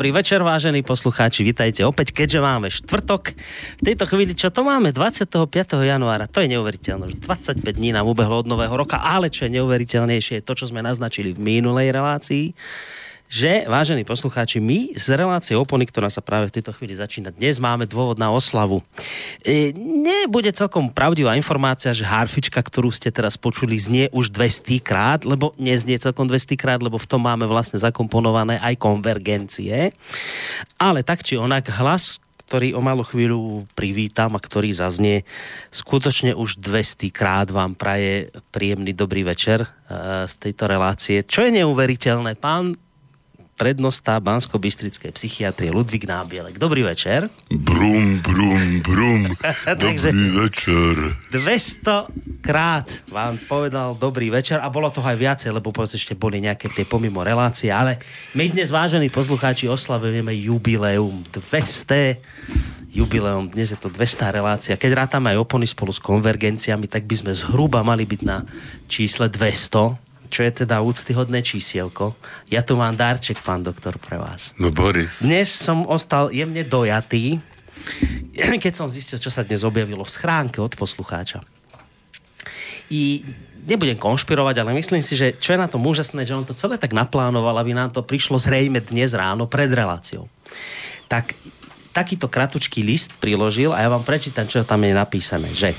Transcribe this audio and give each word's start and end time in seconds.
Dobrý 0.00 0.16
večer, 0.16 0.40
vážení 0.40 0.80
poslucháči, 0.80 1.44
vitajte 1.44 1.84
opäť, 1.84 2.16
keďže 2.16 2.40
máme 2.40 2.72
štvrtok. 2.72 3.36
V 3.76 3.82
tejto 3.84 4.08
chvíli, 4.08 4.32
čo 4.32 4.48
to 4.48 4.64
máme? 4.64 4.96
25. 4.96 5.28
januára, 5.76 6.24
to 6.24 6.40
je 6.40 6.48
neuveriteľné, 6.56 7.12
že 7.12 7.20
25 7.20 7.60
dní 7.60 7.92
nám 7.92 8.08
ubehlo 8.08 8.40
od 8.40 8.48
nového 8.48 8.72
roka, 8.72 8.96
ale 8.96 9.28
čo 9.28 9.44
je 9.44 9.60
neuveriteľnejšie, 9.60 10.40
je 10.40 10.46
to, 10.48 10.56
čo 10.56 10.72
sme 10.72 10.80
naznačili 10.80 11.36
v 11.36 11.44
minulej 11.44 11.92
relácii, 11.92 12.56
že, 13.30 13.62
vážení 13.70 14.02
poslucháči, 14.02 14.58
my 14.58 14.98
z 14.98 15.14
relácie 15.14 15.54
Opony, 15.54 15.86
ktorá 15.86 16.10
sa 16.10 16.18
práve 16.18 16.50
v 16.50 16.58
tejto 16.58 16.74
chvíli 16.74 16.98
začína, 16.98 17.30
dnes 17.30 17.62
máme 17.62 17.86
dôvod 17.86 18.18
na 18.18 18.26
oslavu. 18.34 18.82
E, 19.46 19.70
nebude 19.78 20.50
celkom 20.50 20.90
pravdivá 20.90 21.38
informácia, 21.38 21.94
že 21.94 22.02
harfička, 22.02 22.58
ktorú 22.58 22.90
ste 22.90 23.14
teraz 23.14 23.38
počuli, 23.38 23.78
znie 23.78 24.10
už 24.10 24.34
200 24.34 24.82
krát, 24.82 25.22
lebo 25.22 25.54
neznie 25.62 25.94
celkom 26.02 26.26
200 26.26 26.58
krát, 26.58 26.82
lebo 26.82 26.98
v 26.98 27.06
tom 27.06 27.22
máme 27.22 27.46
vlastne 27.46 27.78
zakomponované 27.78 28.58
aj 28.58 28.74
konvergencie. 28.82 29.94
Ale 30.74 31.06
tak 31.06 31.22
či 31.22 31.38
onak 31.38 31.70
hlas, 31.70 32.18
ktorý 32.50 32.74
o 32.74 32.82
malú 32.82 33.06
chvíľu 33.06 33.62
privítam 33.78 34.34
a 34.34 34.42
ktorý 34.42 34.74
zaznie, 34.74 35.22
skutočne 35.70 36.34
už 36.34 36.58
200 36.58 37.14
krát 37.14 37.46
vám 37.46 37.78
praje 37.78 38.34
príjemný 38.50 38.90
dobrý 38.90 39.22
večer 39.22 39.62
uh, 39.62 40.26
z 40.26 40.34
tejto 40.34 40.66
relácie. 40.66 41.22
Čo 41.22 41.46
je 41.46 41.62
neuveriteľné, 41.62 42.34
pán 42.34 42.74
prednosta 43.60 44.16
Bansko-Bystrickej 44.16 45.12
psychiatrie 45.12 45.68
Ludvík 45.68 46.08
Nábielek. 46.08 46.56
Dobrý 46.56 46.80
večer. 46.80 47.28
Brum, 47.52 48.24
brum, 48.24 48.80
brum. 48.80 49.36
dobrý 49.84 50.32
večer. 50.32 50.96
200 51.28 52.40
krát 52.40 52.88
vám 53.12 53.36
povedal 53.44 53.92
dobrý 54.00 54.32
večer 54.32 54.64
a 54.64 54.72
bolo 54.72 54.88
to 54.88 55.04
aj 55.04 55.12
viacej, 55.12 55.52
lebo 55.52 55.68
ešte 55.76 56.16
boli 56.16 56.40
nejaké 56.40 56.72
tie 56.72 56.88
pomimo 56.88 57.20
relácie, 57.20 57.68
ale 57.68 58.00
my 58.32 58.48
dnes, 58.48 58.72
vážení 58.72 59.12
poslucháči, 59.12 59.68
oslavujeme 59.68 60.32
jubileum 60.40 61.20
200 61.28 62.16
jubileum, 62.90 63.46
dnes 63.46 63.70
je 63.70 63.78
to 63.78 63.92
200 63.92 64.40
relácia. 64.40 64.80
Keď 64.80 65.04
rátame 65.04 65.36
aj 65.36 65.44
opony 65.44 65.68
spolu 65.68 65.92
s 65.92 66.00
konvergenciami, 66.00 66.88
tak 66.88 67.04
by 67.04 67.14
sme 67.14 67.32
zhruba 67.36 67.84
mali 67.84 68.08
byť 68.08 68.20
na 68.24 68.42
čísle 68.88 69.28
200 69.28 70.09
čo 70.30 70.46
je 70.46 70.64
teda 70.64 70.78
úctyhodné 70.80 71.42
čísielko. 71.42 72.14
Ja 72.48 72.62
tu 72.62 72.78
mám 72.78 72.94
darček, 72.94 73.42
pán 73.42 73.66
doktor, 73.66 73.98
pre 73.98 74.16
vás. 74.16 74.54
No 74.56 74.70
Boris. 74.70 75.20
Dnes 75.20 75.50
som 75.50 75.84
ostal 75.90 76.30
jemne 76.30 76.62
dojatý, 76.62 77.42
keď 78.64 78.72
som 78.72 78.86
zistil, 78.86 79.18
čo 79.18 79.28
sa 79.28 79.42
dnes 79.42 79.66
objavilo 79.66 80.06
v 80.06 80.14
schránke 80.14 80.62
od 80.62 80.72
poslucháča. 80.78 81.42
I 82.90 83.26
nebudem 83.66 83.98
konšpirovať, 83.98 84.56
ale 84.62 84.78
myslím 84.78 85.02
si, 85.02 85.18
že 85.18 85.36
čo 85.36 85.54
je 85.54 85.62
na 85.62 85.68
tom 85.68 85.82
úžasné, 85.84 86.22
že 86.22 86.34
on 86.34 86.46
to 86.46 86.56
celé 86.56 86.78
tak 86.78 86.94
naplánoval, 86.94 87.58
aby 87.58 87.74
nám 87.74 87.90
to 87.90 88.06
prišlo 88.06 88.38
zrejme 88.38 88.80
dnes 88.80 89.12
ráno 89.12 89.50
pred 89.50 89.68
reláciou. 89.68 90.30
Tak 91.10 91.34
takýto 91.90 92.30
kratučký 92.30 92.86
list 92.86 93.18
priložil 93.18 93.74
a 93.74 93.82
ja 93.82 93.90
vám 93.90 94.06
prečítam, 94.06 94.46
čo 94.46 94.62
tam 94.62 94.86
je 94.86 94.94
napísané, 94.94 95.50
že 95.50 95.74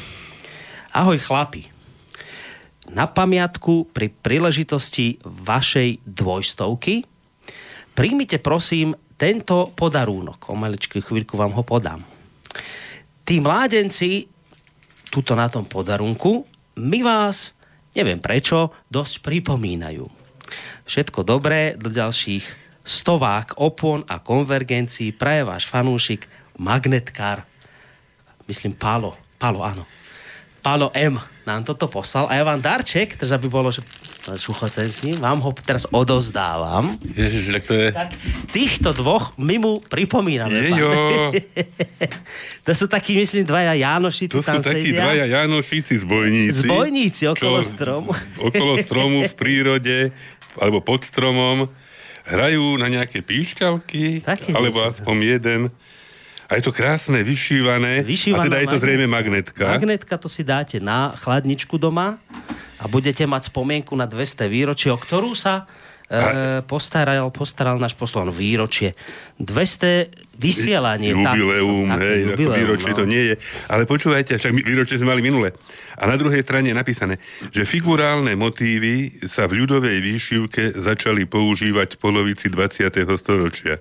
Ahoj 0.92 1.24
chlapi, 1.24 1.72
na 2.90 3.06
pamiatku 3.06 3.94
pri 3.94 4.10
príležitosti 4.10 5.22
vašej 5.22 6.02
dvojstovky. 6.02 7.06
Príjmite 7.94 8.42
prosím 8.42 8.98
tento 9.22 9.70
podarúnok. 9.78 10.50
O 10.50 10.58
maličkú 10.58 10.98
chvíľku 10.98 11.38
vám 11.38 11.54
ho 11.54 11.62
podám. 11.62 12.02
Tí 13.22 13.38
mládenci, 13.38 14.26
tuto 15.14 15.38
na 15.38 15.46
tom 15.46 15.70
podarunku, 15.70 16.42
my 16.82 17.00
vás, 17.06 17.54
neviem 17.94 18.18
prečo, 18.18 18.74
dosť 18.90 19.22
pripomínajú. 19.22 20.10
Všetko 20.90 21.22
dobré 21.22 21.78
do 21.78 21.94
ďalších 21.94 22.44
stovák 22.82 23.62
opon 23.62 24.02
a 24.10 24.18
konvergencií 24.18 25.14
praje 25.14 25.46
váš 25.46 25.70
fanúšik, 25.70 26.26
magnetkár, 26.58 27.46
myslím 28.50 28.74
Palo, 28.74 29.14
Palo, 29.38 29.62
áno. 29.62 29.86
Palo 30.62 30.90
M 30.98 31.18
nám 31.52 31.68
toto 31.68 31.92
poslal 31.92 32.32
a 32.32 32.40
ja 32.40 32.44
vám 32.48 32.64
darček, 32.64 33.20
takže 33.20 33.36
aby 33.36 33.48
bolo, 33.52 33.68
že 33.70 33.84
ním, 35.04 35.18
vám 35.20 35.42
ho 35.42 35.52
teraz 35.60 35.84
odozdávam. 35.90 36.96
Ježiš, 37.04 37.52
tak 37.52 37.64
to 37.68 37.74
je... 37.74 37.88
Tak, 37.92 38.10
týchto 38.56 38.90
dvoch 38.96 39.36
my 39.36 39.56
mu 39.58 39.72
pripomíname. 39.84 40.54
Jejo. 40.54 41.36
to 42.66 42.72
sú 42.72 42.86
takí, 42.88 43.18
myslím, 43.18 43.44
dvaja 43.44 43.74
Jánošici 43.76 44.32
To 44.32 44.46
sú 44.46 44.62
takí 44.62 44.94
sedia. 44.94 45.02
dvaja 45.04 45.26
Jánošici 45.26 45.94
zbojníci. 46.06 46.64
Zbojníci 46.64 47.24
okolo 47.34 47.60
stromu. 47.66 48.12
okolo 48.48 48.74
stromu 48.80 49.26
v 49.28 49.34
prírode, 49.34 49.98
alebo 50.56 50.80
pod 50.80 51.04
stromom. 51.04 51.68
Hrajú 52.22 52.78
na 52.78 52.88
nejaké 52.88 53.26
píšťalky, 53.26 54.22
alebo 54.54 54.86
aspoň 54.86 55.16
jeden 55.42 55.62
a 56.52 56.60
je 56.60 56.68
to 56.68 56.76
krásne, 56.76 57.24
vyšívané. 57.24 58.04
vyšívané 58.04 58.44
a 58.44 58.46
teda 58.52 58.58
je 58.60 58.68
to 58.76 58.80
zrejme 58.84 59.08
magnetka. 59.08 59.72
Magnetka 59.72 60.20
to 60.20 60.28
si 60.28 60.44
dáte 60.44 60.84
na 60.84 61.16
chladničku 61.16 61.80
doma 61.80 62.20
a 62.76 62.92
budete 62.92 63.24
mať 63.24 63.48
spomienku 63.48 63.96
na 63.96 64.04
200 64.04 64.52
výročie, 64.52 64.92
o 64.92 65.00
ktorú 65.00 65.32
sa 65.32 65.64
e, 66.12 66.60
postaral, 66.68 67.32
postaral 67.32 67.80
náš 67.80 67.96
poslan 67.96 68.28
výročie. 68.36 69.00
200 69.40 70.31
vysielanie. 70.42 71.14
Jubileum, 71.14 71.88
tak, 71.94 72.02
hej, 72.02 72.20
jubileum, 72.34 72.58
výročie 72.58 72.92
no. 72.92 72.98
to 72.98 73.06
nie 73.06 73.24
je. 73.30 73.36
Ale 73.70 73.86
počúvajte, 73.86 74.42
však 74.42 74.52
výročie 74.58 74.98
sme 74.98 75.14
mali 75.14 75.22
minule. 75.22 75.54
A 76.02 76.10
na 76.10 76.18
druhej 76.18 76.42
strane 76.42 76.74
je 76.74 76.78
napísané, 76.78 77.22
že 77.54 77.62
figurálne 77.62 78.34
motívy 78.34 79.22
sa 79.30 79.46
v 79.46 79.62
ľudovej 79.62 80.02
výšivke 80.02 80.82
začali 80.82 81.30
používať 81.30 81.94
v 81.94 81.98
polovici 82.02 82.50
20. 82.50 82.90
storočia. 83.22 83.78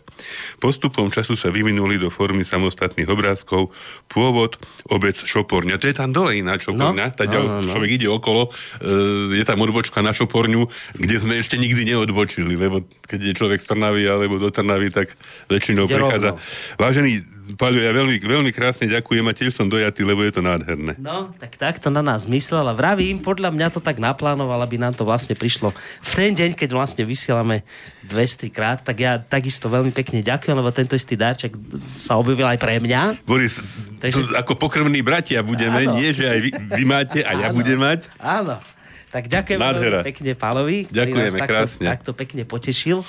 Postupom 0.60 1.08
času 1.08 1.32
sa 1.40 1.48
vyvinuli 1.48 1.96
do 1.96 2.12
formy 2.12 2.44
samostatných 2.44 3.08
obrázkov. 3.08 3.72
Pôvod 4.12 4.60
obec 4.92 5.16
Šoporňa. 5.16 5.80
To 5.80 5.88
je 5.88 5.96
tam 5.96 6.12
dole 6.12 6.36
iná 6.36 6.60
Šoporňa. 6.60 7.06
No, 7.08 7.16
tá 7.16 7.24
no, 7.24 7.40
no, 7.40 7.64
no. 7.64 7.72
Človek 7.72 7.90
ide 7.96 8.08
okolo, 8.12 8.52
e, 8.84 9.40
je 9.40 9.44
tam 9.48 9.64
odbočka 9.64 10.04
na 10.04 10.12
Šoporňu, 10.12 10.68
kde 11.00 11.16
sme 11.16 11.40
ešte 11.40 11.56
nikdy 11.56 11.96
neodbočili, 11.96 12.52
lebo 12.52 12.84
keď 13.08 13.32
je 13.32 13.32
človek 13.32 13.64
z 13.64 13.66
Trnavy 13.72 14.04
alebo 14.04 14.36
do 14.36 14.52
Trnavy, 14.52 14.92
tak 14.92 15.16
väčšinou 15.48 15.88
prechádza. 15.88 16.36
Vážený 16.78 17.40
Paľo, 17.58 17.82
ja 17.82 17.90
veľmi, 17.90 18.22
veľmi 18.22 18.50
krásne 18.54 18.86
ďakujem 18.86 19.26
a 19.26 19.32
tiež 19.34 19.50
som 19.54 19.66
dojatý, 19.66 20.06
lebo 20.06 20.22
je 20.22 20.38
to 20.38 20.42
nádherné. 20.44 20.94
No, 21.00 21.32
tak 21.38 21.58
takto 21.58 21.90
na 21.90 22.02
nás 22.04 22.22
myslel 22.28 22.62
a 22.62 22.74
vravím, 22.76 23.18
podľa 23.18 23.50
mňa 23.50 23.66
to 23.74 23.80
tak 23.82 23.98
naplánoval, 23.98 24.60
aby 24.62 24.78
nám 24.78 24.94
to 24.94 25.02
vlastne 25.02 25.34
prišlo 25.34 25.74
v 26.04 26.12
ten 26.14 26.30
deň, 26.36 26.54
keď 26.54 26.70
vlastne 26.76 27.02
vysielame 27.02 27.66
200 28.06 28.54
krát, 28.54 28.78
tak 28.84 29.02
ja 29.02 29.18
takisto 29.18 29.66
veľmi 29.66 29.90
pekne 29.90 30.22
ďakujem, 30.22 30.54
lebo 30.54 30.70
tento 30.70 30.94
istý 30.94 31.18
darček 31.18 31.56
sa 31.98 32.20
objavil 32.20 32.46
aj 32.46 32.58
pre 32.60 32.78
mňa. 32.78 33.24
Boris, 33.26 33.58
Takže... 33.98 34.36
ako 34.38 34.54
pokrvní 34.54 35.00
bratia 35.02 35.42
budeme, 35.42 35.86
áno. 35.86 35.96
nie, 35.98 36.14
že 36.14 36.30
aj 36.30 36.38
vy, 36.38 36.50
vy 36.54 36.84
máte 36.86 37.18
a 37.26 37.34
ja 37.34 37.46
áno. 37.50 37.56
budem 37.58 37.78
mať. 37.80 38.06
Áno. 38.20 38.62
Tak 39.10 39.26
ďakujem 39.26 39.58
veľmi 39.58 40.06
pekne 40.06 40.30
Pálovi, 40.38 40.78
Ďakujeme 40.86 41.34
nás 41.34 41.48
krásne. 41.50 41.82
takto, 41.82 41.90
takto 41.90 42.10
pekne 42.14 42.42
potešil 42.46 43.02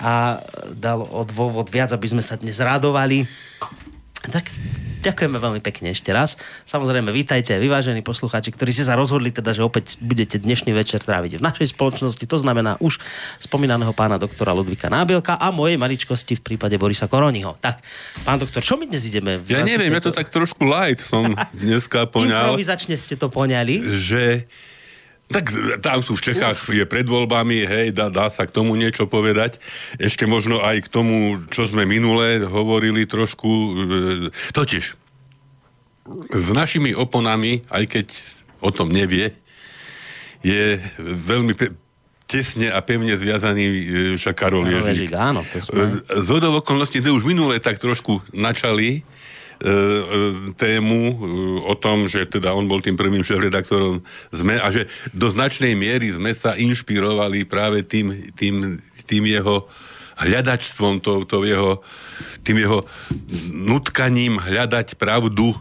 a 0.00 0.44
dal 0.72 1.04
o 1.04 1.22
dôvod 1.24 1.72
viac, 1.72 1.92
aby 1.92 2.06
sme 2.08 2.22
sa 2.24 2.36
dnes 2.36 2.60
radovali. 2.60 3.24
Tak 4.26 4.50
ďakujeme 5.06 5.38
veľmi 5.38 5.60
pekne 5.62 5.94
ešte 5.94 6.10
raz. 6.10 6.34
Samozrejme, 6.66 7.14
vítajte 7.14 7.54
vyvážení 7.62 8.02
poslucháči, 8.02 8.50
ktorí 8.50 8.74
si 8.74 8.82
sa 8.82 8.98
rozhodli 8.98 9.30
teda, 9.30 9.54
že 9.54 9.62
opäť 9.62 10.02
budete 10.02 10.42
dnešný 10.42 10.74
večer 10.74 10.98
tráviť 10.98 11.38
v 11.38 11.42
našej 11.46 11.78
spoločnosti. 11.78 12.24
To 12.26 12.38
znamená 12.42 12.74
už 12.82 12.98
spomínaného 13.38 13.94
pána 13.94 14.18
doktora 14.18 14.50
Ludvika 14.50 14.90
Nábielka 14.90 15.38
a 15.38 15.54
mojej 15.54 15.78
maličkosti 15.78 16.42
v 16.42 16.42
prípade 16.42 16.74
Borisa 16.74 17.06
Koroniho. 17.06 17.54
Tak, 17.62 17.86
pán 18.26 18.42
doktor, 18.42 18.66
čo 18.66 18.74
my 18.74 18.90
dnes 18.90 19.06
ideme? 19.06 19.38
Ja 19.46 19.62
neviem, 19.62 19.94
ja 19.94 20.02
to 20.02 20.10
tak 20.10 20.26
trošku 20.26 20.66
light 20.66 20.98
som 20.98 21.38
dneska 21.54 22.10
poňal. 22.10 22.50
Improvizačne 22.50 22.98
ste 22.98 23.14
to 23.14 23.30
poňali. 23.30 23.78
Že 23.94 24.50
tak 25.26 25.50
tam 25.82 25.98
sú 26.06 26.14
v 26.14 26.22
Čechách, 26.22 26.70
je 26.70 26.86
pred 26.86 27.02
voľbami, 27.02 27.66
hej, 27.66 27.86
dá, 27.90 28.06
dá 28.06 28.30
sa 28.30 28.46
k 28.46 28.54
tomu 28.54 28.78
niečo 28.78 29.10
povedať. 29.10 29.58
Ešte 29.98 30.22
možno 30.22 30.62
aj 30.62 30.86
k 30.86 30.88
tomu, 30.88 31.42
čo 31.50 31.66
sme 31.66 31.82
minule 31.82 32.46
hovorili 32.46 33.10
trošku. 33.10 33.50
E, 33.50 33.72
totiž, 34.54 34.84
s 36.30 36.46
našimi 36.54 36.94
oponami, 36.94 37.66
aj 37.66 37.84
keď 37.90 38.06
o 38.62 38.70
tom 38.70 38.86
nevie, 38.94 39.34
je 40.46 40.78
veľmi 41.02 41.58
pe- 41.58 41.74
tesne 42.30 42.70
a 42.70 42.78
pevne 42.78 43.18
zviazaný 43.18 43.64
e, 43.66 43.82
však 44.14 44.34
Karol 44.38 44.70
Ježík. 44.70 45.10
Áno, 45.10 45.42
to 45.42 45.58
sme... 45.58 46.06
Z 46.06 46.30
okolností, 46.38 47.02
už 47.02 47.26
minule 47.26 47.58
tak 47.58 47.82
trošku 47.82 48.22
načali, 48.30 49.02
E, 49.02 49.02
e, 49.02 49.15
tému 50.56 51.00
e, 51.00 51.14
o 51.64 51.74
tom, 51.76 52.08
že 52.10 52.28
teda 52.28 52.52
on 52.52 52.68
bol 52.68 52.84
tým 52.84 52.96
prvým 52.98 53.24
šéf-redaktorom 53.24 54.04
ZME 54.32 54.60
a 54.60 54.68
že 54.68 54.84
do 55.16 55.32
značnej 55.32 55.72
miery 55.72 56.12
sme 56.12 56.36
sa 56.36 56.58
inšpirovali 56.58 57.48
práve 57.48 57.80
tým, 57.84 58.30
tým, 58.36 58.80
tým 59.08 59.24
jeho 59.24 59.64
hľadačstvom, 60.16 61.00
to, 61.00 61.28
to 61.28 61.44
jeho, 61.44 61.80
tým 62.44 62.64
jeho 62.64 62.84
nutkaním 63.52 64.40
hľadať 64.40 64.96
pravdu 64.96 65.52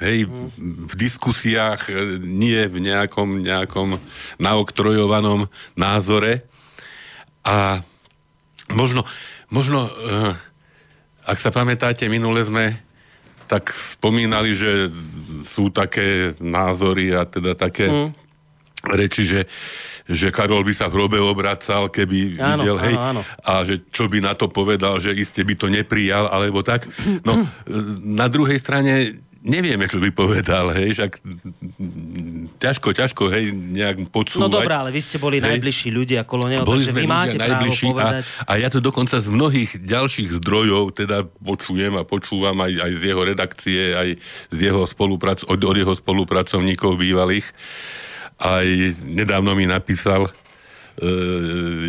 hej, 0.00 0.28
v 0.60 0.94
diskusiách, 0.96 1.88
nie 2.20 2.68
v 2.68 2.78
nejakom, 2.80 3.44
nejakom 3.44 4.00
naoktrojovanom 4.40 5.48
názore. 5.76 6.44
A 7.44 7.84
Možno, 8.72 9.04
možno 9.52 9.92
ak 11.24 11.36
sa 11.36 11.52
pamätáte, 11.52 12.08
minule 12.08 12.40
sme 12.40 12.80
tak 13.44 13.72
spomínali, 13.72 14.56
že 14.56 14.88
sú 15.44 15.68
také 15.68 16.32
názory 16.40 17.12
a 17.12 17.28
teda 17.28 17.52
také 17.54 17.88
mm. 17.88 18.10
reči, 18.92 19.22
že 19.28 19.40
že 20.04 20.28
Karol 20.28 20.60
by 20.68 20.74
sa 20.76 20.92
v 20.92 21.00
hrobe 21.00 21.16
obracal, 21.16 21.88
keby 21.88 22.36
áno, 22.36 22.60
videl, 22.60 22.76
hej, 22.76 22.96
áno, 23.00 23.24
áno. 23.24 23.40
a 23.40 23.64
že 23.64 23.80
čo 23.88 24.04
by 24.04 24.20
na 24.20 24.36
to 24.36 24.52
povedal, 24.52 25.00
že 25.00 25.16
iste 25.16 25.40
by 25.40 25.56
to 25.56 25.72
neprijal, 25.72 26.28
alebo 26.28 26.60
tak. 26.60 26.84
No, 27.24 27.48
na 28.20 28.28
druhej 28.28 28.60
strane 28.60 29.24
nevieme, 29.44 29.84
čo 29.84 30.00
by 30.00 30.08
povedal, 30.10 30.72
hej, 30.72 30.96
však 30.96 31.12
ťažko, 32.56 32.88
ťažko, 32.96 33.22
hej, 33.28 33.52
nejak 33.52 34.08
podsúvať. 34.08 34.40
No 34.40 34.48
dobré, 34.48 34.72
ale 34.72 34.88
vy 34.88 35.00
ste 35.04 35.20
boli 35.20 35.38
hej. 35.38 35.44
najbližší 35.44 35.92
ľudia 35.92 36.24
okolo 36.24 36.48
neho, 36.48 36.64
boli 36.64 36.80
takže 36.80 36.96
vy 36.96 37.04
máte 37.04 37.36
právo 37.36 37.68
povedať. 37.68 38.24
A, 38.48 38.56
a 38.56 38.60
ja 38.60 38.68
to 38.72 38.80
dokonca 38.80 39.20
z 39.20 39.28
mnohých 39.28 39.84
ďalších 39.84 40.40
zdrojov 40.40 40.96
teda 40.96 41.28
počujem 41.28 42.00
a 42.00 42.08
počúvam 42.08 42.56
aj, 42.64 42.72
aj 42.88 42.92
z 42.96 43.02
jeho 43.12 43.22
redakcie, 43.22 43.80
aj 43.92 44.08
z 44.48 44.58
jeho 44.58 44.88
spoluprac, 44.88 45.44
od, 45.44 45.60
od 45.60 45.76
jeho 45.76 45.92
spolupracovníkov 45.92 46.96
bývalých. 46.96 47.46
Aj 48.40 48.66
nedávno 49.04 49.52
mi 49.52 49.68
napísal 49.68 50.26
e, 50.26 50.32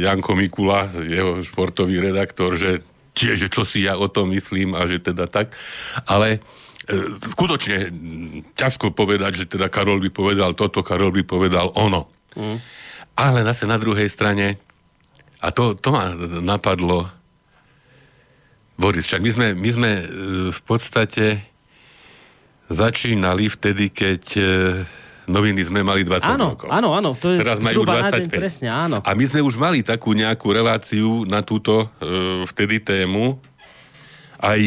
Janko 0.03 0.35
Mikula, 0.35 0.91
jeho 0.91 1.39
športový 1.39 2.03
redaktor, 2.03 2.59
že 2.59 2.83
tiež, 3.15 3.47
že 3.47 3.49
čo 3.49 3.63
si 3.63 3.87
ja 3.87 3.95
o 3.95 4.11
tom 4.11 4.35
myslím 4.35 4.75
a 4.75 4.83
že 4.83 4.99
teda 4.99 5.31
tak. 5.31 5.55
Ale 6.03 6.43
skutočne 7.33 7.89
ťažko 8.53 8.93
povedať, 8.93 9.45
že 9.45 9.45
teda 9.49 9.73
Karol 9.73 9.97
by 10.05 10.09
povedal 10.13 10.53
toto, 10.53 10.85
Karol 10.85 11.09
by 11.09 11.23
povedal 11.25 11.73
ono. 11.73 12.05
Mm. 12.37 12.61
Ale 13.15 13.39
zase 13.47 13.65
na 13.65 13.81
druhej 13.81 14.05
strane, 14.11 14.61
a 15.41 15.49
to, 15.49 15.73
to 15.73 15.89
ma 15.89 16.13
napadlo, 16.43 17.09
Boris, 18.75 19.07
čak 19.07 19.23
my 19.23 19.31
sme, 19.31 19.47
my 19.55 19.69
sme 19.71 19.91
e, 19.97 20.03
v 20.51 20.61
podstate 20.67 21.41
začínali 22.67 23.47
vtedy, 23.47 23.89
keď 23.89 24.23
e, 24.35 24.43
noviny 25.31 25.63
sme 25.65 25.81
mali 25.81 26.03
20 26.03 26.37
áno, 26.37 26.53
rokov. 26.53 26.69
Áno, 26.69 26.89
áno, 26.93 27.09
to 27.17 27.33
je 27.33 27.39
Teraz 27.39 27.63
majú 27.63 27.87
25. 27.87 28.29
presne, 28.29 28.69
áno. 28.69 29.01
A 29.01 29.11
my 29.15 29.25
sme 29.25 29.41
už 29.41 29.57
mali 29.57 29.81
takú 29.81 30.13
nejakú 30.13 30.53
reláciu 30.53 31.25
na 31.25 31.41
túto 31.41 31.89
vtedy 32.51 32.83
tému, 32.83 33.41
aj 34.45 34.61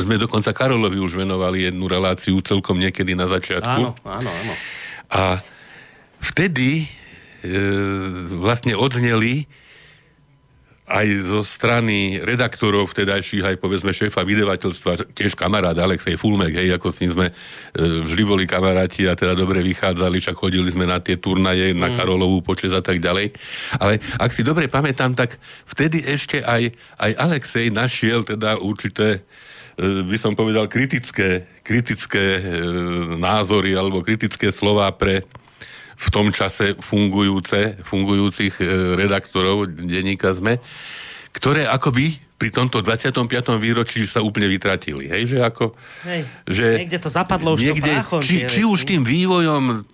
sme 0.00 0.16
dokonca 0.16 0.56
Karolovi 0.56 0.96
už 0.96 1.20
venovali 1.20 1.68
jednu 1.68 1.84
reláciu 1.84 2.40
celkom 2.40 2.80
niekedy 2.80 3.12
na 3.12 3.28
začiatku. 3.28 3.80
Áno, 3.92 3.92
áno, 4.08 4.30
áno. 4.32 4.54
A 5.12 5.44
vtedy 6.24 6.88
e, 7.44 7.56
vlastne 8.40 8.72
odzneli 8.72 9.44
aj 10.84 11.06
zo 11.24 11.40
strany 11.40 12.20
redaktorov 12.20 12.92
vtedajších, 12.92 13.40
aj 13.40 13.56
povedzme 13.56 13.88
šéfa 13.88 14.20
vydavateľstva, 14.20 15.16
tiež 15.16 15.32
kamarát 15.32 15.72
Alexej 15.72 16.20
Fulmek, 16.20 16.52
hej, 16.52 16.76
ako 16.76 16.92
s 16.92 17.00
ním 17.00 17.12
sme 17.16 17.26
e, 17.32 17.34
vždy 18.04 18.22
boli 18.28 18.44
kamaráti 18.44 19.08
a 19.08 19.16
teda 19.16 19.32
dobre 19.32 19.64
vychádzali, 19.64 20.20
však 20.20 20.36
chodili 20.36 20.68
sme 20.68 20.84
na 20.84 21.00
tie 21.00 21.16
turnaje, 21.16 21.72
mm. 21.72 21.80
na 21.80 21.88
Karolovú 21.96 22.44
počes 22.44 22.76
a 22.76 22.84
tak 22.84 23.00
ďalej. 23.00 23.32
Ale 23.80 23.96
ak 24.20 24.28
si 24.28 24.44
dobre 24.44 24.68
pamätám, 24.68 25.16
tak 25.16 25.40
vtedy 25.64 26.04
ešte 26.04 26.44
aj, 26.44 26.76
aj 27.00 27.10
Alexej 27.16 27.72
našiel 27.72 28.20
teda 28.20 28.60
určité 28.60 29.24
e, 29.80 30.04
by 30.04 30.20
som 30.20 30.36
povedal 30.36 30.68
kritické, 30.68 31.48
kritické 31.64 32.38
e, 32.38 32.42
názory 33.16 33.72
alebo 33.72 34.04
kritické 34.04 34.52
slova 34.52 34.92
pre 34.92 35.24
v 35.94 36.08
tom 36.10 36.30
čase 36.34 36.74
fungujúce, 36.78 37.80
fungujúcich 37.86 38.60
e, 38.60 38.64
redaktorov 38.98 39.70
denníka 39.70 40.34
ZME, 40.34 40.58
ktoré 41.34 41.66
akoby 41.66 42.24
pri 42.34 42.50
tomto 42.50 42.82
25. 42.82 43.14
výročí 43.62 44.04
sa 44.04 44.20
úplne 44.20 44.50
vytratili. 44.50 45.06
Hej, 45.06 45.32
že 45.32 45.38
ako... 45.40 45.72
Hej, 46.02 46.22
že 46.44 46.66
niekde 46.82 46.98
to 46.98 47.08
zapadlo 47.08 47.54
už 47.54 47.62
niekde, 47.62 48.04
to 48.04 48.20
či, 48.20 48.44
či 48.44 48.66
už 48.66 48.84
tým 48.84 49.06
vývojom, 49.06 49.86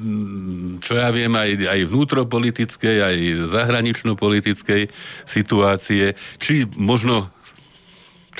čo 0.81 0.93
ja 0.97 1.13
viem, 1.13 1.31
aj, 1.31 1.51
aj 1.69 1.81
vnútropolitickej, 1.87 2.97
aj 3.05 3.17
zahranično-politickej 3.55 4.89
situácie, 5.29 6.17
či 6.41 6.65
možno 6.75 7.29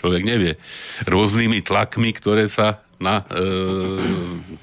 človek 0.01 0.23
nevie, 0.25 0.57
rôznymi 1.05 1.61
tlakmi, 1.61 2.11
ktoré 2.17 2.49
sa 2.49 2.81
na 2.97 3.29
e, 3.29 4.55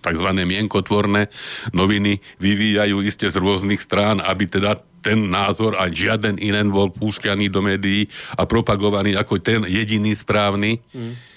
tzv. 0.00 0.28
mienkotvorné 0.32 1.28
noviny 1.76 2.18
vyvíjajú 2.40 3.04
iste 3.04 3.28
z 3.28 3.36
rôznych 3.36 3.80
strán, 3.80 4.20
aby 4.20 4.48
teda 4.48 4.80
ten 5.00 5.32
názor 5.32 5.80
a 5.80 5.88
žiaden 5.88 6.36
iný 6.36 6.68
bol 6.68 6.92
púšťaný 6.92 7.48
do 7.48 7.64
médií 7.64 8.08
a 8.36 8.44
propagovaný 8.44 9.16
ako 9.16 9.40
ten 9.40 9.64
jediný 9.64 10.12
správny. 10.12 10.80
Mm 10.92 11.29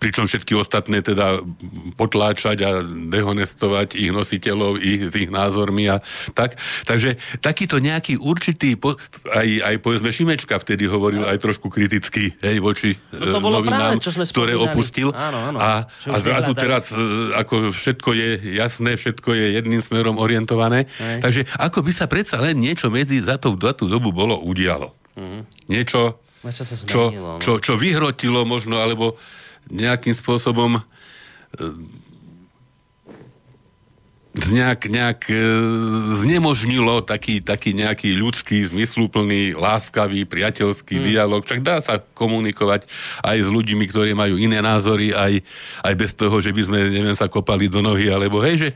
pričom 0.00 0.24
všetky 0.24 0.56
ostatné 0.56 1.04
teda 1.04 1.44
potláčať 2.00 2.58
a 2.64 2.70
dehonestovať 2.84 4.00
ich 4.00 4.08
nositeľov 4.08 4.80
i 4.80 5.04
s 5.04 5.12
ich 5.12 5.28
názormi 5.28 5.92
a 5.92 6.00
tak. 6.32 6.56
Takže 6.88 7.20
takýto 7.44 7.76
nejaký 7.76 8.16
určitý, 8.16 8.80
po, 8.80 8.96
aj, 9.28 9.48
aj 9.60 9.74
povedzme 9.84 10.08
Šimečka 10.08 10.56
vtedy 10.56 10.88
hovoril 10.88 11.28
aj 11.28 11.36
trošku 11.36 11.68
kriticky 11.68 12.32
hej, 12.40 12.56
voči 12.64 12.96
no 13.12 13.36
to 13.36 13.40
bolo 13.44 13.60
novinám, 13.60 14.00
práve, 14.00 14.04
čo 14.08 14.10
sme 14.16 14.24
ktoré 14.24 14.56
opustil. 14.56 15.12
Áno, 15.12 15.52
áno, 15.52 15.58
a, 15.60 15.84
a 15.84 16.16
zrazu 16.16 16.56
teraz 16.56 16.88
e, 16.88 16.96
ako 17.36 17.76
všetko 17.76 18.10
je 18.16 18.28
jasné, 18.56 18.96
všetko 18.96 19.36
je 19.36 19.46
jedným 19.60 19.84
smerom 19.84 20.16
orientované. 20.16 20.88
Hej. 20.96 21.20
Takže 21.20 21.40
ako 21.60 21.84
by 21.84 21.92
sa 21.92 22.08
predsa 22.08 22.40
len 22.40 22.56
niečo 22.56 22.88
medzi 22.88 23.20
za 23.20 23.36
tú, 23.36 23.52
za 23.60 23.76
tú 23.76 23.84
dobu 23.84 24.08
bolo 24.16 24.40
udialo. 24.40 24.96
Mm. 25.20 25.44
Niečo, 25.68 26.16
čo, 26.88 27.12
no. 27.12 27.36
čo, 27.36 27.60
čo 27.60 27.76
vyhrotilo 27.76 28.48
možno, 28.48 28.80
alebo 28.80 29.20
nejakým 29.70 30.14
spôsobom 30.14 30.78
e, 30.78 30.82
nejak, 34.30 34.86
nejak 34.86 35.20
e, 35.26 35.34
znemožnilo 36.22 37.02
taký, 37.02 37.42
taký 37.42 37.74
nejaký 37.74 38.14
ľudský, 38.14 38.62
zmysluplný, 38.70 39.58
láskavý, 39.58 40.22
priateľský 40.26 41.02
hmm. 41.02 41.06
dialog. 41.06 41.42
Však 41.42 41.62
dá 41.62 41.82
sa 41.82 41.98
komunikovať 41.98 42.86
aj 43.26 43.38
s 43.42 43.48
ľuďmi, 43.50 43.84
ktorí 43.90 44.14
majú 44.14 44.38
iné 44.38 44.62
názory, 44.62 45.10
aj, 45.10 45.42
aj 45.82 45.94
bez 45.98 46.14
toho, 46.14 46.38
že 46.38 46.54
by 46.54 46.62
sme, 46.62 46.78
neviem, 46.90 47.16
sa 47.18 47.26
kopali 47.26 47.66
do 47.66 47.82
nohy, 47.82 48.06
alebo 48.06 48.38
hej, 48.42 48.68
že 48.68 48.70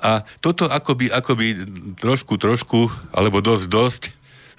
a 0.00 0.24
toto 0.40 0.64
akoby, 0.64 1.12
akoby 1.12 1.46
trošku, 2.00 2.40
trošku, 2.40 2.88
alebo 3.12 3.44
dosť, 3.44 3.66
dosť 3.68 4.02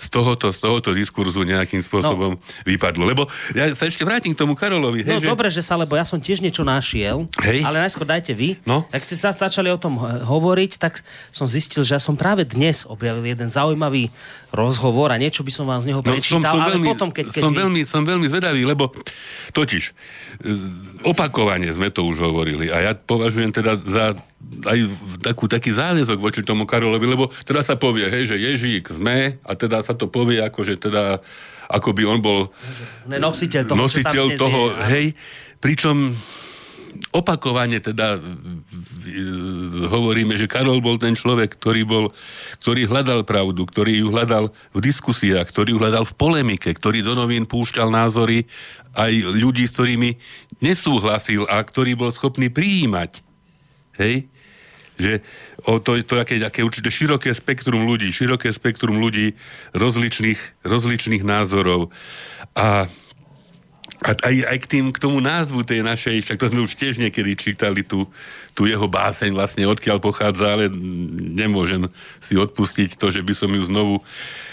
z 0.01 0.07
tohoto, 0.09 0.49
z 0.49 0.57
tohoto 0.57 0.89
diskurzu 0.97 1.45
nejakým 1.45 1.85
spôsobom 1.85 2.33
no. 2.33 2.41
vypadlo. 2.65 3.05
Lebo 3.05 3.29
ja 3.53 3.69
sa 3.77 3.85
ešte 3.85 4.01
vrátim 4.01 4.33
k 4.33 4.41
tomu 4.41 4.57
Karolovi. 4.57 5.05
Hej, 5.05 5.13
no 5.13 5.21
že... 5.21 5.29
dobre, 5.29 5.47
že 5.53 5.61
sa, 5.61 5.77
lebo 5.77 5.93
ja 5.93 6.01
som 6.01 6.17
tiež 6.17 6.41
niečo 6.41 6.65
našiel, 6.65 7.29
hej. 7.45 7.61
ale 7.61 7.85
najskôr 7.85 8.09
dajte 8.09 8.33
vy. 8.33 8.57
No. 8.65 8.89
Ak 8.89 9.05
ste 9.05 9.13
sa 9.13 9.29
začali 9.29 9.69
o 9.69 9.77
tom 9.77 10.01
hovoriť, 10.01 10.71
tak 10.81 11.05
som 11.29 11.45
zistil, 11.45 11.85
že 11.85 11.93
ja 11.93 12.01
som 12.01 12.17
práve 12.17 12.49
dnes 12.49 12.89
objavil 12.89 13.29
jeden 13.29 13.45
zaujímavý 13.45 14.09
rozhovor 14.51 15.15
a 15.15 15.17
niečo 15.17 15.47
by 15.47 15.51
som 15.51 15.65
vám 15.65 15.79
z 15.79 15.95
neho 15.95 16.03
prečítal, 16.03 16.43
no, 16.43 16.45
som, 16.45 16.51
som 16.51 16.61
ale 16.61 16.71
veľmi, 16.75 16.87
potom, 16.91 17.09
keď, 17.09 17.25
keď 17.31 17.41
som, 17.41 17.51
vy... 17.55 17.59
veľmi, 17.63 17.81
som 17.87 18.03
veľmi 18.03 18.27
zvedavý, 18.27 18.61
lebo 18.67 18.91
totiž 19.55 19.83
e, 19.87 19.91
opakovane 21.07 21.71
sme 21.71 21.87
to 21.87 22.03
už 22.03 22.19
hovorili 22.19 22.67
a 22.67 22.83
ja 22.83 22.91
považujem 22.93 23.55
teda 23.55 23.79
za 23.79 24.19
aj 24.67 24.79
takú, 25.23 25.47
taký 25.47 25.71
záväzok 25.71 26.19
voči 26.19 26.41
tomu 26.43 26.67
Karolovi, 26.67 27.07
lebo 27.07 27.31
teda 27.47 27.63
sa 27.63 27.79
povie, 27.79 28.11
hej, 28.11 28.35
že 28.35 28.37
Ježík 28.37 28.91
sme 28.91 29.39
a 29.47 29.51
teda 29.55 29.79
sa 29.85 29.95
to 29.95 30.11
povie 30.11 30.43
ako, 30.43 30.67
že 30.67 30.75
teda 30.75 31.23
ako 31.71 31.89
by 31.95 32.03
on 32.03 32.19
bol 32.19 32.39
nositeľ 33.07 33.71
toho, 33.71 33.77
nositeľ 33.79 34.25
toho 34.35 34.61
je, 34.75 34.83
hej, 34.91 35.05
pričom 35.63 36.19
opakovane 37.11 37.79
teda 37.79 38.19
hovoríme, 39.91 40.37
že 40.37 40.51
Karol 40.51 40.83
bol 40.83 40.99
ten 41.01 41.17
človek, 41.17 41.57
ktorý 41.57 41.81
bol, 41.83 42.05
ktorý 42.61 42.87
hľadal 42.87 43.25
pravdu, 43.25 43.65
ktorý 43.65 44.05
ju 44.05 44.07
hľadal 44.13 44.51
v 44.75 44.79
diskusiách, 44.79 45.49
ktorý 45.49 45.75
ju 45.75 45.79
hľadal 45.81 46.03
v 46.07 46.17
polemike, 46.17 46.69
ktorý 46.71 47.03
do 47.03 47.13
novín 47.17 47.49
púšťal 47.49 47.89
názory 47.89 48.45
aj 48.95 49.13
ľudí, 49.35 49.65
s 49.65 49.75
ktorými 49.75 50.19
nesúhlasil 50.59 51.47
a 51.47 51.59
ktorý 51.63 51.95
bol 51.95 52.11
schopný 52.11 52.51
prijímať. 52.51 53.23
Hej? 53.99 54.31
že 55.01 55.25
o 55.65 55.81
to, 55.81 55.97
to 56.05 56.21
aké, 56.21 56.37
aké 56.37 56.61
určité 56.61 56.93
široké 56.93 57.33
spektrum 57.33 57.89
ľudí, 57.89 58.13
široké 58.13 58.53
spektrum 58.53 59.01
ľudí 59.01 59.33
rozličných, 59.73 60.61
rozličných 60.61 61.25
názorov. 61.25 61.89
A 62.53 62.85
a 64.01 64.17
aj, 64.17 64.35
aj 64.49 64.57
k, 64.61 64.67
tým, 64.67 64.85
k 64.89 64.97
tomu 64.97 65.21
názvu 65.21 65.61
tej 65.61 65.85
našej, 65.85 66.25
však 66.25 66.41
to 66.41 66.49
sme 66.49 66.65
už 66.65 66.73
tiež 66.73 66.97
niekedy 66.97 67.37
čítali, 67.37 67.85
tú, 67.85 68.09
tú 68.57 68.65
jeho 68.65 68.89
báseň 68.89 69.29
vlastne, 69.29 69.69
odkiaľ 69.69 70.01
pochádza, 70.01 70.57
ale 70.57 70.73
nemôžem 71.37 71.85
si 72.17 72.33
odpustiť 72.33 72.97
to, 72.97 73.13
že 73.13 73.21
by 73.21 73.33
som 73.37 73.53
ju 73.53 73.61
znovu... 73.61 74.01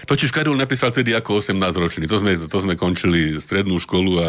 Totiž 0.05 0.37
Karol 0.37 0.53
napísal 0.61 0.93
tedy 0.93 1.17
ako 1.17 1.41
18-ročný. 1.41 2.05
To 2.13 2.21
sme, 2.21 2.37
to 2.37 2.59
sme 2.61 2.77
končili 2.77 3.41
strednú 3.41 3.81
školu 3.81 4.13
a 4.21 4.29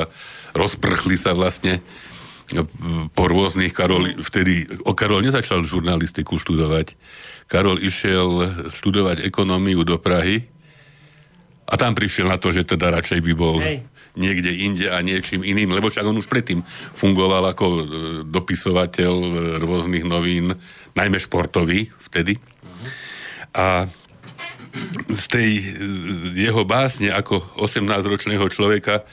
rozprchli 0.55 1.19
sa 1.19 1.35
vlastne 1.35 1.83
po 3.11 3.23
rôznych 3.27 3.75
Karol, 3.75 4.23
vtedy, 4.23 4.71
o 4.87 4.95
Karol 4.95 5.27
nezačal 5.27 5.67
žurnalistiku 5.67 6.39
študovať. 6.39 6.95
Karol 7.51 7.83
išiel 7.83 8.55
študovať 8.71 9.27
ekonómiu 9.27 9.83
do 9.83 9.99
Prahy 9.99 10.47
A 11.69 11.77
tam 11.77 11.93
prišiel 11.93 12.29
na 12.29 12.41
to, 12.41 12.49
že 12.49 12.65
teda 12.65 12.89
radšej 12.89 13.19
by 13.21 13.33
bol 13.37 13.61
Hej. 13.61 13.85
Niekde 14.17 14.49
inde 14.49 14.87
a 14.89 15.01
niečím 15.03 15.45
iným, 15.45 15.73
lebo 15.75 15.89
však 15.89 16.05
on 16.05 16.17
už 16.17 16.29
predtým 16.29 16.65
fungoval 16.97 17.53
ako 17.53 17.65
e, 17.67 17.81
dopisovateľ 18.25 19.13
e, 19.13 19.31
rôznych 19.61 20.05
novín, 20.05 20.57
najmä 20.97 21.17
športový 21.21 21.93
vtedy. 22.09 22.41
A 23.53 23.89
z 25.09 25.23
tej 25.29 25.49
jeho 26.37 26.61
básne 26.65 27.09
ako 27.09 27.41
18-ročného 27.57 28.45
človeka 28.53 29.05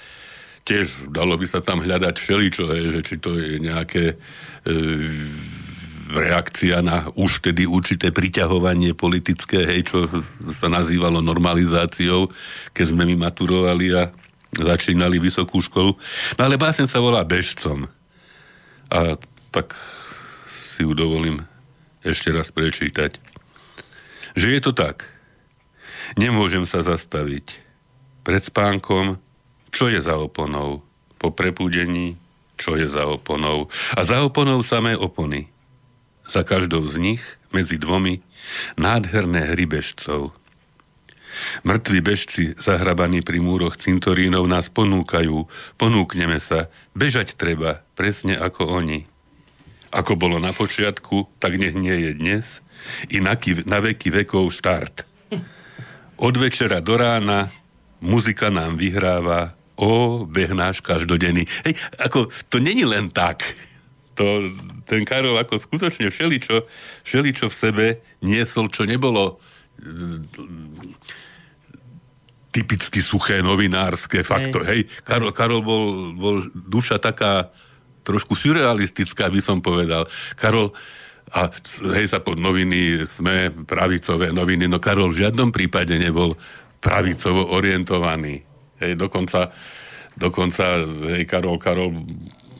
tiež 0.67 1.09
dalo 1.15 1.39
by 1.39 1.47
sa 1.47 1.63
tam 1.63 1.81
hľadať 1.81 2.15
všeličo, 2.19 2.65
hej, 2.75 2.85
že 2.99 3.01
či 3.07 3.15
to 3.23 3.39
je 3.39 3.63
nejaké 3.63 4.05
e, 4.13 4.17
reakcia 6.11 6.83
na 6.83 7.11
už 7.15 7.43
tedy 7.43 7.67
určité 7.67 8.11
priťahovanie 8.11 8.95
politické, 8.95 9.63
hej, 9.63 9.81
čo 9.87 9.99
sa 10.55 10.67
nazývalo 10.71 11.23
normalizáciou, 11.23 12.31
keď 12.75 12.87
sme 12.95 13.07
my 13.07 13.31
maturovali 13.31 13.95
a 13.95 14.11
začínali 14.55 15.19
vysokú 15.19 15.59
školu. 15.65 15.97
No 16.39 16.41
ale 16.41 16.61
básen 16.61 16.87
sa 16.87 17.03
volá 17.03 17.27
Bežcom. 17.27 17.91
A 18.93 19.19
tak 19.51 19.75
si 20.53 20.87
ju 20.87 20.95
dovolím 20.95 21.43
ešte 22.07 22.31
raz 22.31 22.55
prečítať. 22.55 23.19
Že 24.39 24.47
je 24.53 24.61
to 24.63 24.73
tak. 24.77 25.09
Nemôžem 26.15 26.63
sa 26.69 26.87
zastaviť. 26.87 27.59
Pred 28.23 28.43
spánkom 28.47 29.19
čo 29.77 29.93
je 29.93 30.01
za 30.01 30.17
oponou? 30.17 30.81
Po 31.21 31.29
prebudení, 31.29 32.17
čo 32.57 32.81
je 32.81 32.89
za 32.89 33.05
oponou? 33.05 33.69
A 33.93 34.09
za 34.09 34.25
oponou 34.25 34.65
samé 34.65 34.97
opony. 34.97 35.53
Za 36.33 36.49
každou 36.49 36.89
z 36.89 36.97
nich, 36.97 37.23
medzi 37.53 37.77
dvomi, 37.77 38.25
nádherné 38.81 39.53
hry 39.53 39.69
bežcov. 39.69 40.33
Mŕtvi 41.63 42.01
bežci, 42.01 42.45
zahrabaní 42.57 43.21
pri 43.21 43.41
múroch 43.41 43.77
cintorínov, 43.77 44.49
nás 44.49 44.69
ponúkajú, 44.73 45.49
ponúkneme 45.81 46.41
sa, 46.41 46.69
bežať 46.97 47.37
treba, 47.37 47.85
presne 47.99 48.37
ako 48.37 48.67
oni. 48.67 49.09
Ako 49.95 50.19
bolo 50.19 50.37
na 50.37 50.53
počiatku, 50.53 51.41
tak 51.41 51.57
nech 51.57 51.77
nie 51.77 51.95
je 52.09 52.13
dnes, 52.17 52.45
i 53.09 53.19
na, 53.23 53.35
na 53.65 53.79
veky 53.81 54.13
vekov 54.13 54.53
štart. 54.53 55.07
Od 56.17 56.35
večera 56.37 56.81
do 56.81 56.97
rána 56.97 57.53
muzika 58.01 58.49
nám 58.49 58.81
vyhráva, 58.81 59.53
o, 59.77 60.25
beh 60.25 60.53
náš 60.57 60.81
každodenný. 60.81 61.45
Hej, 61.69 61.77
ako, 62.01 62.33
to 62.49 62.57
není 62.57 62.89
len 62.89 63.13
tak. 63.13 63.45
To, 64.17 64.49
ten 64.89 65.05
Karol 65.05 65.37
ako 65.37 65.61
skutočne 65.61 66.09
všeličo, 66.09 66.65
všeličo 67.05 67.53
v 67.53 67.59
sebe 67.59 67.87
niesol, 68.25 68.73
čo 68.73 68.89
nebolo 68.89 69.37
typicky 72.57 73.05
suché 73.05 73.45
novinárske 73.45 74.25
fakto. 74.25 74.65
Hej, 74.65 74.89
Karol, 75.05 75.37
Karol 75.37 75.61
bol, 75.61 76.17
bol 76.17 76.49
duša 76.57 76.97
taká 76.97 77.53
trošku 78.01 78.33
surrealistická, 78.33 79.29
by 79.29 79.41
som 79.45 79.61
povedal. 79.61 80.09
Karol, 80.41 80.73
a 81.37 81.53
hej 82.01 82.07
sa 82.09 82.25
pod 82.25 82.41
noviny 82.41 83.05
sme 83.05 83.53
pravicové 83.69 84.33
noviny, 84.33 84.65
no 84.65 84.81
Karol 84.81 85.13
v 85.13 85.29
žiadnom 85.29 85.53
prípade 85.53 86.01
nebol 86.01 86.33
pravicovo 86.81 87.53
orientovaný. 87.53 88.41
Hej, 88.81 88.97
dokonca, 88.97 89.53
dokonca 90.17 90.81
hej, 91.13 91.29
Karol, 91.29 91.61
Karol 91.61 91.93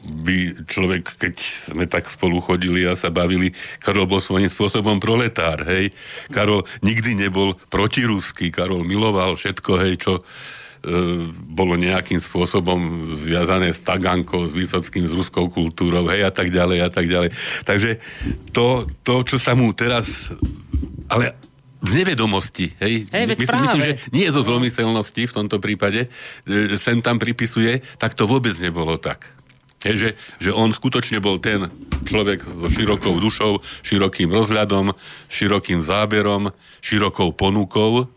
by 0.07 0.65
človek, 0.65 1.19
keď 1.19 1.35
sme 1.37 1.85
tak 1.85 2.07
spolu 2.07 2.39
chodili 2.39 2.87
a 2.87 2.95
sa 2.95 3.11
bavili, 3.11 3.51
Karol 3.83 4.07
bol 4.07 4.23
svojím 4.23 4.47
spôsobom 4.47 4.97
proletár, 5.03 5.67
hej. 5.67 5.91
Karol 6.31 6.63
nikdy 6.81 7.13
nebol 7.13 7.59
protiruský, 7.67 8.49
Karol 8.49 8.87
miloval 8.87 9.35
všetko, 9.35 9.71
hej, 9.83 9.93
čo 9.99 10.13
e, 10.17 10.23
bolo 11.31 11.75
nejakým 11.75 12.17
spôsobom 12.17 13.11
zviazané 13.19 13.75
s 13.75 13.83
Tagankou, 13.83 14.47
s 14.47 14.55
Vysockým, 14.55 15.05
s 15.05 15.13
ruskou 15.13 15.51
kultúrou, 15.51 16.07
hej, 16.09 16.23
a 16.23 16.31
tak 16.31 16.49
ďalej, 16.49 16.79
a 16.87 16.89
tak 16.89 17.05
ďalej. 17.05 17.29
Takže 17.67 17.99
to, 18.55 18.87
to 19.03 19.13
čo 19.27 19.37
sa 19.37 19.53
mu 19.53 19.75
teraz... 19.75 20.31
Ale 21.07 21.35
z 21.77 21.91
nevedomosti. 22.03 22.73
Hej? 22.81 23.05
Hej, 23.13 23.37
myslím, 23.37 23.61
myslím, 23.69 23.83
že 23.85 23.93
nie 24.09 24.25
zo 24.33 24.41
zlomyselnosti 24.41 25.29
v 25.29 25.35
tomto 25.35 25.61
prípade, 25.61 26.09
e, 26.49 26.73
sem 26.75 26.97
tam 27.05 27.21
pripisuje, 27.21 27.85
tak 28.01 28.17
to 28.17 28.25
vôbec 28.25 28.57
nebolo 28.57 28.97
tak. 28.97 29.36
Hej, 29.85 29.95
že, 29.95 30.09
že 30.41 30.49
on 30.49 30.73
skutočne 30.73 31.21
bol 31.21 31.37
ten 31.37 31.69
človek 32.09 32.41
so 32.41 32.65
širokou 32.65 33.13
dušou, 33.21 33.61
širokým 33.85 34.33
rozhľadom, 34.33 34.89
širokým 35.29 35.85
záberom, 35.85 36.49
širokou 36.81 37.29
ponukou 37.37 38.09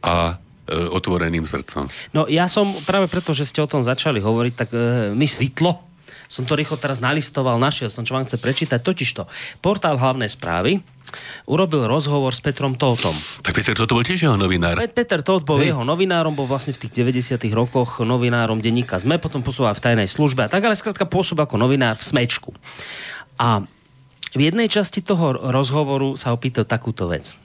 a 0.00 0.40
e, 0.66 0.72
otvoreným 0.72 1.44
srdcom. 1.44 1.92
No 2.16 2.24
ja 2.32 2.48
som 2.48 2.72
práve 2.88 3.12
preto, 3.12 3.36
že 3.36 3.44
ste 3.44 3.60
o 3.60 3.68
tom 3.68 3.84
začali 3.84 4.24
hovoriť, 4.24 4.54
tak 4.56 4.72
e, 4.72 5.12
mi 5.12 5.28
svitlo, 5.28 5.91
som 6.32 6.48
to 6.48 6.56
rýchlo 6.56 6.80
teraz 6.80 7.04
nalistoval, 7.04 7.60
našiel 7.60 7.92
som, 7.92 8.08
čo 8.08 8.16
vám 8.16 8.24
chce 8.24 8.40
prečítať, 8.40 8.80
totižto 8.80 9.28
portál 9.60 10.00
hlavnej 10.00 10.32
správy, 10.32 10.80
urobil 11.44 11.84
rozhovor 11.84 12.32
s 12.32 12.40
Petrom 12.40 12.72
Tótom. 12.80 13.12
Tak 13.44 13.52
Peter 13.52 13.76
Tóth 13.76 13.92
bol 13.92 14.00
tiež 14.00 14.24
jeho 14.24 14.36
novinár. 14.40 14.80
Peter 14.80 15.20
Tóth 15.20 15.44
bol 15.44 15.60
Hej. 15.60 15.76
jeho 15.76 15.84
novinárom, 15.84 16.32
bol 16.32 16.48
vlastne 16.48 16.72
v 16.72 16.88
tých 16.88 17.04
90 17.04 17.36
rokoch 17.52 18.00
novinárom 18.00 18.64
denníka 18.64 18.96
ZME, 18.96 19.20
potom 19.20 19.44
posúval 19.44 19.76
v 19.76 19.84
tajnej 19.84 20.08
službe 20.08 20.46
a 20.46 20.48
tak, 20.48 20.64
ale 20.64 20.72
skrátka 20.72 21.04
pôsob 21.04 21.44
ako 21.44 21.60
novinár 21.60 22.00
v 22.00 22.04
Smečku. 22.08 22.56
A 23.36 23.60
v 24.32 24.40
jednej 24.40 24.72
časti 24.72 25.04
toho 25.04 25.36
rozhovoru 25.52 26.16
sa 26.16 26.32
opýtal 26.32 26.64
takúto 26.64 27.12
vec. 27.12 27.36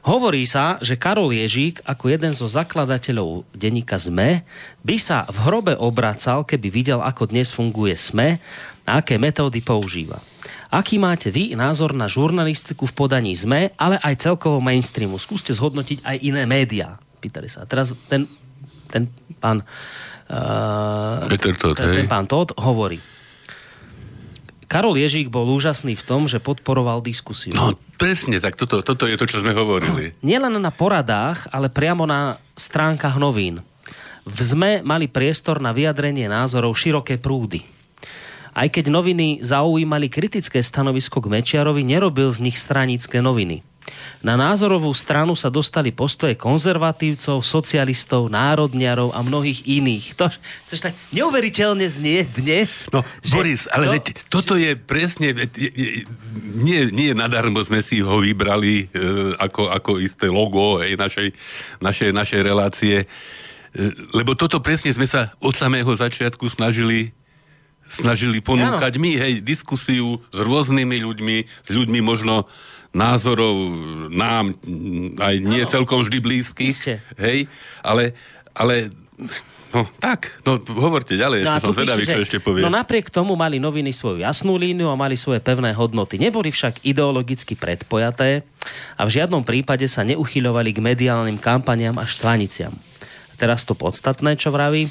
Hovorí 0.00 0.48
sa, 0.48 0.80
že 0.80 0.96
Karol 0.96 1.36
Ježík 1.36 1.84
ako 1.84 2.08
jeden 2.08 2.32
zo 2.32 2.48
zakladateľov 2.48 3.44
denníka 3.52 4.00
ZME 4.00 4.48
by 4.80 4.96
sa 4.96 5.28
v 5.28 5.36
hrobe 5.44 5.76
obracal, 5.76 6.48
keby 6.48 6.68
videl, 6.72 7.00
ako 7.04 7.28
dnes 7.28 7.52
funguje 7.52 8.00
SME 8.00 8.40
a 8.88 9.04
aké 9.04 9.20
metódy 9.20 9.60
používa. 9.60 10.24
Aký 10.72 10.96
máte 10.96 11.28
vy 11.28 11.52
názor 11.52 11.92
na 11.92 12.08
žurnalistiku 12.08 12.88
v 12.88 12.96
podaní 12.96 13.36
ZME, 13.36 13.76
ale 13.76 14.00
aj 14.00 14.24
celkovo 14.24 14.62
mainstreamu? 14.64 15.20
Skúste 15.20 15.52
zhodnotiť 15.52 16.00
aj 16.00 16.16
iné 16.22 16.48
médiá. 16.48 16.96
Pýtali 17.20 17.52
sa. 17.52 17.68
Teraz 17.68 17.92
ten, 18.08 18.24
ten 18.88 19.10
pán 19.36 19.60
uh, 20.30 21.28
Peter 21.28 21.52
Todd, 21.58 21.76
ten, 21.76 21.92
ten 21.92 22.08
pán 22.08 22.24
Todd 22.24 22.56
hovorí. 22.56 23.19
Karol 24.70 24.94
Ježík 25.02 25.34
bol 25.34 25.50
úžasný 25.50 25.98
v 25.98 26.06
tom, 26.06 26.30
že 26.30 26.38
podporoval 26.38 27.02
diskusiu. 27.02 27.50
No 27.58 27.74
presne, 27.98 28.38
tak 28.38 28.54
toto, 28.54 28.86
toto 28.86 29.10
je 29.10 29.18
to, 29.18 29.26
čo 29.26 29.42
sme 29.42 29.50
hovorili. 29.50 30.14
Nielen 30.22 30.62
na 30.62 30.70
poradách, 30.70 31.50
ale 31.50 31.66
priamo 31.66 32.06
na 32.06 32.38
stránkach 32.54 33.18
novín. 33.18 33.66
V 34.22 34.38
ZME 34.38 34.86
mali 34.86 35.10
priestor 35.10 35.58
na 35.58 35.74
vyjadrenie 35.74 36.30
názorov 36.30 36.78
široké 36.78 37.18
prúdy. 37.18 37.66
Aj 38.54 38.70
keď 38.70 38.94
noviny 38.94 39.42
zaujímali 39.42 40.06
kritické 40.06 40.62
stanovisko 40.62 41.18
k 41.18 41.30
Mečiarovi, 41.34 41.82
nerobil 41.82 42.30
z 42.30 42.38
nich 42.38 42.54
stranické 42.54 43.18
noviny. 43.18 43.66
Na 44.20 44.36
názorovú 44.36 44.92
stranu 44.92 45.32
sa 45.32 45.48
dostali 45.48 45.90
postoje 45.96 46.36
konzervatívcov, 46.36 47.40
socialistov, 47.40 48.28
národniarov 48.28 49.16
a 49.16 49.24
mnohých 49.24 49.64
iných. 49.64 50.04
To, 50.20 50.28
to 50.68 50.76
tak 50.76 50.92
neuveriteľne 51.16 51.88
znie 51.88 52.28
dnes. 52.28 52.84
No, 52.92 53.00
že, 53.24 53.32
Boris, 53.32 53.64
ale 53.72 53.88
no, 53.88 53.92
veď, 53.96 54.04
toto 54.28 54.60
je 54.60 54.76
presne, 54.76 55.32
veď, 55.32 55.50
nie, 56.52 56.92
nie 56.92 57.16
nadarmo 57.16 57.64
sme 57.64 57.80
si 57.80 58.04
ho 58.04 58.20
vybrali 58.20 58.92
e, 58.92 59.34
ako, 59.40 59.72
ako 59.72 59.90
isté 60.04 60.28
logo 60.28 60.84
hej, 60.84 61.00
našej, 61.00 61.32
našej, 61.80 62.10
našej 62.12 62.40
relácie, 62.44 62.96
e, 63.00 63.06
lebo 64.12 64.36
toto 64.36 64.60
presne 64.60 64.92
sme 64.92 65.08
sa 65.08 65.32
od 65.40 65.56
samého 65.56 65.90
začiatku 65.90 66.44
snažili 66.52 67.16
snažili 67.90 68.38
ponúkať 68.38 68.94
ano. 68.94 69.02
my, 69.02 69.12
hej, 69.18 69.34
diskusiu 69.42 70.22
s 70.30 70.38
rôznymi 70.38 71.02
ľuďmi, 71.02 71.36
s 71.42 71.70
ľuďmi 71.74 71.98
možno 71.98 72.46
názorov 72.90 73.54
nám 74.10 74.54
aj 75.18 75.34
nie 75.38 75.62
ano. 75.62 75.70
celkom 75.70 76.02
vždy 76.02 76.18
blízkych, 76.18 76.76
hej, 77.18 77.46
ale, 77.82 78.14
ale 78.54 78.90
No 79.70 79.86
tak, 80.02 80.42
no 80.42 80.58
hovorte 80.82 81.14
ďalej, 81.14 81.46
no 81.46 81.54
ešte 81.54 81.62
som 81.62 81.70
zvedavý, 81.70 82.02
čo 82.02 82.18
ešte 82.18 82.42
povie. 82.42 82.66
No 82.66 82.74
napriek 82.74 83.06
tomu 83.06 83.38
mali 83.38 83.62
noviny 83.62 83.94
svoju 83.94 84.18
jasnú 84.18 84.58
líniu 84.58 84.90
a 84.90 84.98
mali 84.98 85.14
svoje 85.14 85.38
pevné 85.38 85.70
hodnoty. 85.70 86.18
Neboli 86.18 86.50
však 86.50 86.82
ideologicky 86.82 87.54
predpojaté 87.54 88.42
a 88.98 89.06
v 89.06 89.10
žiadnom 89.14 89.46
prípade 89.46 89.86
sa 89.86 90.02
neuchyľovali 90.02 90.74
k 90.74 90.82
mediálnym 90.82 91.38
kampaniám 91.38 92.02
a 92.02 92.04
štvaniciam. 92.04 92.74
Teraz 93.38 93.62
to 93.62 93.78
podstatné, 93.78 94.34
čo 94.34 94.50
vraví. 94.50 94.90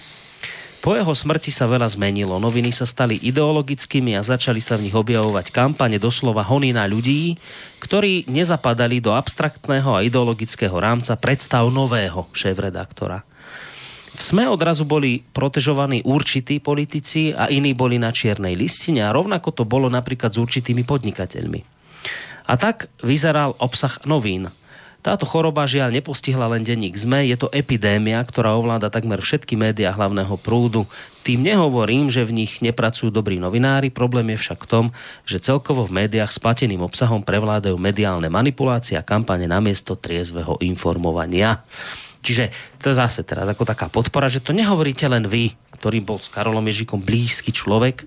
Po 0.79 0.95
jeho 0.95 1.11
smrti 1.11 1.51
sa 1.51 1.67
veľa 1.67 1.91
zmenilo. 1.91 2.39
Noviny 2.39 2.71
sa 2.71 2.87
stali 2.87 3.19
ideologickými 3.19 4.15
a 4.15 4.23
začali 4.23 4.63
sa 4.63 4.79
v 4.79 4.87
nich 4.87 4.95
objavovať 4.95 5.51
kampane 5.51 5.99
doslova 5.99 6.39
hony 6.47 6.71
na 6.71 6.87
ľudí, 6.87 7.35
ktorí 7.83 8.31
nezapadali 8.31 9.03
do 9.03 9.11
abstraktného 9.11 9.99
a 9.99 10.07
ideologického 10.07 10.71
rámca 10.71 11.19
predstav 11.19 11.67
nového 11.67 12.31
šéf-redaktora. 12.31 13.27
V 14.15 14.21
SME 14.23 14.47
odrazu 14.47 14.87
boli 14.87 15.19
protežovaní 15.19 15.99
určití 16.07 16.63
politici 16.63 17.35
a 17.35 17.51
iní 17.51 17.75
boli 17.75 17.99
na 17.99 18.15
čiernej 18.15 18.55
listine 18.55 19.03
a 19.03 19.11
rovnako 19.11 19.51
to 19.51 19.63
bolo 19.67 19.91
napríklad 19.91 20.31
s 20.31 20.39
určitými 20.39 20.87
podnikateľmi. 20.87 21.59
A 22.47 22.55
tak 22.55 22.87
vyzeral 23.03 23.51
obsah 23.59 23.99
novín– 24.07 24.47
Táto 24.99 25.23
choroba 25.23 25.63
žiaľ 25.63 25.95
nepostihla 25.95 26.51
len 26.51 26.59
denník 26.59 26.91
ZME, 26.99 27.31
je 27.31 27.39
to 27.39 27.47
epidémia, 27.55 28.19
ktorá 28.19 28.51
ovláda 28.59 28.91
takmer 28.91 29.23
všetky 29.23 29.55
médiá 29.55 29.95
hlavného 29.95 30.35
prúdu. 30.35 30.91
Tým 31.23 31.39
nehovorím, 31.39 32.11
že 32.11 32.27
v 32.27 32.43
nich 32.43 32.59
nepracujú 32.59 33.07
dobrí 33.07 33.39
novinári, 33.39 33.95
problém 33.95 34.35
je 34.35 34.43
však 34.43 34.67
v 34.67 34.67
tom, 34.67 34.85
že 35.23 35.39
celkovo 35.39 35.87
v 35.87 36.03
médiách 36.03 36.35
s 36.35 36.43
plateným 36.43 36.83
obsahom 36.83 37.23
prevládajú 37.23 37.79
mediálne 37.79 38.27
manipulácie 38.27 38.99
a 38.99 39.07
kampane 39.07 39.47
namiesto 39.47 39.95
triezveho 39.95 40.59
informovania. 40.59 41.63
Čiže 42.19 42.51
to 42.83 42.91
zase 42.91 43.23
teraz 43.23 43.47
ako 43.47 43.63
taká 43.63 43.87
podpora, 43.87 44.27
že 44.27 44.43
to 44.43 44.51
nehovoríte 44.51 45.07
len 45.07 45.23
vy, 45.23 45.55
ktorý 45.79 46.03
bol 46.03 46.19
s 46.19 46.27
Karolom 46.27 46.67
Ježikom 46.67 46.99
blízky 46.99 47.55
človek, 47.55 48.03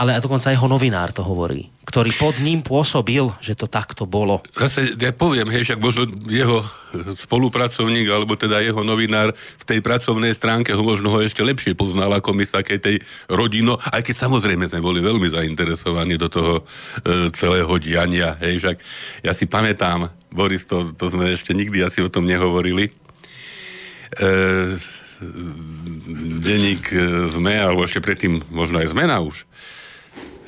ale 0.00 0.16
dokonca 0.16 0.48
jeho 0.48 0.64
novinár 0.64 1.12
to 1.12 1.20
hovorí, 1.20 1.68
ktorý 1.84 2.16
pod 2.16 2.40
ním 2.40 2.64
pôsobil, 2.64 3.28
že 3.44 3.52
to 3.52 3.68
takto 3.68 4.08
bolo. 4.08 4.40
Zase 4.56 4.96
ja 4.96 5.12
poviem, 5.12 5.52
hej, 5.52 5.68
však 5.68 5.76
možno 5.76 6.08
jeho 6.24 6.64
spolupracovník, 7.20 8.08
alebo 8.08 8.32
teda 8.32 8.64
jeho 8.64 8.80
novinár 8.80 9.36
v 9.36 9.64
tej 9.68 9.84
pracovnej 9.84 10.32
stránke 10.32 10.72
ho 10.72 10.80
možno 10.80 11.12
ho 11.12 11.20
ešte 11.20 11.44
lepšie 11.44 11.76
poznal 11.76 12.16
ako 12.16 12.32
my 12.32 12.48
sa 12.48 12.64
tej 12.64 13.04
rodino, 13.28 13.76
aj 13.76 14.00
keď 14.00 14.16
samozrejme 14.24 14.72
sme 14.72 14.80
boli 14.80 15.04
veľmi 15.04 15.28
zainteresovaní 15.28 16.16
do 16.16 16.32
toho 16.32 16.64
e, 17.04 17.28
celého 17.36 17.70
diania, 17.76 18.40
hej, 18.40 18.56
však 18.56 18.76
ja 19.20 19.36
si 19.36 19.44
pamätám, 19.44 20.08
Boris, 20.32 20.64
to, 20.64 20.96
to 20.96 21.12
sme 21.12 21.36
ešte 21.36 21.52
nikdy 21.52 21.84
asi 21.84 22.00
o 22.00 22.08
tom 22.08 22.24
nehovorili, 22.24 22.88
e, 22.88 22.92
denník 26.40 26.88
ZME, 27.28 27.60
alebo 27.60 27.84
ešte 27.84 28.00
predtým 28.00 28.40
možno 28.48 28.80
aj 28.80 28.96
zmena 28.96 29.20
už, 29.20 29.44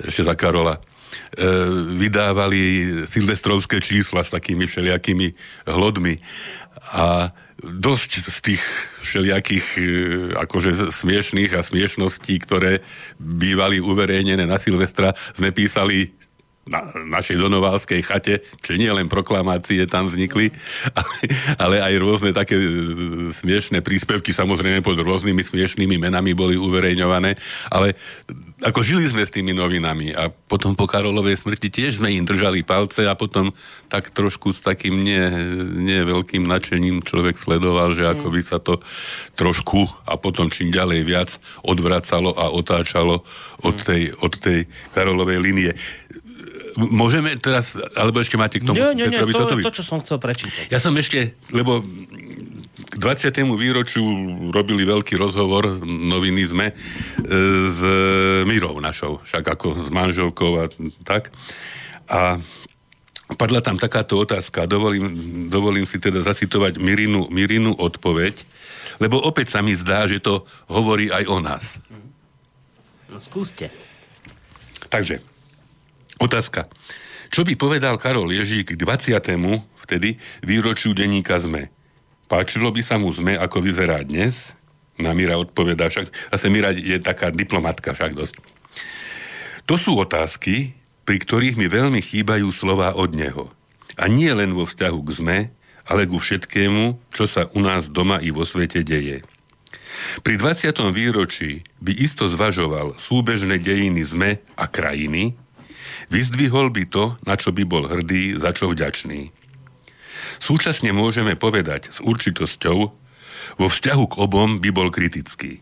ešte 0.00 0.22
za 0.24 0.34
Karola, 0.38 0.78
e, 0.78 0.80
vydávali 1.98 2.60
silvestrovské 3.04 3.84
čísla 3.84 4.24
s 4.24 4.32
takými 4.32 4.64
všelijakými 4.64 5.36
hlodmi. 5.68 6.16
A 6.92 7.32
dosť 7.62 8.10
z 8.26 8.38
tých 8.42 8.62
všelijakých 9.04 9.66
e, 9.78 9.82
akože 10.34 10.90
smiešných 10.90 11.52
a 11.54 11.62
smiešností, 11.62 12.34
ktoré 12.42 12.82
bývali 13.20 13.78
uverejnené 13.78 14.48
na 14.48 14.58
Silvestra, 14.58 15.14
sme 15.36 15.54
písali 15.54 16.10
na 16.62 16.86
našej 16.94 17.42
donovalskej 17.42 18.00
chate, 18.06 18.38
čiže 18.62 18.78
nie 18.78 18.92
len 18.94 19.10
proklamácie 19.10 19.82
tam 19.90 20.06
vznikli, 20.06 20.54
ale, 20.98 21.16
ale 21.58 21.76
aj 21.82 21.94
rôzne 21.98 22.30
také 22.30 22.54
e, 22.54 22.66
smiešné 23.34 23.82
príspevky, 23.82 24.30
samozrejme 24.30 24.78
pod 24.86 25.02
rôznymi 25.02 25.42
smiešnými 25.42 25.98
menami 25.98 26.38
boli 26.38 26.54
uverejňované, 26.54 27.34
ale 27.66 27.98
ako 28.62 28.80
žili 28.86 29.10
sme 29.10 29.26
s 29.26 29.34
tými 29.34 29.50
novinami 29.50 30.14
a 30.14 30.30
potom 30.30 30.78
po 30.78 30.86
Karolovej 30.86 31.34
smrti 31.34 31.66
tiež 31.66 31.98
sme 31.98 32.14
im 32.14 32.22
držali 32.22 32.62
palce 32.62 33.02
a 33.10 33.18
potom 33.18 33.50
tak 33.90 34.14
trošku 34.14 34.54
s 34.54 34.62
takým 34.62 35.02
nie, 35.02 35.18
nie 35.82 36.06
veľkým 36.06 36.46
nadšením 36.46 37.02
človek 37.02 37.34
sledoval, 37.34 37.98
že 37.98 38.06
ako 38.06 38.30
by 38.30 38.40
sa 38.40 38.62
to 38.62 38.78
trošku 39.34 39.90
a 40.06 40.14
potom 40.14 40.46
čím 40.46 40.70
ďalej 40.70 41.00
viac 41.02 41.30
odvracalo 41.66 42.38
a 42.38 42.54
otáčalo 42.54 43.26
od 43.66 43.76
tej, 43.82 44.14
od 44.22 44.38
tej 44.38 44.70
Karolovej 44.94 45.42
linie 45.42 45.74
Môžeme 46.76 47.36
teraz, 47.36 47.76
alebo 47.96 48.22
ešte 48.22 48.40
máte 48.40 48.60
k 48.60 48.64
tomu 48.64 48.80
nie, 48.80 49.04
nie, 49.04 49.06
nie, 49.08 49.18
Petrovi 49.20 49.32
to, 49.32 49.40
Totovi? 49.44 49.62
to, 49.64 49.76
čo 49.76 49.84
som 49.84 49.98
chcel 50.00 50.18
prečítať. 50.20 50.72
Ja 50.72 50.80
som 50.80 50.96
ešte, 50.96 51.36
lebo 51.52 51.84
k 52.92 52.94
20. 53.00 53.32
výročiu 53.56 54.04
robili 54.52 54.84
veľký 54.84 55.16
rozhovor, 55.16 55.80
noviny 55.84 56.42
sme, 56.44 56.66
e, 56.70 56.74
s 57.72 57.80
Mirou 58.44 58.76
našou, 58.84 59.24
však 59.24 59.44
ako 59.56 59.66
s 59.84 59.88
manželkou 59.88 60.50
a 60.60 60.64
tak. 61.04 61.32
A 62.08 62.36
padla 63.34 63.64
tam 63.64 63.80
takáto 63.80 64.20
otázka, 64.20 64.68
dovolím, 64.68 65.48
dovolím 65.48 65.88
si 65.88 65.96
teda 65.96 66.20
zacitovať 66.20 66.76
Mirinu, 66.76 67.32
Mirinu 67.32 67.72
odpoveď, 67.76 68.44
lebo 69.00 69.20
opäť 69.24 69.56
sa 69.56 69.64
mi 69.64 69.72
zdá, 69.72 70.04
že 70.04 70.20
to 70.20 70.44
hovorí 70.68 71.08
aj 71.08 71.24
o 71.32 71.38
nás. 71.40 71.64
No 73.08 73.20
skúste. 73.20 73.72
Takže, 74.92 75.24
Otázka. 76.22 76.70
Čo 77.34 77.42
by 77.42 77.58
povedal 77.58 77.98
Karol 77.98 78.30
Ježík 78.30 78.78
k 78.78 78.78
20. 78.78 79.18
vtedy 79.82 80.22
výročiu 80.46 80.94
denníka 80.94 81.42
ZME? 81.42 81.66
Páčilo 82.30 82.70
by 82.70 82.78
sa 82.78 82.94
mu 82.94 83.10
ZME, 83.10 83.34
ako 83.42 83.58
vyzerá 83.58 84.06
dnes? 84.06 84.54
Na 85.02 85.18
Mira 85.18 85.34
odpovedá, 85.34 85.90
však 85.90 86.14
zase 86.30 86.46
Mira 86.46 86.70
je 86.70 86.94
taká 87.02 87.34
diplomatka 87.34 87.90
však 87.90 88.14
dosť. 88.14 88.38
To 89.66 89.74
sú 89.74 89.98
otázky, 89.98 90.78
pri 91.02 91.18
ktorých 91.18 91.58
mi 91.58 91.66
veľmi 91.66 91.98
chýbajú 91.98 92.54
slova 92.54 92.94
od 92.94 93.18
neho. 93.18 93.50
A 93.98 94.06
nie 94.06 94.30
len 94.30 94.54
vo 94.54 94.62
vzťahu 94.62 94.98
k 95.02 95.10
ZME, 95.18 95.38
ale 95.90 96.06
ku 96.06 96.22
všetkému, 96.22 97.10
čo 97.10 97.26
sa 97.26 97.50
u 97.50 97.58
nás 97.58 97.90
doma 97.90 98.22
i 98.22 98.30
vo 98.30 98.46
svete 98.46 98.86
deje. 98.86 99.26
Pri 100.22 100.38
20. 100.38 100.70
výročí 100.94 101.66
by 101.82 101.90
isto 101.98 102.30
zvažoval 102.30 102.94
súbežné 103.02 103.58
dejiny 103.58 104.06
ZME 104.06 104.38
a 104.54 104.70
krajiny, 104.70 105.34
Vyzdvihol 106.08 106.70
by 106.72 106.84
to, 106.88 107.04
na 107.26 107.34
čo 107.36 107.50
by 107.50 107.62
bol 107.64 107.88
hrdý, 107.88 108.36
za 108.38 108.52
čo 108.52 108.70
vďačný. 108.70 109.32
Súčasne 110.38 110.90
môžeme 110.94 111.34
povedať 111.34 111.90
s 111.90 111.98
určitosťou, 112.00 112.78
vo 113.58 113.66
vzťahu 113.68 114.04
k 114.08 114.14
obom 114.22 114.62
by 114.62 114.70
bol 114.70 114.88
kritický. 114.88 115.60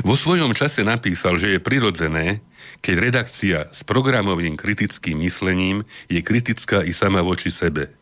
Vo 0.00 0.16
svojom 0.16 0.56
čase 0.56 0.80
napísal, 0.86 1.36
že 1.36 1.56
je 1.56 1.60
prirodzené, 1.60 2.40
keď 2.80 2.94
redakcia 3.00 3.58
s 3.72 3.84
programovým 3.84 4.56
kritickým 4.56 5.20
myslením 5.20 5.84
je 6.08 6.20
kritická 6.24 6.80
i 6.84 6.92
sama 6.94 7.20
voči 7.20 7.52
sebe. 7.52 7.92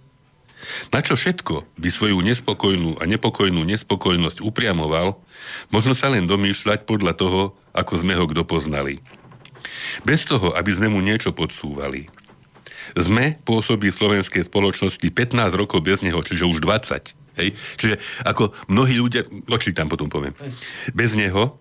Na 0.94 1.02
čo 1.02 1.18
všetko 1.18 1.74
by 1.74 1.88
svoju 1.90 2.22
nespokojnú 2.22 3.02
a 3.02 3.04
nepokojnú 3.10 3.66
nespokojnosť 3.66 4.46
upriamoval, 4.46 5.18
možno 5.74 5.98
sa 5.98 6.06
len 6.06 6.30
domýšľať 6.30 6.86
podľa 6.86 7.18
toho, 7.18 7.42
ako 7.74 7.92
sme 7.98 8.14
ho 8.14 8.30
kto 8.30 8.46
poznali. 8.46 9.02
Bez 10.02 10.24
toho, 10.24 10.56
aby 10.56 10.70
sme 10.72 10.88
mu 10.88 11.04
niečo 11.04 11.36
podsúvali. 11.36 12.08
Sme 12.96 13.38
pôsobí 13.44 13.92
v 13.92 13.98
slovenskej 13.98 14.48
spoločnosti 14.48 15.04
15 15.04 15.36
rokov 15.54 15.84
bez 15.84 16.00
neho, 16.00 16.18
čiže 16.20 16.48
už 16.48 16.60
20. 16.60 17.14
Hej? 17.40 17.48
Čiže 17.80 17.96
ako 18.26 18.52
mnohí 18.68 18.96
ľudia, 18.98 19.24
no 19.28 19.56
tam 19.56 19.88
potom 19.88 20.08
poviem, 20.12 20.36
bez 20.92 21.16
neho 21.16 21.56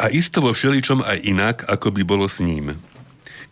a 0.00 0.08
isto 0.08 0.40
vo 0.40 0.56
všeličom 0.56 1.04
aj 1.04 1.18
inak, 1.22 1.56
ako 1.68 1.92
by 1.92 2.02
bolo 2.06 2.24
s 2.24 2.40
ním. 2.40 2.72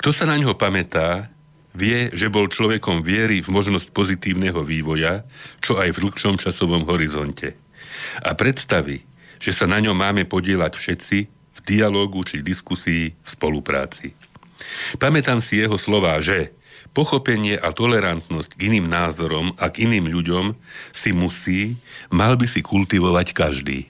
Kto 0.01 0.17
sa 0.17 0.25
na 0.25 0.41
ňo 0.41 0.57
pamätá, 0.57 1.29
vie, 1.77 2.11
že 2.17 2.33
bol 2.33 2.49
človekom 2.51 3.05
viery 3.05 3.45
v 3.45 3.53
možnosť 3.53 3.93
pozitívneho 3.93 4.65
vývoja, 4.65 5.29
čo 5.61 5.79
aj 5.79 5.95
v 5.95 6.09
dlhšom 6.09 6.41
časovom 6.41 6.89
horizonte. 6.89 7.55
A 8.25 8.33
predstavy, 8.35 9.05
že 9.39 9.53
sa 9.53 9.69
na 9.69 9.79
ňom 9.79 9.95
máme 9.95 10.25
podielať 10.27 10.73
všetci, 10.75 11.19
v 11.61 11.77
dialógu 11.77 12.25
či 12.25 12.41
diskusii, 12.41 13.13
v 13.13 13.29
spolupráci. 13.29 14.17
Pamätám 14.97 15.45
si 15.45 15.61
jeho 15.61 15.77
slova, 15.77 16.17
že 16.25 16.57
pochopenie 16.97 17.55
a 17.55 17.71
tolerantnosť 17.71 18.57
k 18.57 18.73
iným 18.73 18.91
názorom 18.91 19.55
a 19.61 19.71
k 19.71 19.87
iným 19.87 20.11
ľuďom 20.11 20.57
si 20.91 21.13
musí, 21.15 21.79
mal 22.11 22.35
by 22.35 22.49
si 22.49 22.65
kultivovať 22.65 23.37
každý. 23.37 23.87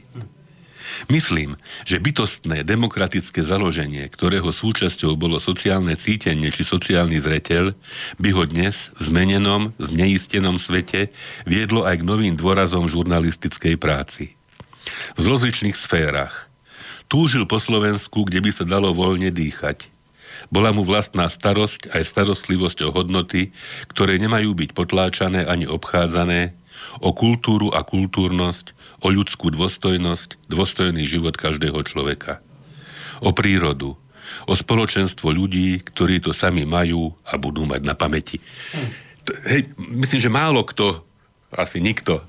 Myslím, 1.06 1.54
že 1.87 2.02
bytostné 2.02 2.66
demokratické 2.66 3.46
založenie, 3.46 4.11
ktorého 4.11 4.50
súčasťou 4.50 5.14
bolo 5.14 5.38
sociálne 5.38 5.94
cítenie 5.94 6.50
či 6.50 6.66
sociálny 6.66 7.16
zreteľ, 7.22 7.78
by 8.18 8.28
ho 8.35 8.42
dnes 8.44 8.90
v 8.98 9.00
zmenenom, 9.06 9.70
zneistenom 9.78 10.59
svete 10.59 11.14
viedlo 11.46 11.87
aj 11.87 12.02
k 12.02 12.06
novým 12.06 12.35
dôrazom 12.35 12.90
žurnalistickej 12.90 13.78
práci. 13.78 14.35
V 15.14 15.20
zlozičných 15.22 15.78
sférach, 15.78 16.49
Túžil 17.11 17.42
po 17.51 17.59
Slovensku, 17.59 18.23
kde 18.23 18.38
by 18.38 18.51
sa 18.55 18.62
dalo 18.62 18.94
voľne 18.94 19.35
dýchať. 19.35 19.90
Bola 20.46 20.70
mu 20.70 20.87
vlastná 20.87 21.27
starosť 21.27 21.90
aj 21.90 22.07
starostlivosť 22.07 22.87
o 22.87 22.94
hodnoty, 22.94 23.51
ktoré 23.90 24.14
nemajú 24.23 24.55
byť 24.55 24.70
potláčané 24.70 25.42
ani 25.42 25.66
obchádzané, 25.66 26.55
o 27.03 27.11
kultúru 27.11 27.75
a 27.75 27.83
kultúrnosť, 27.83 28.73
o 29.03 29.11
ľudskú 29.11 29.51
dôstojnosť, 29.51 30.38
dôstojný 30.46 31.03
život 31.03 31.35
každého 31.35 31.83
človeka. 31.83 32.38
O 33.20 33.35
prírodu, 33.35 33.99
o 34.46 34.55
spoločenstvo 34.55 35.35
ľudí, 35.35 35.83
ktorí 35.83 36.23
to 36.23 36.31
sami 36.31 36.62
majú 36.62 37.11
a 37.27 37.35
budú 37.35 37.66
mať 37.66 37.83
na 37.85 37.99
pamäti. 37.99 38.38
Hej, 39.51 39.66
myslím, 39.77 40.20
že 40.23 40.31
málo 40.31 40.62
kto, 40.62 41.03
asi 41.51 41.83
nikto 41.83 42.23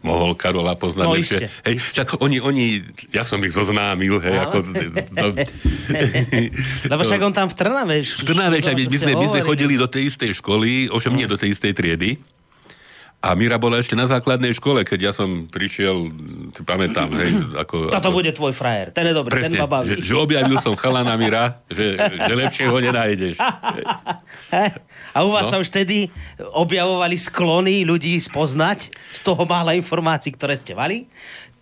mohol 0.00 0.32
Karola 0.32 0.76
poznať 0.76 1.06
no, 1.06 1.12
lepšie. 1.16 1.46
Hej, 1.64 1.76
však 1.92 2.20
oni, 2.24 2.40
oni, 2.40 2.80
ja 3.12 3.20
som 3.20 3.36
ich 3.44 3.52
zoznámil, 3.52 4.16
hej, 4.20 4.36
no. 4.36 4.42
ako... 4.48 4.56
No, 5.12 5.26
Lebo 6.92 7.00
však 7.04 7.20
on 7.20 7.32
tam 7.36 7.48
v 7.52 7.56
Trnave... 7.56 7.96
V 8.00 8.24
Trnave, 8.24 8.64
však 8.64 8.76
my, 8.76 8.84
sme, 8.96 9.12
my 9.16 9.26
sme 9.28 9.40
chodili 9.44 9.76
do 9.76 9.84
tej 9.84 10.08
istej 10.08 10.40
školy, 10.40 10.88
ovšem 10.88 11.12
nie 11.12 11.28
do 11.28 11.36
tej 11.36 11.52
istej 11.52 11.72
triedy, 11.76 12.16
A 13.20 13.36
Mira 13.36 13.60
bola 13.60 13.76
ešte 13.76 13.92
na 13.92 14.08
základnej 14.08 14.56
škole, 14.56 14.80
keď 14.80 15.00
ja 15.08 15.12
som 15.12 15.44
prišiel, 15.44 16.08
si 16.56 16.62
pamätám, 16.64 17.12
hej, 17.20 17.36
ako... 17.52 17.92
Toto 17.92 18.08
ako, 18.08 18.16
bude 18.16 18.32
tvoj 18.32 18.56
frajer, 18.56 18.96
ten 18.96 19.12
je 19.12 19.14
dobrý, 19.14 19.36
presne, 19.36 19.60
ten 19.60 19.60
ma 19.60 19.68
baví. 19.68 19.92
Že, 19.92 19.96
že 20.00 20.14
objavil 20.16 20.56
som 20.56 20.72
chalana 20.72 21.20
Mira, 21.20 21.60
že, 21.68 22.00
že 22.00 22.32
lepšie 22.32 22.72
ho 22.72 22.80
nenájdeš. 22.80 23.36
A 25.16 25.18
u 25.20 25.36
vás 25.36 25.52
no? 25.52 25.52
sa 25.52 25.56
už 25.60 25.68
vtedy 25.68 26.08
objavovali 26.56 27.20
sklony 27.20 27.84
ľudí 27.84 28.16
spoznať 28.24 28.88
z 28.88 29.20
toho 29.20 29.44
mála 29.44 29.76
informácií, 29.76 30.32
ktoré 30.32 30.56
ste 30.56 30.72
mali? 30.72 31.04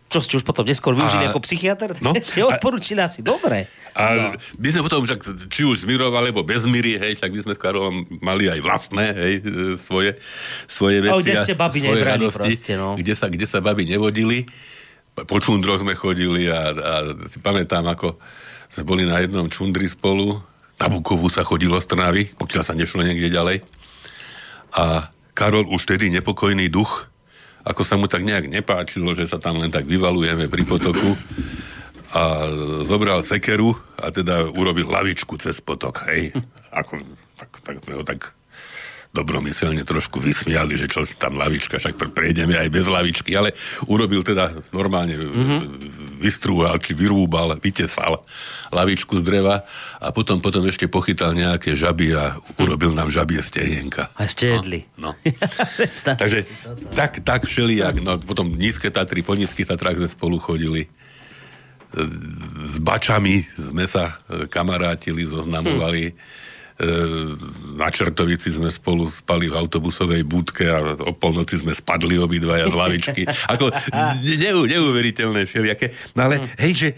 Čo 0.09 0.25
ste 0.25 0.41
už 0.41 0.45
potom 0.45 0.65
neskôr 0.65 0.97
využili 0.97 1.29
a... 1.29 1.33
ako 1.33 1.45
psychiatr, 1.45 1.93
no? 2.01 2.17
ste 2.25 2.41
odporúčili 2.41 3.05
asi 3.05 3.21
dobre. 3.21 3.69
A 3.93 4.03
no. 4.17 4.23
my 4.35 4.69
sme 4.73 4.83
potom, 4.89 5.05
však, 5.05 5.21
či 5.53 5.69
už 5.69 5.85
Mirov, 5.85 6.17
alebo 6.17 6.41
bez 6.41 6.65
Miry, 6.65 6.97
hej, 6.97 7.21
však 7.21 7.31
my 7.31 7.41
sme 7.45 7.53
s 7.55 7.61
Karolom 7.61 8.09
mali 8.25 8.49
aj 8.49 8.61
vlastné, 8.65 9.05
hej, 9.13 9.35
svoje, 9.77 10.17
svoje 10.65 11.05
veci. 11.05 11.13
A 11.13 11.21
kde 11.21 11.35
ste 11.45 11.55
babi 11.59 11.79
nebrali 11.85 12.25
radosti, 12.25 12.53
proste, 12.57 12.73
no. 12.81 12.97
Kde 12.97 13.13
sa, 13.13 13.27
kde 13.29 13.47
sa 13.47 13.61
babi 13.61 13.85
nevodili. 13.85 14.49
Po 15.19 15.43
čundroch 15.43 15.83
sme 15.85 15.99
chodili 15.99 16.49
a, 16.49 16.73
a 16.73 16.93
si 17.29 17.43
pamätám, 17.43 17.85
ako 17.85 18.17
sme 18.73 18.85
boli 18.87 19.03
na 19.05 19.21
jednom 19.21 19.51
čundri 19.53 19.91
spolu. 19.91 20.41
Na 20.79 20.87
Bukovu 20.87 21.27
sa 21.27 21.43
chodilo 21.43 21.75
z 21.83 21.91
Trnavy, 21.91 22.39
pokiaľ 22.39 22.63
sa 22.63 22.79
nešlo 22.79 23.03
niekde 23.03 23.35
ďalej. 23.35 23.67
A 24.79 25.11
Karol 25.35 25.67
už 25.67 25.91
tedy 25.91 26.07
nepokojný 26.15 26.71
duch, 26.71 27.11
ako 27.69 27.83
sa 27.85 28.01
mu 28.01 28.09
tak 28.09 28.25
nejak 28.25 28.49
nepáčilo, 28.49 29.13
že 29.13 29.29
sa 29.29 29.37
tam 29.37 29.61
len 29.61 29.69
tak 29.69 29.85
vyvalujeme 29.85 30.49
pri 30.49 30.65
potoku 30.65 31.13
a 32.17 32.49
zobral 32.89 33.21
sekeru 33.21 33.77
a 34.01 34.09
teda 34.09 34.49
urobil 34.49 34.89
lavičku 34.89 35.37
cez 35.37 35.61
potok, 35.61 36.09
hej. 36.09 36.33
Ako, 36.73 36.97
tak, 37.37 37.53
tak 37.61 37.85
sme 37.85 38.01
ho 38.01 38.05
tak 38.05 38.33
dobromyselne 39.19 39.83
trošku 39.83 40.23
vysmiali, 40.23 40.79
že 40.79 40.87
čo 40.87 41.03
tam 41.19 41.35
lavička, 41.35 41.83
však 41.83 41.99
prejdeme 42.15 42.55
aj 42.55 42.69
bez 42.71 42.87
lavičky, 42.87 43.35
ale 43.35 43.51
urobil 43.91 44.23
teda 44.23 44.55
normálne, 44.71 45.19
mm-hmm. 45.19 45.61
vystrúhal, 46.23 46.79
či 46.79 46.95
vyrúbal, 46.95 47.59
vytesal 47.59 48.23
lavičku 48.71 49.19
z 49.19 49.23
dreva 49.27 49.67
a 49.99 50.15
potom, 50.15 50.39
potom 50.39 50.63
ešte 50.71 50.87
pochytal 50.87 51.35
nejaké 51.35 51.75
žaby 51.75 52.15
a 52.15 52.39
urobil 52.63 52.95
nám 52.95 53.11
žabie 53.11 53.43
stehienka. 53.43 54.15
A 54.15 54.31
ešte 54.31 54.55
jedli. 54.55 54.87
No. 54.95 55.19
no. 55.19 56.15
Takže 56.23 56.47
tak, 56.95 57.19
tak 57.27 57.51
všelijak, 57.51 57.99
no 58.01 58.15
potom 58.23 58.55
nízke 58.55 58.95
Tatry, 58.95 59.27
po 59.27 59.35
nízkych 59.35 59.67
Tatrách 59.67 59.99
sme 59.99 60.09
spolu 60.09 60.39
chodili 60.39 60.87
s 62.69 62.77
bačami 62.85 63.49
sme 63.57 63.89
sa 63.89 64.21
kamarátili, 64.53 65.25
zoznamovali. 65.25 66.13
Hm 66.13 66.47
na 67.75 67.91
Čertovici 67.91 68.55
sme 68.55 68.71
spolu 68.71 69.11
spali 69.11 69.51
v 69.51 69.59
autobusovej 69.59 70.23
budke 70.23 70.71
a 70.71 70.95
o 70.95 71.11
polnoci 71.11 71.59
sme 71.59 71.75
spadli 71.75 72.15
obidvaja 72.15 72.71
z 72.71 72.75
lavičky. 72.79 73.23
Ako 73.55 73.75
ne, 73.75 74.51
neuveriteľné 74.55 75.51
všelijaké. 75.51 75.91
No 76.15 76.31
ale 76.31 76.55
hej, 76.63 76.73
že 76.75 76.89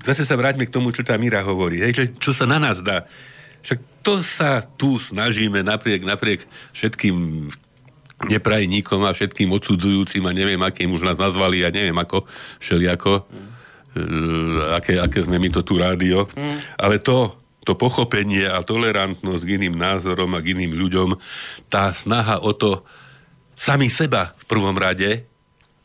zase 0.00 0.24
sa 0.24 0.40
vráťme 0.40 0.64
k 0.64 0.72
tomu, 0.72 0.88
čo 0.88 1.04
tá 1.04 1.20
Mira 1.20 1.44
hovorí. 1.44 1.84
Hej, 1.84 1.92
že 1.92 2.04
čo 2.16 2.32
sa 2.32 2.48
na 2.48 2.56
nás 2.56 2.80
dá. 2.80 3.04
Však 3.60 3.78
to 4.00 4.24
sa 4.24 4.64
tu 4.64 4.96
snažíme 4.96 5.60
napriek, 5.60 6.00
napriek 6.00 6.48
všetkým 6.72 7.48
neprajníkom 8.20 9.00
a 9.04 9.16
všetkým 9.16 9.48
odsudzujúcim 9.52 10.24
a 10.28 10.36
neviem, 10.36 10.60
akým 10.60 10.92
už 10.92 11.04
nás 11.04 11.16
nazvali 11.16 11.64
a 11.64 11.72
neviem 11.72 11.96
ako, 11.96 12.28
všelijako, 12.60 13.24
mm. 13.24 13.48
aké, 14.76 15.00
aké 15.00 15.18
sme 15.24 15.40
my 15.40 15.48
to 15.48 15.64
tu 15.64 15.80
rádio. 15.80 16.28
Mm. 16.36 16.56
Ale 16.76 17.00
to, 17.00 17.32
to 17.70 17.78
pochopenie 17.78 18.50
a 18.50 18.66
tolerantnosť 18.66 19.42
k 19.46 19.54
iným 19.62 19.78
názorom 19.78 20.34
a 20.34 20.42
k 20.42 20.58
iným 20.58 20.74
ľuďom, 20.74 21.14
tá 21.70 21.94
snaha 21.94 22.42
o 22.42 22.50
to 22.50 22.82
sami 23.54 23.86
seba 23.86 24.34
v 24.42 24.44
prvom 24.50 24.74
rade 24.74 25.30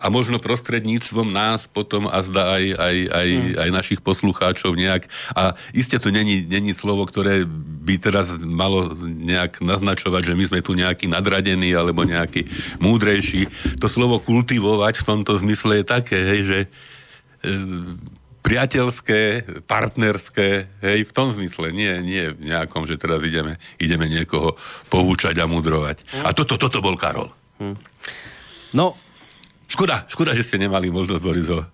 a 0.02 0.10
možno 0.10 0.42
prostredníctvom 0.42 1.30
nás 1.30 1.70
potom 1.70 2.10
a 2.10 2.20
zdá 2.26 2.58
aj, 2.58 2.66
aj, 2.74 2.98
aj, 3.10 3.30
hmm. 3.30 3.54
aj 3.62 3.70
našich 3.70 4.00
poslucháčov 4.02 4.74
nejak. 4.76 5.08
A 5.38 5.54
iste 5.72 5.96
to 6.02 6.10
není, 6.10 6.42
není 6.44 6.74
slovo, 6.74 7.06
ktoré 7.06 7.46
by 7.86 8.02
teraz 8.02 8.34
malo 8.42 8.92
nejak 9.06 9.62
naznačovať, 9.62 10.34
že 10.34 10.38
my 10.38 10.44
sme 10.50 10.60
tu 10.66 10.74
nejaký 10.74 11.06
nadradení 11.06 11.72
alebo 11.72 12.02
nejaký 12.02 12.50
múdrejší. 12.82 13.48
To 13.78 13.88
slovo 13.88 14.20
kultivovať 14.20 15.00
v 15.00 15.08
tomto 15.08 15.38
zmysle 15.38 15.80
je 15.82 15.86
také, 15.86 16.18
hej, 16.18 16.42
že 16.44 16.60
e, 16.66 16.68
priateľské, 18.46 19.22
partnerské, 19.66 20.70
hej, 20.86 21.00
v 21.10 21.12
tom 21.12 21.34
zmysle, 21.34 21.74
nie, 21.74 21.90
nie 22.06 22.30
v 22.30 22.54
nejakom, 22.54 22.86
že 22.86 23.02
teraz 23.02 23.26
ideme, 23.26 23.58
ideme 23.82 24.06
niekoho 24.06 24.54
poučať 24.94 25.42
a 25.42 25.50
mudrovať. 25.50 26.22
A 26.22 26.30
toto, 26.38 26.62
toto 26.62 26.78
bol 26.78 26.94
Karol. 26.94 27.34
Hm. 27.58 27.74
No. 28.78 28.94
Škoda, 29.66 30.06
škoda, 30.06 30.38
že 30.38 30.46
ste 30.46 30.62
nemali 30.62 30.94
možnosť 30.94 31.24
Boris 31.26 31.50
ho 31.50 31.66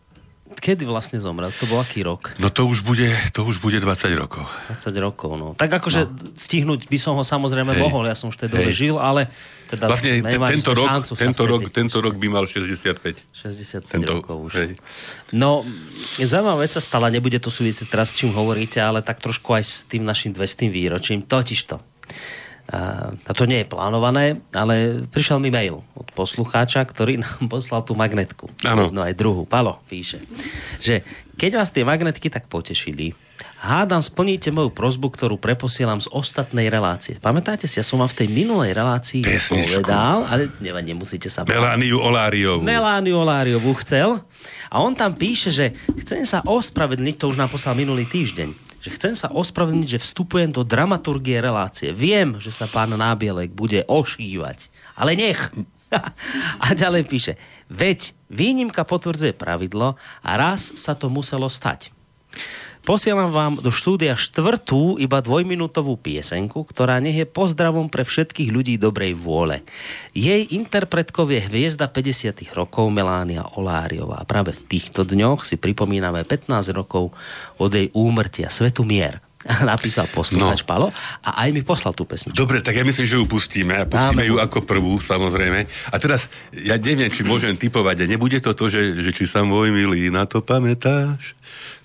Kedy 0.57 0.83
vlastne 0.83 1.17
zomrel? 1.21 1.53
To 1.61 1.65
bol 1.69 1.79
aký 1.79 2.03
rok? 2.03 2.35
No 2.41 2.51
to 2.51 2.67
už 2.67 2.83
bude, 2.83 3.07
to 3.31 3.47
už 3.47 3.63
bude 3.63 3.79
20 3.79 3.87
rokov. 4.17 4.43
20 4.73 4.91
rokov, 4.99 5.31
no. 5.39 5.47
Tak 5.55 5.81
akože 5.81 6.01
no. 6.05 6.35
stihnúť 6.35 6.91
by 6.91 6.97
som 6.99 7.15
ho 7.15 7.23
samozrejme 7.23 7.71
Hej. 7.71 7.81
mohol, 7.81 8.09
ja 8.09 8.15
som 8.17 8.29
už 8.29 8.37
tej 8.37 8.49
dobe 8.51 8.71
žil, 8.75 8.99
ale 8.99 9.31
teda 9.71 9.87
vlastne 9.87 10.19
tento 10.19 10.71
rok, 10.75 11.07
tento, 11.15 11.43
rok, 11.47 11.61
tento 11.71 11.97
rok 12.03 12.13
by 12.19 12.27
mal 12.27 12.43
65. 12.43 13.31
65 13.31 13.87
tento, 13.87 14.11
rokov 14.11 14.37
už. 14.51 14.53
Hej. 14.59 14.69
No, 15.31 15.63
zaujímavá 16.19 16.67
vec 16.67 16.75
sa 16.75 16.83
stala, 16.83 17.07
nebude 17.07 17.39
to 17.39 17.47
súvisieť 17.47 17.87
teraz, 17.87 18.11
s 18.11 18.19
čím 18.19 18.35
hovoríte, 18.35 18.83
ale 18.83 18.99
tak 18.99 19.23
trošku 19.23 19.55
aj 19.55 19.63
s 19.63 19.75
tým 19.87 20.03
našim 20.03 20.35
200 20.35 20.67
výročím. 20.67 21.23
Totiž 21.23 21.59
to. 21.71 21.79
A 22.71 23.31
to 23.33 23.49
nie 23.49 23.65
je 23.65 23.67
plánované, 23.67 24.39
ale 24.55 25.03
prišiel 25.09 25.41
mi 25.41 25.51
mail 25.51 25.83
od 25.97 26.07
poslucháča, 26.15 26.85
ktorý 26.87 27.19
nám 27.19 27.51
poslal 27.51 27.83
tú 27.83 27.97
magnetku. 27.97 28.47
Áno. 28.63 28.93
No 28.93 29.03
aj 29.03 29.17
druhú. 29.17 29.43
Palo 29.43 29.83
píše, 29.91 30.21
že 30.79 31.03
keď 31.35 31.57
vás 31.57 31.73
tie 31.73 31.81
magnetky 31.81 32.29
tak 32.31 32.47
potešili, 32.47 33.11
hádam 33.59 33.99
splníte 33.99 34.53
moju 34.53 34.69
prozbu, 34.71 35.11
ktorú 35.11 35.35
preposielam 35.41 35.99
z 35.99 36.07
ostatnej 36.13 36.69
relácie. 36.71 37.17
Pamätáte 37.19 37.65
si, 37.65 37.81
ja 37.81 37.85
som 37.85 37.99
vám 37.99 38.13
v 38.13 38.23
tej 38.23 38.27
minulej 38.31 38.71
relácii 38.77 39.25
Pesničku. 39.25 39.81
povedal, 39.83 40.29
ale 40.29 40.53
nevadí, 40.61 40.93
nemusíte 40.95 41.27
sa... 41.27 41.43
Melániu 41.43 41.99
Oláriovú. 41.99 42.61
Melániu 42.63 43.19
Oláriovú 43.19 43.73
chcel. 43.81 44.21
A 44.71 44.79
on 44.79 44.95
tam 44.95 45.17
píše, 45.17 45.51
že 45.51 45.65
chcem 45.99 46.23
sa 46.23 46.39
ospravedlniť, 46.45 47.15
to 47.19 47.33
už 47.33 47.41
nám 47.41 47.51
poslal 47.51 47.75
minulý 47.75 48.07
týždeň 48.07 48.70
že 48.81 48.89
chcem 48.97 49.13
sa 49.13 49.29
ospravedlniť, 49.29 49.87
že 49.97 50.03
vstupujem 50.03 50.49
do 50.49 50.65
dramaturgie 50.65 51.37
relácie. 51.37 51.93
Viem, 51.93 52.41
že 52.41 52.49
sa 52.49 52.65
pán 52.65 52.91
Nábielek 52.91 53.53
bude 53.53 53.85
ošívať, 53.85 54.73
ale 54.97 55.13
nech. 55.13 55.39
A 56.63 56.71
ďalej 56.71 57.03
píše, 57.05 57.33
veď 57.67 58.15
výnimka 58.31 58.87
potvrdzuje 58.87 59.35
pravidlo 59.35 59.99
a 60.23 60.31
raz 60.39 60.71
sa 60.79 60.95
to 60.95 61.11
muselo 61.11 61.51
stať. 61.51 61.91
Posielam 62.81 63.29
vám 63.29 63.61
do 63.61 63.69
štúdia 63.69 64.17
štvrtú, 64.17 64.97
iba 64.97 65.21
dvojminútovú 65.21 66.01
piesenku, 66.01 66.65
ktorá 66.65 66.97
nech 66.97 67.13
je 67.13 67.29
pozdravom 67.29 67.85
pre 67.93 68.01
všetkých 68.01 68.49
ľudí 68.49 68.81
dobrej 68.81 69.13
vôle. 69.13 69.61
Jej 70.17 70.49
interpretkou 70.49 71.29
je 71.29 71.45
hviezda 71.45 71.85
50. 71.85 72.41
rokov 72.57 72.89
Melánia 72.89 73.45
Oláriová. 73.53 74.25
Práve 74.25 74.57
v 74.57 74.65
týchto 74.65 75.05
dňoch 75.05 75.45
si 75.45 75.61
pripomíname 75.61 76.25
15 76.25 76.73
rokov 76.73 77.13
od 77.61 77.69
jej 77.69 77.93
úmrtia 77.93 78.49
Svetu 78.49 78.81
mier. 78.81 79.21
napísal 79.65 80.05
poslucháč 80.09 80.61
no. 80.61 80.67
Palo 80.69 80.87
a 81.25 81.45
aj 81.45 81.49
mi 81.49 81.65
poslal 81.65 81.97
tú 81.97 82.05
pesničku. 82.05 82.37
Dobre, 82.37 82.61
tak 82.61 82.77
ja 82.77 82.85
myslím, 82.85 83.05
že 83.09 83.17
ju 83.17 83.25
pustíme 83.25 83.73
a 83.73 83.89
pustíme 83.89 84.21
Dáme. 84.21 84.29
ju 84.29 84.37
ako 84.37 84.61
prvú, 84.65 85.01
samozrejme. 85.01 85.65
A 85.89 85.95
teraz, 85.97 86.29
ja 86.53 86.77
neviem, 86.77 87.09
či 87.09 87.25
môžem 87.25 87.57
typovať, 87.57 88.05
a 88.05 88.09
nebude 88.09 88.37
to 88.37 88.53
to, 88.53 88.69
že, 88.69 89.01
že 89.01 89.11
či 89.13 89.25
sa 89.25 89.41
môj 89.41 89.73
milý 89.73 90.13
na 90.13 90.29
to 90.29 90.45
pamätáš? 90.45 91.33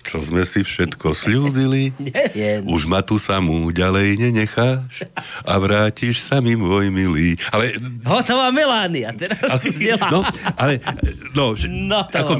Čo 0.07 0.23
sme 0.23 0.47
si 0.47 0.63
všetko 0.63 1.11
slúbili. 1.11 1.91
Neviem. 1.99 2.63
Už 2.63 2.87
ma 2.87 3.03
tu 3.03 3.19
samú 3.19 3.67
ďalej 3.75 4.15
nenecháš 4.23 5.03
a 5.43 5.53
vrátiš 5.59 6.23
sa 6.23 6.39
mi 6.39 6.55
môj 6.55 6.87
milý. 6.87 7.35
Ale... 7.51 7.75
Hotová 8.07 8.49
Melánia, 8.55 9.11
teraz 9.11 9.43
ale, 9.51 9.67
no, 10.07 10.19
ale, 10.55 10.73
no, 11.35 11.45
no 11.67 11.99
to 12.07 12.17
ako, 12.23 12.33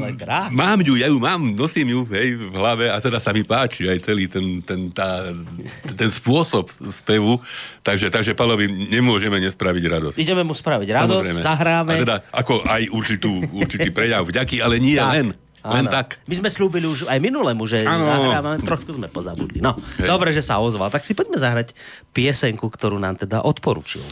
mám 0.55 0.79
ju, 0.79 0.95
ja 0.95 1.11
ju 1.11 1.19
mám, 1.19 1.43
nosím 1.51 1.91
ju 1.91 2.01
hej, 2.15 2.39
v 2.39 2.55
hlave 2.55 2.87
a 2.87 2.97
teda 3.03 3.19
sa 3.19 3.35
mi 3.35 3.43
páči 3.43 3.91
aj 3.91 3.99
celý 4.07 4.31
ten, 4.31 4.63
ten, 4.63 4.87
tá, 4.95 5.35
ten 5.99 6.07
spôsob 6.07 6.71
spevu, 6.87 7.43
takže, 7.83 8.07
takže 8.07 8.31
Palovi 8.31 8.71
nemôžeme 8.71 9.35
nespraviť 9.43 9.83
radosť. 9.91 10.17
Ideme 10.23 10.47
mu 10.47 10.55
spraviť 10.55 10.87
radosť, 10.95 11.35
Samozrejme. 11.35 11.41
zahráme. 11.43 11.93
A 11.93 12.01
teda 12.01 12.15
ako 12.31 12.63
aj 12.63 12.81
určitú, 12.95 13.31
určitý 13.51 13.89
prejav 13.91 14.23
vďaky, 14.23 14.63
ale 14.63 14.79
nie 14.79 14.95
tak. 14.95 15.11
len. 15.11 15.27
Len 15.67 15.85
Áno. 15.85 15.91
tak. 15.91 16.23
My 16.25 16.35
sme 16.39 16.49
slúbili 16.49 16.87
už 16.87 17.11
aj 17.11 17.19
minulému, 17.19 17.67
že 17.67 17.83
zahrávame, 17.83 18.63
trošku 18.63 18.95
sme 18.95 19.11
pozabudli. 19.11 19.59
No, 19.59 19.75
Hej. 19.99 20.07
dobre, 20.07 20.31
že 20.31 20.39
sa 20.39 20.63
ozval. 20.63 20.87
Tak 20.87 21.03
si 21.03 21.11
poďme 21.11 21.35
zahrať 21.35 21.75
piesenku, 22.15 22.71
ktorú 22.71 22.95
nám 22.95 23.19
teda 23.19 23.43
odporučil. 23.43 24.03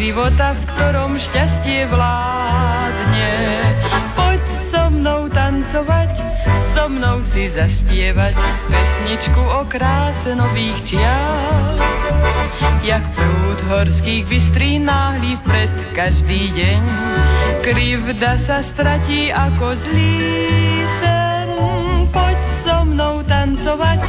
Života, 0.00 0.56
v 0.56 0.62
ktorom 0.64 1.12
šťastie 1.20 1.84
vládne. 1.92 3.32
Poď 4.16 4.40
so 4.72 4.84
mnou 4.88 5.28
tancovať, 5.28 6.12
so 6.72 6.88
mnou 6.88 7.20
si 7.28 7.52
zaspievať 7.52 8.32
pesničku 8.72 9.44
o 9.44 9.60
kráse 9.68 10.32
nových 10.32 10.80
čiar. 10.88 11.76
Jak 12.80 13.04
prúd 13.12 13.60
horských 13.68 14.24
bystrí 14.24 14.80
náhli 14.80 15.36
pred 15.44 15.68
každý 15.92 16.48
deň, 16.56 16.82
krivda 17.60 18.40
sa 18.40 18.64
stratí 18.64 19.28
ako 19.28 19.76
zlý 19.84 20.16
sen. 20.96 21.48
Poď 22.08 22.40
so 22.64 22.88
mnou 22.88 23.20
tancovať, 23.28 24.00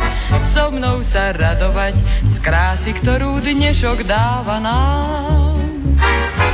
so 0.56 0.72
mnou 0.72 1.04
sa 1.04 1.36
radovať 1.36 2.00
z 2.32 2.36
krásy, 2.40 2.96
ktorú 2.96 3.44
dnešok 3.44 4.08
dáva 4.08 4.56
nám. 4.64 5.51
Thank 6.02 6.46
you. 6.46 6.51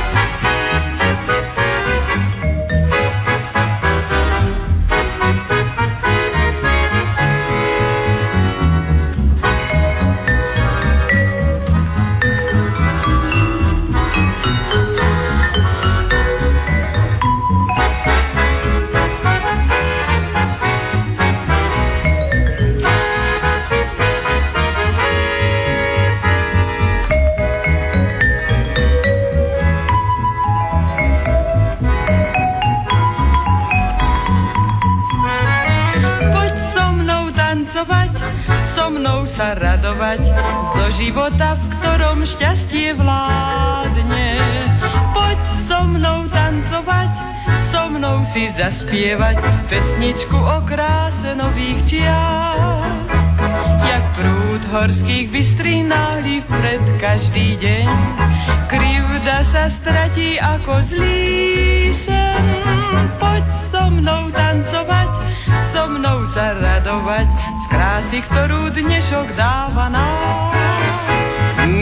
Krásy, 68.18 68.34
ktorú 68.34 68.60
dnešok 68.74 69.26
dáva 69.38 69.86
nám. 69.90 70.50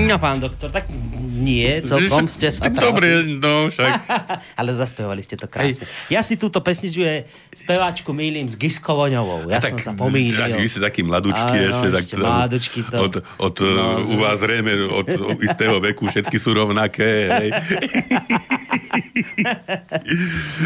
No, 0.07 0.17
pán 0.21 0.37
doktor, 0.41 0.69
tak 0.69 0.85
nie, 1.37 1.81
celkom 1.85 2.29
ste 2.29 2.53
sa 2.53 2.69
Dobre, 2.69 3.25
no 3.41 3.73
však. 3.73 3.93
Ale 4.57 4.73
zaspevali 4.73 5.21
ste 5.21 5.37
to 5.37 5.45
krásne. 5.47 5.85
Ej. 5.85 6.17
Ja 6.17 6.25
si 6.25 6.41
túto 6.41 6.65
pesničku 6.65 7.05
je 7.05 7.29
speváčku 7.53 8.11
milím 8.17 8.49
s 8.49 8.57
Giskovoňovou. 8.57 9.53
Ja 9.53 9.61
tak, 9.61 9.77
som 9.77 9.93
sa 9.93 9.93
pomýlil. 9.93 10.41
Tak 10.41 10.57
vy 10.57 10.69
ste 10.69 10.81
taký 10.81 11.05
mladúčky 11.05 11.57
Áno, 11.61 11.69
ešte. 11.77 11.87
Tak, 11.93 12.05
mladúčky 12.17 12.81
to. 12.89 12.97
Od, 12.97 13.15
od 13.21 13.57
no, 13.61 14.01
u 14.01 14.17
vás 14.17 14.41
zrejme 14.41 14.73
od, 14.89 15.07
od 15.13 15.39
istého 15.45 15.77
veku 15.77 16.09
všetky 16.09 16.41
sú 16.41 16.57
rovnaké. 16.57 17.29
Hej. 17.29 17.49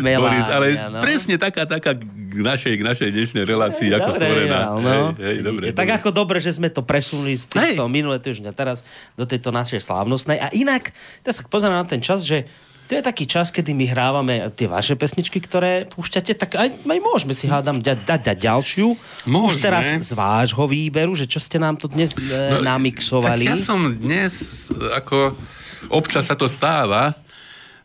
Melánia, 0.04 0.18
Boris, 0.22 0.48
ale 0.48 0.66
no. 0.78 1.00
presne 1.02 1.34
taká, 1.36 1.66
taká 1.66 1.98
k 2.30 2.40
našej, 2.40 2.74
k 2.78 2.82
našej 2.86 3.08
dnešnej 3.10 3.44
relácii, 3.44 3.90
ako 3.90 4.10
dobre, 4.14 4.20
stvorená. 4.22 4.60
No. 4.70 4.78
Hej, 5.18 5.26
hej, 5.26 5.38
dobre, 5.42 5.64
tak 5.74 5.90
dobre. 5.90 5.98
ako 5.98 6.10
dobre, 6.14 6.38
že 6.38 6.54
sme 6.54 6.70
to 6.70 6.86
presunuli 6.86 7.34
z 7.34 7.50
týchto 7.50 7.90
minulé 7.90 8.22
týždňa 8.22 8.54
teraz 8.54 8.86
do 9.18 9.26
tejto 9.26 9.50
našej 9.50 9.82
slávnostnej. 9.82 10.38
A 10.38 10.46
inak, 10.54 10.94
teraz 11.26 11.42
sa 11.42 11.44
pozerám 11.46 11.82
na 11.82 11.86
ten 11.86 11.98
čas, 11.98 12.22
že 12.22 12.46
to 12.90 12.98
je 12.98 13.06
taký 13.06 13.22
čas, 13.22 13.54
kedy 13.54 13.70
my 13.70 13.86
hrávame 13.86 14.50
tie 14.58 14.66
vaše 14.66 14.98
pesničky, 14.98 15.38
ktoré 15.38 15.86
púšťate, 15.86 16.34
tak 16.34 16.58
aj, 16.58 16.74
aj 16.82 16.98
môžeme 16.98 17.30
si 17.38 17.46
hádam 17.46 17.78
dať, 17.78 18.02
dať, 18.02 18.20
dať 18.26 18.38
ďalšiu. 18.42 18.86
Môžeme. 19.30 19.46
Už 19.46 19.62
teraz 19.62 19.86
z 19.86 20.10
vášho 20.18 20.66
výberu, 20.66 21.14
že 21.14 21.30
čo 21.30 21.38
ste 21.38 21.62
nám 21.62 21.78
tu 21.78 21.86
dnes 21.86 22.18
e, 22.18 22.34
no, 22.50 22.66
namixovali. 22.66 23.46
Tak 23.46 23.54
ja 23.54 23.62
som 23.62 23.94
dnes, 23.94 24.66
ako 24.74 25.38
občas 25.86 26.26
sa 26.26 26.34
to 26.34 26.50
stáva, 26.50 27.14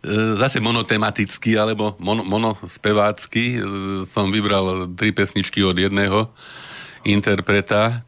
e, 0.02 0.42
zase 0.42 0.58
monotematicky 0.58 1.54
alebo 1.54 1.94
mon, 2.02 2.26
monospevácky. 2.26 3.62
E, 3.62 3.66
som 4.10 4.34
vybral 4.34 4.90
tri 4.98 5.14
pesničky 5.14 5.62
od 5.62 5.78
jedného 5.78 6.34
interpreta. 7.06 8.02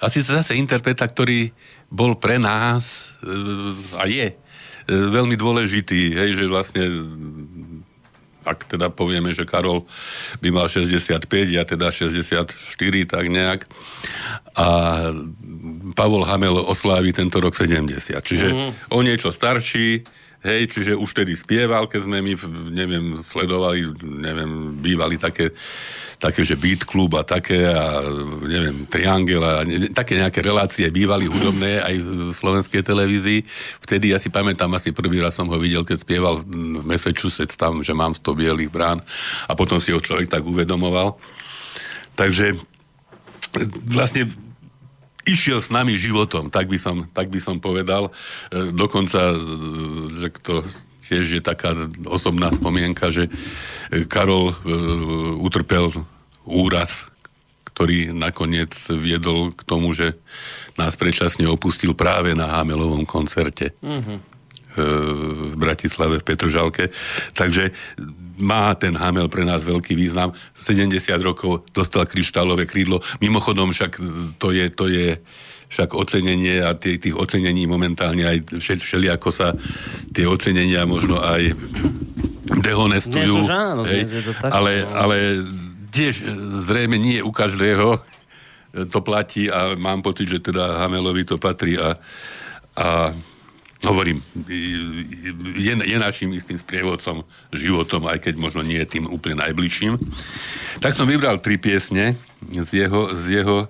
Asi 0.00 0.24
zase 0.24 0.56
interpreta, 0.56 1.04
ktorý 1.04 1.52
bol 1.92 2.16
pre 2.16 2.40
nás 2.40 3.12
a 3.92 4.08
je 4.08 4.32
E, 4.32 4.49
veľmi 4.88 5.36
dôležitý, 5.36 6.14
hej, 6.16 6.30
že 6.40 6.44
vlastne 6.48 6.82
ak 8.40 8.72
teda 8.72 8.88
povieme, 8.88 9.36
že 9.36 9.44
Karol 9.44 9.84
by 10.40 10.48
mal 10.48 10.66
65, 10.66 11.28
ja 11.52 11.62
teda 11.68 11.92
64, 11.92 12.48
tak 13.04 13.24
nejak. 13.28 13.68
A 14.56 14.66
Pavol 15.92 16.24
Hamel 16.24 16.56
oslávi 16.56 17.12
tento 17.12 17.36
rok 17.38 17.52
70. 17.52 18.16
Čiže 18.24 18.48
mm. 18.48 18.70
o 18.96 18.98
niečo 19.04 19.28
starší, 19.28 20.04
Hej, 20.40 20.72
čiže 20.72 20.96
už 20.96 21.12
tedy 21.12 21.36
spieval, 21.36 21.84
keď 21.84 22.08
sme 22.08 22.24
my, 22.24 22.32
neviem, 22.72 23.20
sledovali, 23.20 23.92
neviem, 24.00 24.72
bývali 24.80 25.20
také, 25.20 25.52
také 26.20 26.44
že 26.44 26.52
beat 26.54 26.84
klub 26.84 27.16
a 27.16 27.24
také 27.24 27.64
a 27.64 28.04
neviem, 28.44 28.84
triangel 28.84 29.40
a 29.40 29.64
ne, 29.64 29.88
také 29.88 30.20
nejaké 30.20 30.44
relácie 30.44 30.84
bývali 30.92 31.24
hudobné 31.24 31.80
aj 31.80 31.96
v 31.96 32.10
slovenskej 32.36 32.84
televízii. 32.84 33.40
Vtedy 33.80 34.12
ja 34.12 34.20
si 34.20 34.28
pamätám, 34.28 34.68
asi 34.76 34.92
prvý 34.92 35.24
raz 35.24 35.32
som 35.32 35.48
ho 35.48 35.56
videl, 35.56 35.80
keď 35.80 36.04
spieval 36.04 36.44
v 36.44 36.84
Massachusetts 36.84 37.56
tam, 37.56 37.80
že 37.80 37.96
mám 37.96 38.12
100 38.12 38.36
bielých 38.36 38.68
brán 38.68 39.00
a 39.48 39.56
potom 39.56 39.80
si 39.80 39.96
ho 39.96 39.98
človek 39.98 40.28
tak 40.28 40.44
uvedomoval. 40.44 41.16
Takže 42.20 42.60
vlastne 43.88 44.28
išiel 45.24 45.64
s 45.64 45.72
nami 45.72 45.96
životom, 45.96 46.52
tak 46.52 46.68
by 46.68 46.76
som, 46.76 47.08
tak 47.08 47.32
by 47.32 47.40
som 47.40 47.56
povedal. 47.60 48.12
E, 48.52 48.72
dokonca, 48.72 49.32
e, 49.32 49.36
že 50.20 50.28
to 50.44 50.64
tiež 51.10 51.26
je 51.26 51.42
taká 51.42 51.74
osobná 52.06 52.54
spomienka, 52.54 53.10
že 53.10 53.26
e, 53.26 54.06
Karol 54.06 54.54
utrpel 55.42 55.90
úraz, 56.46 57.10
ktorý 57.74 58.14
nakoniec 58.14 58.70
viedol 58.94 59.50
k 59.50 59.60
tomu, 59.66 59.90
že 59.92 60.14
nás 60.78 60.94
predčasne 60.94 61.50
opustil 61.50 61.98
práve 61.98 62.38
na 62.38 62.60
Hamelovom 62.60 63.02
koncerte. 63.02 63.74
Mm-hmm 63.82 64.30
v 65.50 65.54
Bratislave, 65.58 66.22
v 66.22 66.26
Petržalke. 66.26 66.94
Takže 67.34 67.74
má 68.38 68.72
ten 68.78 68.96
Hamel 68.96 69.28
pre 69.28 69.44
nás 69.44 69.66
veľký 69.66 69.92
význam. 69.98 70.32
70 70.56 70.94
rokov 71.20 71.68
dostal 71.74 72.08
kryštálové 72.08 72.64
krídlo. 72.64 73.04
Mimochodom 73.20 73.74
však 73.74 74.00
to 74.40 74.54
je, 74.54 74.70
to 74.72 74.86
je 74.88 75.18
však 75.70 75.94
ocenenie 75.94 76.60
a 76.66 76.74
tých, 76.74 76.98
tých 77.08 77.16
ocenení 77.16 77.64
momentálne 77.70 78.26
aj 78.26 78.58
všelijako 78.58 79.30
sa 79.30 79.54
tie 80.10 80.26
ocenenia 80.26 80.82
možno 80.82 81.22
aj 81.22 81.54
dehonestujú. 82.58 83.46
Dnes 83.46 83.54
áno, 83.54 83.82
hej, 83.86 84.02
dnes 84.02 84.12
je 84.18 84.22
to 84.26 84.34
tak, 84.34 84.50
ale, 84.50 84.82
no. 84.82 84.90
ale 84.98 85.16
tiež 85.94 86.26
zrejme 86.66 86.98
nie 86.98 87.22
u 87.22 87.30
každého 87.30 88.02
to 88.70 88.98
platí 89.02 89.50
a 89.50 89.74
mám 89.74 90.02
pocit, 90.02 90.30
že 90.30 90.38
teda 90.38 90.86
Hamelovi 90.86 91.26
to 91.26 91.42
patrí 91.42 91.74
a, 91.74 91.98
a 92.78 93.10
hovorím, 93.82 94.22
je, 95.58 95.74
je 95.74 95.96
našim 95.98 96.30
istým 96.30 96.54
sprievodcom 96.54 97.26
životom, 97.50 98.06
aj 98.06 98.30
keď 98.30 98.34
možno 98.38 98.62
nie 98.62 98.78
je 98.78 98.98
tým 98.98 99.10
úplne 99.10 99.42
najbližším. 99.42 99.98
Tak 100.78 100.94
som 100.94 101.10
vybral 101.10 101.42
tri 101.42 101.58
piesne 101.58 102.14
z 102.46 102.86
jeho, 102.86 103.10
z 103.18 103.42
jeho 103.42 103.66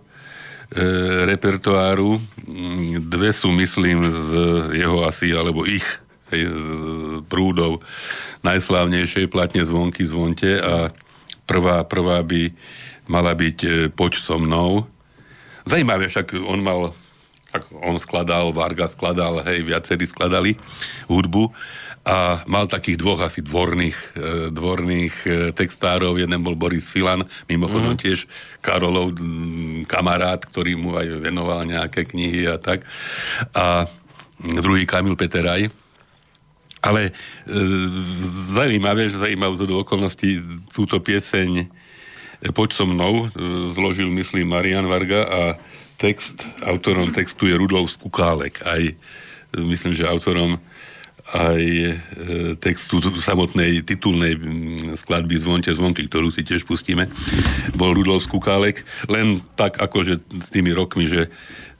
repertoáru. 1.26 2.22
Dve 3.02 3.34
sú, 3.34 3.50
myslím, 3.58 4.06
z 4.06 4.30
jeho 4.78 5.02
asi, 5.02 5.34
alebo 5.34 5.66
ich 5.66 5.84
hej, 6.30 6.46
prúdov 7.26 7.82
najslávnejšej 8.46 9.28
platne 9.28 9.66
Zvonky 9.66 10.06
zvonte 10.06 10.62
a 10.62 10.94
prvá, 11.44 11.84
prvá 11.84 12.22
by 12.24 12.54
mala 13.10 13.34
byť 13.34 13.58
e, 13.66 13.70
Poď 13.90 14.12
so 14.22 14.38
mnou. 14.38 14.86
Zajímavé, 15.66 16.08
však 16.08 16.38
on 16.38 16.62
mal 16.62 16.94
on 17.82 17.98
skladal, 17.98 18.54
Varga 18.54 18.86
skladal, 18.86 19.42
hej, 19.42 19.66
viacerí 19.66 20.06
skladali 20.06 20.54
hudbu 21.10 21.50
a 22.00 22.40
mal 22.48 22.64
takých 22.64 22.96
dvoch 22.96 23.20
asi 23.20 23.44
dvorných, 23.44 23.98
e, 24.16 24.22
dvorných 24.48 25.14
e, 25.24 25.30
textárov. 25.52 26.16
Jeden 26.16 26.40
bol 26.40 26.56
Boris 26.56 26.88
Filan, 26.88 27.28
mimochodom 27.44 27.92
mm. 27.94 28.00
tiež 28.00 28.24
Karolov 28.64 29.20
kamarát, 29.84 30.40
ktorý 30.40 30.80
mu 30.80 30.96
aj 30.96 31.20
venoval 31.20 31.68
nejaké 31.68 32.08
knihy 32.08 32.48
a 32.48 32.56
tak. 32.56 32.88
A 33.52 33.84
druhý 34.40 34.88
Kamil 34.88 35.14
Peteraj. 35.14 35.68
Ale 36.80 37.02
e, 37.08 37.12
zaujímavé, 38.56 39.12
že 39.12 39.20
zaujímavú 39.20 39.60
do 39.60 39.84
okolností 39.84 40.40
túto 40.72 40.96
pieseň 41.04 41.68
Poď 42.40 42.70
so 42.72 42.88
mnou 42.88 43.28
e, 43.28 43.36
zložil, 43.76 44.08
myslím, 44.08 44.48
Marian 44.48 44.88
Varga 44.88 45.28
a 45.28 45.40
text, 46.00 46.40
autorom 46.64 47.12
textu 47.12 47.44
je 47.44 47.52
Rudolf 47.52 47.92
Skukálek. 48.00 48.64
Aj, 48.64 48.80
e, 48.80 48.94
myslím, 49.60 49.92
že 49.92 50.08
autorom 50.08 50.56
aj 51.30 51.62
e, 51.62 51.92
textu 52.58 52.98
samotnej 53.02 53.86
titulnej 53.86 54.34
skladby 54.98 55.38
Zvonte 55.38 55.70
zvonky, 55.70 56.10
ktorú 56.10 56.34
si 56.34 56.42
tiež 56.42 56.66
pustíme, 56.66 57.06
bol 57.78 57.94
Rudolf 57.94 58.26
Skukálek, 58.26 58.82
len 59.06 59.42
tak 59.54 59.78
akože 59.78 60.18
s 60.20 60.48
tými 60.50 60.74
rokmi, 60.74 61.06
že 61.06 61.30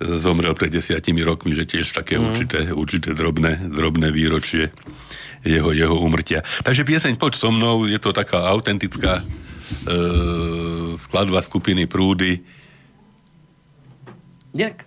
zomrel 0.01 0.57
pred 0.57 0.73
desiatimi 0.73 1.21
rokmi, 1.21 1.53
že 1.53 1.69
tiež 1.69 1.93
také 1.93 2.17
mm. 2.17 2.23
určité, 2.25 2.59
určité 2.73 3.09
drobné, 3.13 3.61
drobné 3.69 4.09
výročie 4.15 4.73
jeho, 5.45 5.73
jeho 5.73 5.97
umrtia. 5.97 6.45
Takže 6.65 6.85
pieseň 6.85 7.17
Poď 7.17 7.33
so 7.37 7.51
mnou, 7.53 7.85
je 7.89 7.99
to 8.01 8.13
taká 8.13 8.49
autentická 8.49 9.21
e, 9.21 9.25
skladba 10.97 11.41
skupiny 11.43 11.85
Prúdy. 11.85 12.41
Jak? 14.55 14.85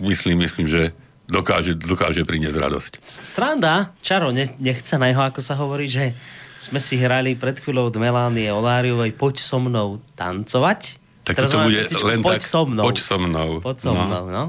Myslím, 0.00 0.38
myslím, 0.40 0.66
že 0.68 0.92
dokáže, 1.32 1.72
dokáže 1.74 2.22
priniesť 2.28 2.58
radosť. 2.60 2.92
Sranda, 3.00 3.96
Čaro, 4.04 4.28
ne, 4.30 4.52
nechce 4.60 5.00
na 5.00 5.08
jeho, 5.08 5.24
ako 5.24 5.40
sa 5.40 5.56
hovorí, 5.56 5.88
že 5.88 6.12
sme 6.60 6.78
si 6.78 7.00
hrali 7.00 7.34
pred 7.34 7.56
chvíľou 7.58 7.90
od 7.90 7.96
Melánie 7.96 8.52
Oláriovej 8.52 9.16
Poď 9.16 9.40
so 9.40 9.58
mnou 9.58 9.98
tancovať. 10.14 11.00
Tak 11.24 11.34
Teraz 11.40 11.50
to 11.50 11.58
bude 11.64 11.80
pesičku, 11.80 12.06
len 12.06 12.20
poď 12.22 12.38
tak, 12.38 12.46
so 12.46 12.62
mnou. 12.68 12.84
Poď 12.86 12.98
so 13.00 13.16
mnou. 13.18 13.48
Poď 13.58 13.76
so 13.80 13.90
no. 13.96 14.02
mnou, 14.06 14.24
no. 14.30 14.44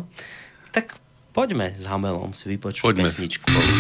Tak 0.69 0.97
poďme 1.33 1.73
s 1.73 1.85
Hamelom 1.89 2.35
si 2.37 2.45
vypočuť 2.51 2.83
poďme 2.85 3.09
pesničku. 3.09 3.45
Spolu. 3.47 3.71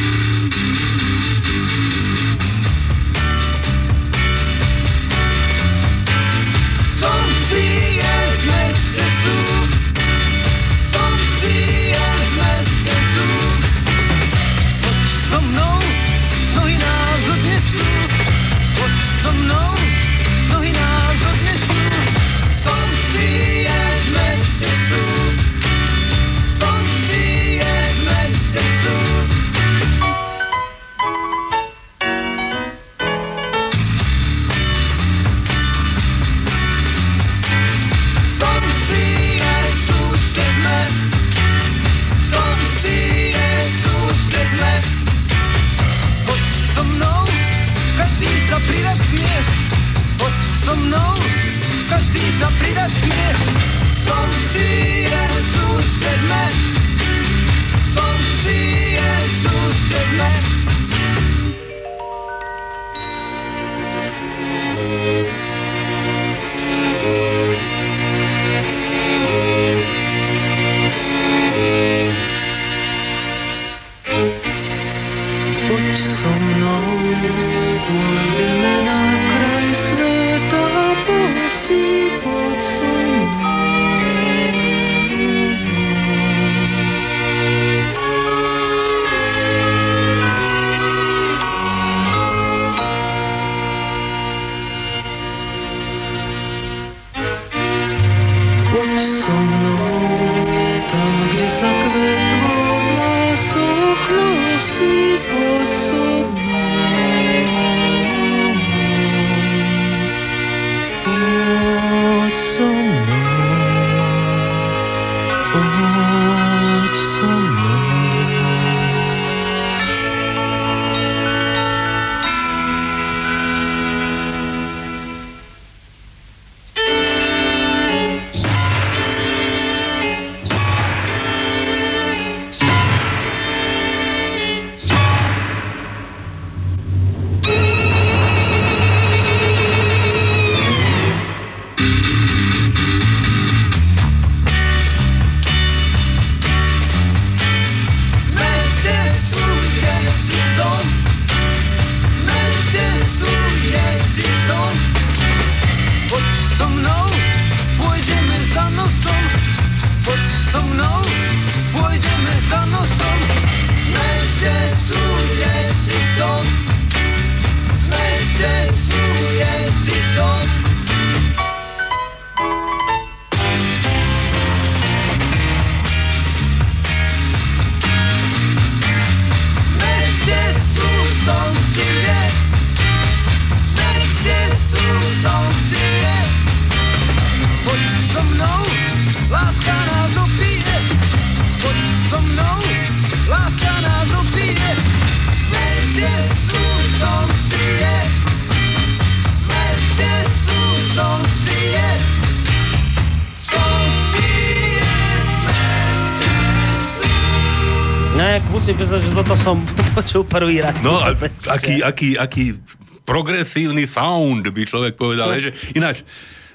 Počul 209.93 210.25
prvý 210.25 210.57
raz. 210.57 210.81
No 210.81 210.97
a 210.97 211.13
aký, 211.53 211.85
aký, 211.85 212.17
aký 212.17 212.57
progresívny 213.05 213.85
sound 213.85 214.41
by 214.41 214.63
človek 214.65 214.97
povedal. 214.97 215.29
Že, 215.37 215.53
ináč, 215.77 216.01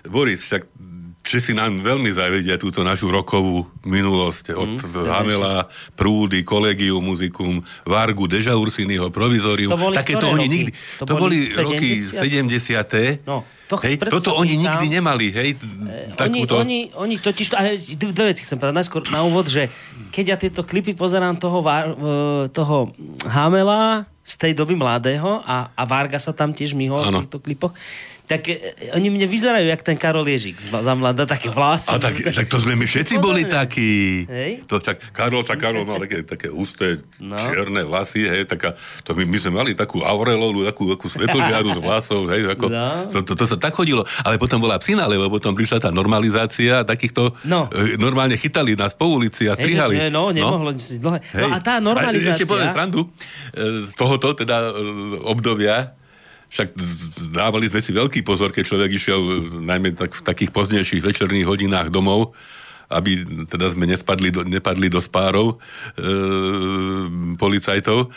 Boris, 0.02 0.42
však 0.42 0.66
si 1.36 1.52
nám 1.52 1.84
veľmi 1.84 2.08
zavedia 2.08 2.56
túto 2.56 2.80
našu 2.80 3.12
rokovú 3.12 3.68
minulosť. 3.84 4.56
Od 4.56 4.80
mm, 4.80 5.04
Hamela, 5.04 5.68
Prúdy, 5.92 6.40
Kolegium 6.40 7.04
Muzikum, 7.04 7.60
Vargu, 7.84 8.24
Deja 8.24 8.56
Ursiniho, 8.56 9.12
Provizorium. 9.12 9.68
To 9.68 9.76
boli 9.76 9.96
Také 10.00 10.16
to 10.16 10.24
oni 10.24 10.48
nikdy... 10.48 10.72
To, 10.96 11.04
to 11.04 11.14
boli, 11.20 11.44
boli 11.44 11.60
roky 11.60 12.00
70. 12.00 13.28
No, 13.28 13.44
to, 13.68 13.76
hej, 13.84 14.00
toto 14.00 14.32
oni 14.32 14.56
tam, 14.56 14.64
nikdy 14.64 14.86
nemali, 14.88 15.26
hej, 15.28 15.48
eh, 15.60 16.16
takúto... 16.16 16.64
Oni, 16.64 16.88
oni, 16.96 17.12
oni 17.12 17.16
totiž, 17.20 17.52
ale 17.52 17.76
dve 17.76 18.32
veci 18.32 18.48
chcem 18.48 18.56
povedať, 18.56 18.80
najskôr 18.80 19.04
na 19.12 19.20
úvod, 19.20 19.52
že 19.52 19.68
keď 20.08 20.24
ja 20.24 20.36
tieto 20.40 20.64
klipy 20.64 20.96
pozerám 20.96 21.36
toho, 21.36 21.60
toho 22.48 22.96
Hamela 23.28 24.08
z 24.24 24.34
tej 24.40 24.52
doby 24.56 24.72
mladého 24.72 25.44
a, 25.44 25.68
a 25.76 25.82
Varga 25.84 26.16
sa 26.16 26.32
tam 26.32 26.56
tiež 26.56 26.72
myhol 26.72 27.00
v 27.00 27.24
týchto 27.24 27.40
klipoch, 27.44 27.76
tak 28.28 28.44
e, 28.52 28.60
oni 28.92 29.08
mne 29.08 29.24
vyzerajú, 29.24 29.64
jak 29.72 29.80
ten 29.80 29.96
Karol 29.96 30.28
Ježik 30.28 30.60
za 30.60 30.92
mladá, 30.92 31.24
také 31.24 31.48
vlasy. 31.48 31.88
A 31.88 31.96
tak, 31.96 32.20
tak 32.20 32.44
to 32.44 32.60
sme 32.60 32.76
my 32.76 32.84
všetci 32.84 33.16
boli 33.16 33.48
takí. 33.48 34.28
Hej? 34.28 34.68
To, 34.68 34.76
tak, 34.84 35.00
Karol, 35.16 35.40
tak 35.48 35.56
Karol 35.56 35.88
mal 35.88 35.96
také, 36.04 36.20
také 36.28 36.52
ústé, 36.52 37.00
no. 37.24 37.40
čierne 37.40 37.88
vlasy, 37.88 38.28
hej, 38.28 38.44
taká, 38.44 38.76
to 39.08 39.16
my, 39.16 39.24
my 39.24 39.38
sme 39.40 39.52
mali 39.56 39.72
takú 39.72 40.04
aurelovú, 40.04 40.60
takú, 40.68 40.92
takú 40.92 41.08
svetožiaru 41.08 41.72
z 41.72 41.80
vlasov, 41.80 42.28
hej, 42.28 42.52
ako, 42.52 42.68
no. 42.68 43.08
to, 43.08 43.24
to, 43.24 43.32
to, 43.32 43.44
sa 43.48 43.56
tak 43.56 43.72
chodilo. 43.72 44.04
Ale 44.20 44.36
potom 44.36 44.60
bola 44.60 44.76
psina, 44.76 45.08
lebo 45.08 45.32
potom 45.32 45.56
prišla 45.56 45.88
tá 45.88 45.90
normalizácia 45.90 46.84
a 46.84 46.84
takýchto 46.84 47.32
no. 47.48 47.72
E, 47.72 47.96
normálne 47.96 48.36
chytali 48.36 48.76
nás 48.76 48.92
po 48.92 49.08
ulici 49.08 49.48
a 49.48 49.56
strihali. 49.56 49.96
Hej, 49.96 50.12
že, 50.12 50.14
no, 50.14 50.28
nemohlo 50.28 50.76
no. 50.76 50.76
dlhé. 50.76 51.18
No 51.32 51.48
a 51.48 51.58
tá 51.64 51.80
normalizácia... 51.80 52.36
A 52.36 52.38
ešte 52.44 52.44
poviem 52.44 52.68
srandu, 52.76 53.08
e, 53.56 53.88
z 53.88 53.92
tohoto 53.96 54.36
teda 54.36 54.68
obdobia, 55.24 55.96
však 56.48 56.68
dávali 57.32 57.68
sme 57.68 57.80
si 57.84 57.92
veľký 57.92 58.20
pozor, 58.24 58.52
keď 58.52 58.64
človek 58.64 58.90
išiel 58.96 59.20
najmä 59.60 59.92
tak, 59.92 60.16
v 60.16 60.22
takých 60.24 60.50
pozdnejších 60.52 61.04
večerných 61.04 61.48
hodinách 61.48 61.92
domov, 61.92 62.32
aby 62.88 63.20
teda 63.44 63.68
sme 63.68 63.84
nespadli 63.84 64.32
do, 64.32 64.48
nepadli 64.48 64.88
do 64.88 64.96
spárov 64.96 65.52
e, 65.52 65.56
policajtov. 67.36 68.08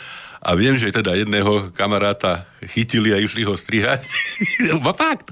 A 0.42 0.58
viem, 0.58 0.74
že 0.74 0.90
teda 0.90 1.14
jedného 1.14 1.70
kamaráta 1.70 2.48
chytili 2.66 3.14
a 3.14 3.20
išli 3.20 3.46
ho 3.46 3.54
strihať. 3.54 4.02
Fakt. 4.98 5.30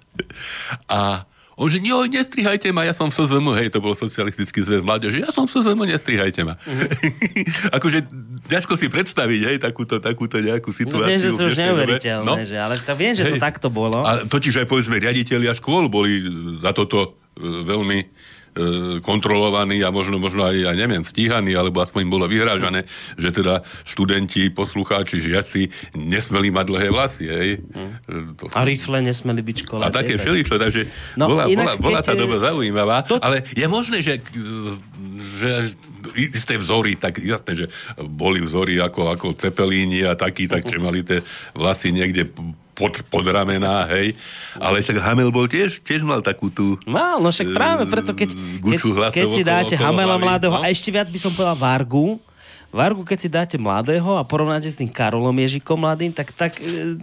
A 0.87 1.25
on 1.61 1.69
že, 1.69 1.85
jo, 1.85 2.09
nestrihajte 2.09 2.73
ma, 2.73 2.89
ja 2.89 2.97
som 2.97 3.13
SZM, 3.13 3.53
hej, 3.61 3.69
to 3.69 3.85
bol 3.85 3.93
socialistický 3.93 4.65
zväz 4.65 4.81
mládeže, 4.81 5.21
ja 5.21 5.29
som 5.29 5.45
SZM, 5.45 5.77
nestrihajte 5.85 6.41
ma. 6.41 6.57
Uh-huh. 6.57 6.89
akože 7.77 8.09
ťažko 8.49 8.81
si 8.81 8.89
predstaviť, 8.89 9.41
hej, 9.45 9.57
takúto, 9.61 10.01
takúto 10.01 10.41
nejakú 10.41 10.73
situáciu. 10.73 11.05
No, 11.05 11.13
viem, 11.13 11.21
že 11.21 11.31
to 11.37 11.45
už 11.53 11.57
neuveriteľné, 11.61 12.25
no? 12.25 12.49
že, 12.49 12.57
ale 12.57 12.81
to 12.81 12.93
viem, 12.97 13.13
že 13.13 13.29
hej. 13.29 13.37
to 13.37 13.45
takto 13.45 13.69
bolo. 13.69 14.01
A 14.01 14.25
totiž 14.25 14.65
aj 14.65 14.67
povedzme, 14.73 14.97
riaditeľia 14.97 15.53
škôl 15.61 15.93
boli 15.93 16.25
za 16.57 16.73
toto 16.73 17.21
e, 17.37 17.45
veľmi 17.45 17.99
kontrolovaní 19.01 19.81
a 19.85 19.91
možno, 19.93 20.21
možno 20.21 20.47
aj, 20.47 20.57
ja 20.57 20.73
neviem, 20.75 21.03
stíhaní, 21.03 21.57
alebo 21.57 21.81
aspoň 21.83 22.09
bolo 22.09 22.27
vyhrážané, 22.27 22.87
že 23.17 23.31
teda 23.33 23.67
študenti, 23.85 24.51
poslucháči, 24.53 25.23
žiaci 25.23 25.71
nesmeli 25.97 26.53
mať 26.53 26.65
dlhé 26.69 26.89
vlasy. 26.93 27.27
Hej. 27.29 27.51
To... 28.41 28.51
A 28.53 28.63
rifle 28.65 29.01
nesmeli 29.05 29.41
byť 29.41 29.57
škola. 29.67 29.89
A 29.89 29.95
také 29.95 30.17
všeličo, 30.21 30.57
takže 30.61 30.87
no, 31.17 31.31
bola, 31.31 31.45
bola, 31.49 31.73
bola 31.77 32.01
tá 32.01 32.13
doba 32.13 32.39
zaujímavá, 32.41 33.03
to... 33.07 33.17
ale 33.21 33.47
je 33.53 33.67
možné, 33.71 34.05
že, 34.05 34.21
že 35.41 35.75
isté 36.17 36.57
vzory, 36.57 36.97
tak 36.97 37.21
jasné, 37.21 37.53
že 37.55 37.67
boli 37.97 38.41
vzory 38.41 38.81
ako, 38.81 39.13
ako 39.15 39.27
cepelíni 39.37 40.05
a 40.05 40.17
takí, 40.17 40.49
tak, 40.49 40.67
že 40.67 40.79
mali 40.81 41.05
tie 41.05 41.23
vlasy 41.55 41.93
niekde 41.93 42.29
pod, 42.81 43.05
pod 43.13 43.25
ramená, 43.29 43.85
hej. 43.93 44.17
Ale 44.57 44.81
však 44.81 44.97
Hamel 45.05 45.29
bol 45.29 45.45
tiež, 45.45 45.85
tiež 45.85 46.01
mal 46.01 46.25
takú 46.25 46.49
tú... 46.49 46.81
Mal, 46.89 47.21
no 47.21 47.29
však 47.29 47.53
práve 47.53 47.85
preto, 47.85 48.17
keď, 48.17 48.33
keď, 48.65 48.79
keď 49.13 49.29
si 49.29 49.43
dáte 49.45 49.75
Hamela 49.77 50.17
mladého 50.17 50.57
no? 50.57 50.65
a 50.65 50.73
ešte 50.73 50.89
viac 50.89 51.13
by 51.13 51.21
som 51.21 51.29
povedal 51.37 51.61
Vargu, 51.61 52.17
Vargu, 52.71 53.03
keď 53.03 53.19
si 53.19 53.29
dáte 53.29 53.57
mladého 53.59 54.15
a 54.15 54.23
porovnáte 54.23 54.71
s 54.71 54.79
tým 54.79 54.87
Karolom 54.87 55.35
Ježikom 55.35 55.75
mladým, 55.75 56.15
tak, 56.15 56.31
tak 56.31 56.63
e, 56.63 56.95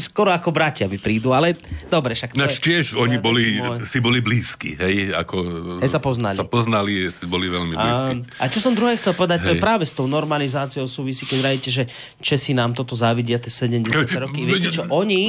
skoro 0.00 0.32
ako 0.32 0.48
bratia 0.48 0.88
by 0.88 0.96
prídu, 0.96 1.36
ale 1.36 1.60
dobre, 1.92 2.16
však... 2.16 2.40
Nač 2.40 2.56
tiež 2.56 2.92
je, 2.92 2.96
oni 2.96 3.20
boli, 3.20 3.60
môj... 3.60 3.84
si 3.84 4.00
boli 4.00 4.24
blízki, 4.24 4.80
hej, 4.80 5.12
ako... 5.12 5.36
Hej, 5.84 5.92
sa 5.92 6.00
poznali. 6.00 6.40
Sa 6.40 6.48
poznali, 6.48 7.12
si 7.12 7.28
boli 7.28 7.52
veľmi 7.52 7.76
blízki. 7.76 8.14
A, 8.40 8.48
a 8.48 8.52
čo 8.52 8.64
som 8.64 8.72
druhé 8.72 8.96
chcel 8.96 9.12
povedať, 9.12 9.44
hej. 9.44 9.46
to 9.46 9.50
je 9.52 9.60
práve 9.60 9.84
s 9.84 9.92
tou 9.92 10.08
normalizáciou 10.08 10.88
súvisí, 10.88 11.28
keď 11.28 11.38
radíte, 11.52 11.68
že 11.68 11.84
Česi 12.24 12.56
nám 12.56 12.72
toto 12.72 12.96
závidia, 12.96 13.36
tie 13.36 13.52
70 13.52 13.92
roky. 14.24 14.48
Viete 14.48 14.72
čo, 14.72 14.88
oni 14.88 15.28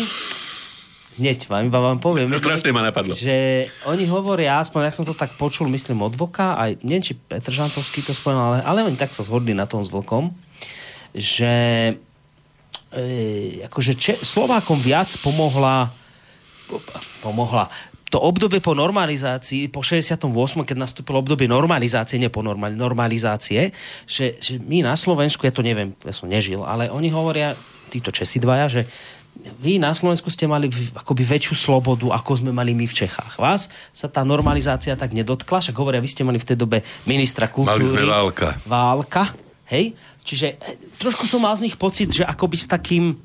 hneď 1.19 1.49
vám, 1.51 1.67
iba 1.67 1.79
vám 1.81 1.99
poviem. 1.99 2.31
No, 2.31 2.39
strašne 2.39 2.71
ma 2.71 2.85
napadlo. 2.85 3.11
Že 3.11 3.67
oni 3.89 4.07
hovoria, 4.07 4.63
aspoň 4.63 4.87
ja 4.87 4.93
som 4.95 5.03
to 5.03 5.11
tak 5.11 5.35
počul, 5.35 5.67
myslím 5.67 6.05
od 6.05 6.15
Vlka, 6.15 6.55
aj 6.55 6.83
neviem, 6.85 7.03
či 7.03 7.17
Petr 7.17 7.51
Žantovský 7.51 8.05
to 8.05 8.15
spomenul, 8.15 8.55
ale, 8.55 8.59
ale 8.63 8.79
oni 8.87 8.95
tak 8.95 9.11
sa 9.11 9.25
zhodli 9.25 9.51
na 9.51 9.67
tom 9.67 9.83
s 9.83 9.91
Vlkom, 9.91 10.31
že 11.11 11.53
e, 12.95 13.65
akože 13.67 13.93
Če, 13.99 14.13
Slovákom 14.23 14.79
viac 14.79 15.11
pomohla 15.19 15.91
pomohla 17.19 17.67
to 18.11 18.19
obdobie 18.19 18.59
po 18.59 18.75
normalizácii, 18.75 19.71
po 19.71 19.79
68., 19.79 20.27
keď 20.67 20.77
nastúpilo 20.77 21.23
obdobie 21.23 21.47
normalizácie, 21.47 22.19
nie 22.19 22.27
po 22.27 22.43
normal, 22.43 22.75
normalizácie, 22.75 23.71
že, 24.03 24.35
že 24.35 24.59
my 24.59 24.83
na 24.83 24.99
Slovensku, 24.99 25.47
ja 25.47 25.55
to 25.55 25.63
neviem, 25.63 25.95
ja 26.03 26.11
som 26.11 26.27
nežil, 26.27 26.59
ale 26.67 26.91
oni 26.91 27.07
hovoria, 27.07 27.55
títo 27.87 28.11
Česi 28.11 28.43
dvaja, 28.43 28.67
že 28.67 28.81
vy 29.61 29.81
na 29.81 29.93
Slovensku 29.93 30.29
ste 30.29 30.45
mali 30.45 30.69
akoby 30.93 31.23
väčšiu 31.25 31.55
slobodu, 31.57 32.13
ako 32.13 32.41
sme 32.41 32.51
mali 32.53 32.77
my 32.77 32.85
v 32.85 32.95
Čechách. 33.05 33.41
Vás 33.41 33.67
sa 33.89 34.07
tá 34.09 34.21
normalizácia 34.21 34.93
tak 34.93 35.13
nedotkla, 35.13 35.61
však 35.61 35.77
hovoria, 35.77 36.03
vy 36.03 36.09
ste 36.09 36.25
mali 36.25 36.37
v 36.37 36.47
tej 36.47 36.57
dobe 36.57 36.85
ministra 37.05 37.49
kultúry. 37.49 37.85
Mali 37.85 37.93
sme 37.97 38.05
válka. 38.05 38.47
Válka, 38.65 39.23
hej? 39.69 39.97
Čiže 40.21 40.47
eh, 40.57 40.77
trošku 41.01 41.25
som 41.25 41.41
mal 41.41 41.57
z 41.57 41.69
nich 41.69 41.77
pocit, 41.77 42.13
že 42.13 42.23
akoby 42.25 42.57
s 42.57 42.67
takým, 42.69 43.17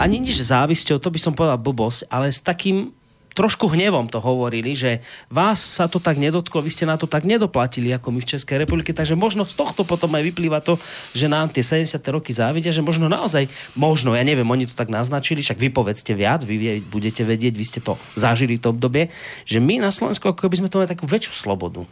ani 0.00 0.16
nič 0.22 0.40
závisťou, 0.40 0.96
to 0.96 1.12
by 1.12 1.20
som 1.20 1.32
povedal 1.36 1.60
blbosť, 1.60 2.08
ale 2.08 2.32
s 2.32 2.40
takým 2.40 2.94
trošku 3.34 3.70
hnevom 3.70 4.10
to 4.10 4.18
hovorili, 4.18 4.74
že 4.74 5.00
vás 5.30 5.62
sa 5.62 5.86
to 5.86 6.02
tak 6.02 6.18
nedotklo, 6.18 6.62
vy 6.62 6.70
ste 6.70 6.84
na 6.86 6.98
to 6.98 7.06
tak 7.06 7.22
nedoplatili 7.24 7.94
ako 7.94 8.14
my 8.14 8.20
v 8.22 8.30
Českej 8.36 8.62
republike, 8.62 8.90
takže 8.90 9.14
možno 9.14 9.46
z 9.46 9.54
tohto 9.54 9.86
potom 9.86 10.10
aj 10.14 10.22
vyplýva 10.26 10.60
to, 10.62 10.76
že 11.14 11.30
nám 11.30 11.50
tie 11.50 11.62
70. 11.62 12.00
roky 12.10 12.34
závidia, 12.34 12.74
že 12.74 12.84
možno 12.84 13.06
naozaj, 13.06 13.46
možno, 13.78 14.18
ja 14.18 14.22
neviem, 14.26 14.46
oni 14.46 14.66
to 14.66 14.74
tak 14.74 14.90
naznačili, 14.90 15.42
však 15.42 15.58
vy 15.58 15.68
povedzte 15.70 16.12
viac, 16.14 16.42
vy 16.42 16.82
budete 16.86 17.22
vedieť, 17.22 17.54
vy 17.54 17.64
ste 17.66 17.80
to 17.80 17.94
zažili 18.18 18.58
to 18.58 18.74
obdobie, 18.74 19.08
že 19.46 19.62
my 19.62 19.78
na 19.78 19.94
Slovensku 19.94 20.26
ako 20.28 20.50
by 20.50 20.58
sme 20.60 20.68
to 20.70 20.78
mali 20.82 20.90
takú 20.90 21.06
väčšiu 21.06 21.32
slobodu 21.34 21.86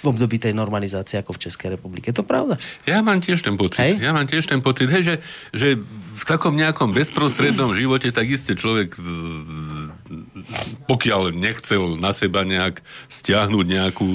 v 0.00 0.06
období 0.08 0.40
tej 0.40 0.56
normalizácie 0.56 1.20
ako 1.20 1.36
v 1.36 1.42
Českej 1.48 1.68
republike. 1.76 2.08
Je 2.08 2.16
to 2.16 2.24
pravda? 2.24 2.56
Ja 2.88 3.04
mám 3.04 3.20
tiež 3.20 3.44
ten 3.44 3.60
pocit. 3.60 3.84
Hej? 3.84 4.00
Ja 4.00 4.16
mám 4.16 4.24
tiež 4.24 4.48
ten 4.48 4.64
pocit, 4.64 4.88
hej, 4.88 5.02
že, 5.04 5.14
že 5.52 5.68
v 6.16 6.24
takom 6.24 6.56
nejakom 6.56 6.96
bezprostrednom 6.96 7.76
živote 7.76 8.08
tak 8.08 8.24
isté 8.32 8.56
človek 8.56 8.96
pokiaľ 10.90 11.34
nechcel 11.34 11.96
na 11.96 12.10
seba 12.10 12.42
nejak 12.42 12.82
stiahnuť 13.08 13.66
nejakú 13.66 14.08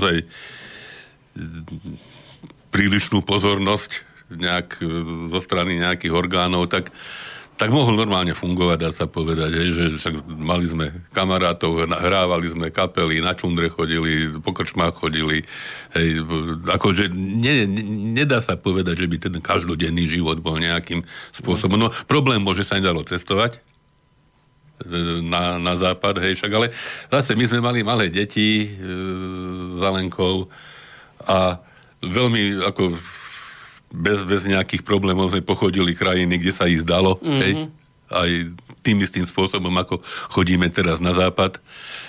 ozaj 0.00 0.24
prílišnú 2.72 3.22
pozornosť 3.22 4.14
nejak 4.34 4.80
zo 5.30 5.40
strany 5.40 5.78
nejakých 5.78 6.16
orgánov, 6.16 6.72
tak 6.72 6.90
tak 7.54 7.70
mohol 7.70 7.94
normálne 7.94 8.34
fungovať, 8.34 8.78
dá 8.82 8.90
sa 8.90 9.06
povedať, 9.06 9.54
hej, 9.54 9.70
že 9.78 9.84
však 10.02 10.26
mali 10.26 10.66
sme 10.66 10.86
kamarátov, 11.14 11.86
hrávali 11.86 12.50
sme 12.50 12.74
kapely, 12.74 13.22
na 13.22 13.30
čundre 13.38 13.70
chodili, 13.70 14.26
po 14.42 14.50
krčmách 14.50 14.98
chodili, 14.98 15.46
hej, 15.94 16.08
akože 16.66 17.14
ne, 17.14 17.70
ne, 17.70 17.82
nedá 18.10 18.42
sa 18.42 18.58
povedať, 18.58 18.98
že 18.98 19.06
by 19.06 19.16
ten 19.22 19.38
každodenný 19.38 20.10
život 20.10 20.42
bol 20.42 20.58
nejakým 20.58 21.06
spôsobom. 21.30 21.78
No, 21.78 21.94
problém 22.10 22.42
môže 22.42 22.66
sa 22.66 22.74
nedalo 22.74 23.06
cestovať, 23.06 23.62
e, 23.62 23.73
na, 25.24 25.56
na 25.56 25.74
západ, 25.74 26.20
hej, 26.20 26.36
však, 26.36 26.52
ale 26.52 26.68
zase 27.08 27.32
my 27.34 27.44
sme 27.48 27.60
mali 27.64 27.80
malé 27.80 28.12
deti 28.12 28.64
e, 28.64 28.68
za 29.80 29.88
Lenkou 29.90 30.48
a 31.24 31.58
veľmi 32.04 32.60
ako 32.64 32.94
bez, 33.94 34.26
bez 34.26 34.42
nejakých 34.50 34.82
problémov 34.82 35.30
sme 35.30 35.46
pochodili 35.46 35.94
krajiny, 35.94 36.42
kde 36.42 36.52
sa 36.52 36.66
ísť 36.66 36.86
dalo. 36.86 37.16
Mm-hmm. 37.22 37.40
Hej? 37.40 37.52
Aj 38.10 38.30
tým 38.84 39.00
istým 39.00 39.24
spôsobom, 39.24 39.72
ako 39.80 40.04
chodíme 40.28 40.68
teraz 40.68 41.00
na 41.00 41.16
západ. 41.16 41.56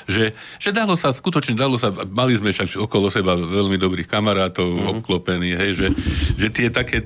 Že, 0.10 0.36
že 0.60 0.70
dalo 0.76 1.00
sa, 1.00 1.16
skutočne 1.16 1.56
dalo 1.56 1.80
sa, 1.80 1.94
mali 1.94 2.36
sme 2.36 2.52
však 2.52 2.76
okolo 2.84 3.08
seba 3.08 3.38
veľmi 3.38 3.80
dobrých 3.80 4.10
kamarátov, 4.10 4.68
mm-hmm. 4.68 4.92
obklopení, 5.00 5.56
hej, 5.56 5.72
že, 5.78 5.88
že 6.36 6.48
tie 6.52 6.68
také 6.74 7.06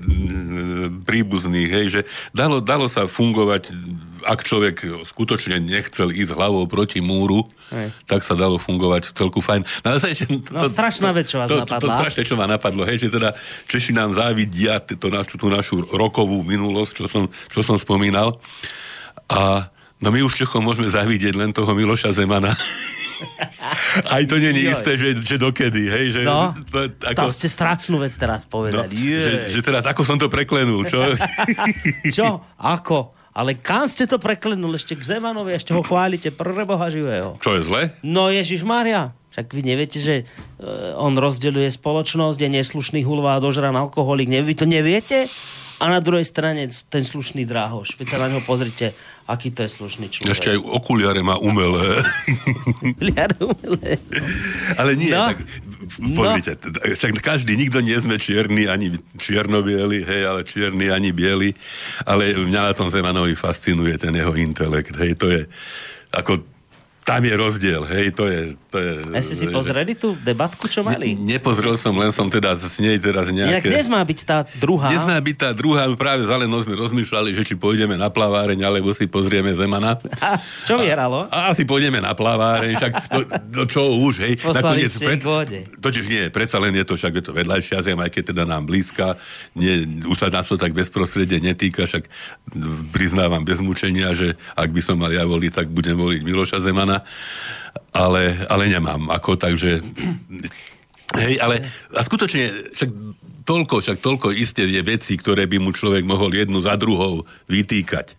príbuzných, 1.05 1.70
hej, 1.70 1.86
že 1.91 2.01
dalo, 2.34 2.63
dalo 2.63 2.89
sa 2.89 3.05
fungovať 3.05 3.70
ak 4.26 4.39
človek 4.43 5.05
skutočne 5.05 5.59
nechcel 5.59 6.11
ísť 6.11 6.36
hlavou 6.36 6.65
proti 6.65 6.99
múru, 6.99 7.47
hej. 7.72 7.93
tak 8.05 8.24
sa 8.24 8.36
dalo 8.36 8.57
fungovať 8.59 9.15
celku 9.15 9.39
fajn. 9.39 9.61
No, 9.84 9.88
ale 9.95 9.99
to, 9.99 10.39
no 10.51 10.67
strašná 10.67 11.09
vec, 11.11 11.28
čo 11.28 11.39
vás 11.39 11.49
to, 11.51 11.63
napadla. 11.63 11.80
To, 11.80 11.88
to, 11.88 11.91
to 11.91 11.99
strašne, 11.99 12.24
čo 12.26 12.36
ma 12.36 12.45
napadlo, 12.47 12.84
hej, 12.84 13.07
že 13.07 13.09
teda 13.13 13.36
Češi 13.67 13.91
nám 13.95 14.15
závidia 14.15 14.80
to, 14.84 15.09
tú 15.36 15.47
našu 15.47 15.84
rokovú 15.89 16.43
minulosť, 16.43 16.91
čo 16.99 17.05
som, 17.07 17.24
čo 17.51 17.59
som 17.61 17.78
spomínal. 17.80 18.39
A 19.30 19.70
no 20.01 20.09
my 20.09 20.24
už 20.26 20.36
Čechom 20.36 20.63
môžeme 20.63 20.89
závidieť 20.89 21.34
len 21.38 21.51
toho 21.53 21.72
Miloša 21.72 22.11
Zemana, 22.11 22.57
Aj 24.15 24.24
to 24.26 24.39
nie 24.39 24.51
je 24.55 24.72
isté, 24.72 24.91
že, 24.95 25.09
že 25.20 25.36
dokedy, 25.36 25.91
hej? 25.91 26.05
Že, 26.15 26.22
no, 26.24 26.55
to, 26.72 26.88
ako... 27.03 27.30
to 27.30 27.36
ste 27.36 27.47
strašnú 27.51 27.99
vec 27.99 28.13
teraz 28.15 28.47
povedali. 28.47 28.95
No, 28.95 28.95
že, 28.95 29.59
že 29.59 29.61
teraz 29.63 29.84
ako 29.88 30.01
som 30.07 30.15
to 30.15 30.32
preklenul, 30.32 30.88
čo? 30.88 31.03
čo? 32.15 32.43
Ako? 32.55 33.18
Ale 33.34 33.55
kam 33.55 33.86
ste 33.86 34.09
to 34.09 34.17
preklenul 34.17 34.73
ešte 34.73 34.97
k 34.97 35.05
Zemanovi, 35.05 35.53
ešte 35.53 35.71
ho 35.71 35.86
chválite, 35.86 36.34
preboha 36.34 36.89
živého. 36.89 37.38
Čo 37.39 37.57
je 37.57 37.61
zle? 37.63 37.82
No 38.01 38.34
Ježiš 38.34 38.65
Maria. 38.65 39.13
Však 39.30 39.53
vy 39.53 39.61
neviete, 39.61 40.01
že 40.01 40.25
uh, 40.25 40.97
on 40.97 41.13
rozdeľuje 41.13 41.69
spoločnosť, 41.69 42.41
je 42.41 42.49
neslušný 42.49 43.05
hulvá, 43.05 43.38
dožran 43.38 43.77
alkoholik. 43.77 44.25
Vy 44.25 44.55
to 44.57 44.65
neviete? 44.65 45.30
A 45.80 45.88
na 45.88 46.03
druhej 46.03 46.27
strane 46.27 46.67
ten 46.91 47.03
slušný 47.07 47.47
dráhoš. 47.47 47.95
Keď 47.95 48.05
sa 48.05 48.17
na 48.19 48.27
neho 48.27 48.43
pozrite, 48.43 48.91
aký 49.32 49.55
to 49.55 49.63
je 49.63 49.71
slušný 49.71 50.11
človek. 50.11 50.36
Ešte 50.36 50.51
aj 50.51 50.59
okuliare 50.59 51.23
má 51.23 51.39
umelé. 51.39 52.03
okuliare 52.84 53.38
umelé. 53.39 53.95
Ale 54.75 54.99
nie, 54.99 55.15
no. 55.15 55.32
tak 55.32 55.39
pozrite, 56.13 56.51
no. 56.59 56.84
však 56.84 57.11
každý, 57.23 57.55
nikto 57.55 57.80
nie 57.80 57.95
sme 57.95 58.19
čierni, 58.19 58.67
ani 58.67 58.91
čierno-bieli, 59.15 60.03
hej, 60.03 60.21
ale 60.27 60.41
čierni 60.43 60.91
ani 60.91 61.15
bieli, 61.15 61.55
ale 62.03 62.36
mňa 62.36 62.61
na 62.69 62.73
tom 62.75 62.91
Zemanovi 62.91 63.38
fascinuje 63.39 63.95
ten 63.95 64.11
jeho 64.11 64.36
intelekt, 64.36 64.99
hej, 64.99 65.15
to 65.15 65.32
je 65.32 65.41
ako 66.11 66.43
tam 67.10 67.26
je 67.26 67.34
rozdiel, 67.34 67.82
hej, 67.89 68.14
to 68.14 68.30
je... 68.30 68.53
To 68.70 68.78
je 68.78 68.91
A 69.18 69.26
ste 69.26 69.34
si 69.34 69.49
pozreli 69.49 69.97
tú 69.97 70.14
debatku, 70.14 70.70
čo 70.70 70.86
mali? 70.86 71.18
Ne, 71.18 71.41
nepozrel 71.41 71.74
som, 71.74 71.89
len 71.97 72.14
som 72.14 72.30
teda 72.30 72.53
s 72.53 72.78
nej 72.78 73.01
teraz 73.01 73.34
nejaké... 73.34 73.49
Inak 73.49 73.66
dnes 73.66 73.88
má 73.89 73.97
byť 73.97 74.20
tá 74.22 74.45
druhá. 74.62 74.93
Dnes 74.93 75.01
má 75.01 75.18
byť 75.18 75.36
tá 75.41 75.49
druhá, 75.49 75.89
práve 75.97 76.30
za 76.30 76.38
Lenou 76.38 76.62
sme 76.62 76.78
rozmýšľali, 76.78 77.34
že 77.34 77.41
či 77.49 77.57
pôjdeme 77.57 77.97
na 77.97 78.14
plaváreň, 78.14 78.62
alebo 78.62 78.93
si 78.93 79.10
pozrieme 79.10 79.49
Zemana. 79.57 79.97
A 80.22 80.38
čo 80.70 80.78
vyhralo? 80.78 81.26
A, 81.34 81.49
a 81.49 81.57
asi 81.57 81.66
pôjdeme 81.66 81.97
na 81.97 82.14
plaváreň, 82.14 82.78
však 82.78 82.93
no, 83.10 83.20
no 83.57 83.64
čo 83.66 83.89
už, 83.89 84.30
hej. 84.30 84.38
Poslali 84.38 84.86
Nakoniec, 84.86 84.93
pred, 85.01 85.22
Totiž 85.82 86.05
nie, 86.05 86.24
predsa 86.30 86.62
len 86.62 86.78
je 86.78 86.86
to, 86.86 86.93
však 86.93 87.14
je 87.18 87.24
to 87.26 87.34
vedľajšia 87.34 87.89
zem, 87.89 87.97
aj 87.97 88.14
keď 88.14 88.38
teda 88.38 88.43
nám 88.45 88.70
blízka, 88.70 89.18
nie, 89.57 90.05
už 90.05 90.14
sa 90.14 90.30
nás 90.30 90.45
to 90.45 90.62
tak 90.62 90.78
bezprostredne 90.78 91.41
netýka, 91.41 91.89
však 91.89 92.05
priznávam 92.93 93.41
bez 93.41 93.57
mučenia, 93.66 94.14
že 94.14 94.38
ak 94.53 94.70
by 94.70 94.82
som 94.86 95.01
mal 95.01 95.10
ja 95.10 95.26
voliť, 95.26 95.51
tak 95.57 95.68
budem 95.74 95.97
voliť 95.97 96.22
Miloša 96.22 96.62
Zemana 96.62 96.99
ale, 97.93 98.45
ale 98.47 98.64
nemám. 98.70 99.10
Ako, 99.14 99.36
takže... 99.36 99.82
Hej, 101.10 101.41
ale 101.41 101.66
a 101.89 102.06
skutočne, 102.06 102.70
však 102.78 102.89
toľko, 103.41 103.82
však 103.82 103.97
toľko 103.97 104.30
isté 104.38 104.70
je 104.70 104.82
veci, 104.86 105.18
ktoré 105.18 105.50
by 105.50 105.58
mu 105.58 105.74
človek 105.74 106.06
mohol 106.06 106.30
jednu 106.38 106.62
za 106.62 106.78
druhou 106.78 107.26
vytýkať. 107.50 108.14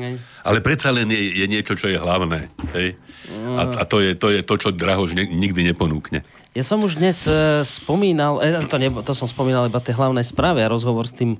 Hej. 0.00 0.16
Ale 0.40 0.58
predsa 0.64 0.88
len 0.88 1.12
je, 1.12 1.44
je 1.44 1.46
niečo, 1.50 1.76
čo 1.76 1.92
je 1.92 2.00
hlavné. 2.00 2.48
Hej? 2.72 2.96
A, 3.30 3.62
a 3.78 3.82
to, 3.84 4.00
je, 4.00 4.16
to 4.16 4.32
je 4.32 4.40
to, 4.40 4.54
čo 4.56 4.68
Drahož 4.72 5.12
ne, 5.12 5.28
nikdy 5.28 5.62
neponúkne. 5.68 6.24
Ja 6.50 6.66
som 6.66 6.82
už 6.82 6.98
dnes 6.98 7.28
uh, 7.30 7.62
spomínal, 7.62 8.42
eh, 8.42 8.58
to, 8.66 8.80
ne, 8.80 8.90
to 8.90 9.12
som 9.14 9.28
spomínal 9.28 9.70
iba 9.70 9.78
tie 9.78 9.94
hlavné 9.94 10.24
správy 10.26 10.66
a 10.66 10.72
rozhovor 10.72 11.06
s 11.06 11.14
tým 11.14 11.38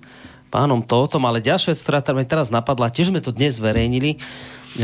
pánom 0.53 0.83
Tótom, 0.83 1.23
ale 1.27 1.43
ďalšia 1.43 1.75
vec, 1.75 1.81
ktorá 1.83 1.99
mi 2.15 2.27
teraz 2.27 2.51
napadla, 2.51 2.93
tiež 2.93 3.11
sme 3.11 3.23
to 3.23 3.35
dnes 3.35 3.59
zverejnili, 3.59 4.19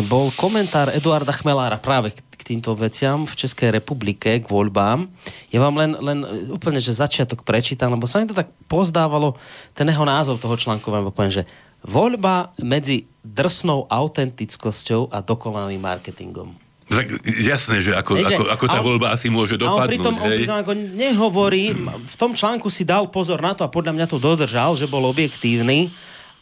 bol 0.06 0.34
komentár 0.34 0.90
Eduarda 0.90 1.30
Chmelára 1.30 1.78
práve 1.78 2.14
k, 2.14 2.42
týmto 2.46 2.78
veciam 2.78 3.26
v 3.26 3.34
Českej 3.34 3.74
republike, 3.74 4.38
k 4.38 4.46
voľbám. 4.46 5.10
Ja 5.50 5.58
vám 5.58 5.74
len, 5.82 5.98
len 5.98 6.18
úplne, 6.46 6.78
že 6.78 6.94
začiatok 6.94 7.42
prečítam, 7.42 7.90
lebo 7.90 8.06
sa 8.06 8.22
mi 8.22 8.30
to 8.30 8.38
tak 8.38 8.54
pozdávalo, 8.70 9.34
ten 9.74 9.90
jeho 9.90 10.06
názov 10.06 10.38
toho 10.38 10.54
článku 10.54 10.86
vám 10.86 11.10
poviem, 11.10 11.42
že 11.42 11.44
voľba 11.82 12.54
medzi 12.62 13.10
drsnou 13.26 13.90
autentickosťou 13.90 15.10
a 15.10 15.18
dokonalým 15.26 15.82
marketingom. 15.82 16.54
Tak 16.86 17.18
jasné, 17.42 17.82
že 17.82 17.98
ako, 17.98 18.22
Ježe, 18.22 18.38
ako, 18.38 18.42
ako 18.46 18.66
tá 18.70 18.78
voľba 18.78 19.10
asi 19.10 19.26
môže 19.26 19.58
dopadnúť. 19.58 19.74
A 19.74 19.82
on 19.82 19.90
pritom, 19.90 20.14
on 20.22 20.30
pritom 20.30 20.58
ako 20.62 20.72
nehovorí, 20.94 21.74
v 21.74 22.14
tom 22.14 22.30
článku 22.30 22.70
si 22.70 22.86
dal 22.86 23.10
pozor 23.10 23.42
na 23.42 23.58
to 23.58 23.66
a 23.66 23.72
podľa 23.74 23.90
mňa 23.90 24.06
to 24.06 24.22
dodržal, 24.22 24.78
že 24.78 24.86
bol 24.86 25.02
objektívny 25.10 25.90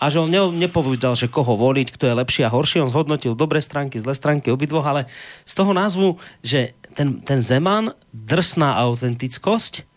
a 0.05 0.13
že 0.13 0.21
on 0.21 0.29
ne, 0.29 0.53
nepovedal, 0.53 1.17
že 1.17 1.33
koho 1.33 1.57
voliť, 1.57 1.97
kto 1.97 2.05
je 2.05 2.15
lepší 2.21 2.45
a 2.45 2.53
horší. 2.53 2.85
On 2.85 2.93
zhodnotil 2.93 3.33
dobré 3.33 3.65
stránky, 3.65 3.97
zlé 3.97 4.13
stránky 4.13 4.53
obidvoch, 4.53 4.85
ale 4.85 5.09
z 5.49 5.53
toho 5.57 5.73
názvu, 5.73 6.21
že 6.45 6.77
ten, 6.93 7.25
ten 7.25 7.41
Zeman, 7.41 7.97
drsná 8.13 8.77
autentickosť 8.85 9.89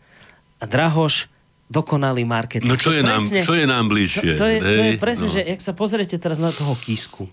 a 0.64 0.66
Drahoš, 0.66 1.28
dokonalý 1.68 2.24
marketing. 2.24 2.72
No 2.72 2.80
čo 2.80 2.96
je, 2.96 3.04
presne, 3.04 3.44
nám, 3.44 3.48
čo 3.52 3.54
je 3.60 3.66
nám 3.68 3.86
bližšie? 3.92 4.32
To, 4.40 4.40
to, 4.40 4.48
je, 4.48 4.58
to 4.64 4.84
je 4.88 4.94
presne, 4.96 5.28
no. 5.28 5.34
že 5.36 5.42
ak 5.44 5.60
sa 5.60 5.74
pozriete 5.76 6.16
teraz 6.16 6.40
na 6.40 6.56
toho 6.56 6.72
Kisku, 6.80 7.28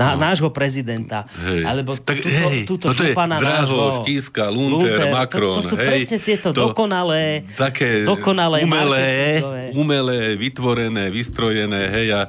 na, 0.00 0.16
no. 0.16 0.24
nášho 0.24 0.48
prezidenta. 0.48 1.28
Hej. 1.44 1.68
Alebo 1.68 2.00
tak, 2.00 2.24
túto, 2.24 2.48
hej, 2.48 2.60
túto 2.64 2.86
no 2.88 2.96
to 2.96 3.04
je 3.04 3.12
Draho, 3.12 4.00
Škíska, 4.00 4.48
Lunter, 4.48 4.96
Lunter, 4.96 5.12
Macron. 5.12 5.60
To, 5.60 5.60
to 5.60 5.68
sú 5.68 5.76
hej, 5.76 5.84
presne 5.84 6.18
tieto 6.24 6.48
to, 6.56 6.72
dokonalé, 6.72 7.44
také 7.60 8.08
dokonalé 8.08 8.64
umelé, 8.64 9.44
umelé, 9.76 10.40
vytvorené, 10.40 11.12
vystrojené, 11.12 11.92
hej, 11.92 12.08
a, 12.16 12.22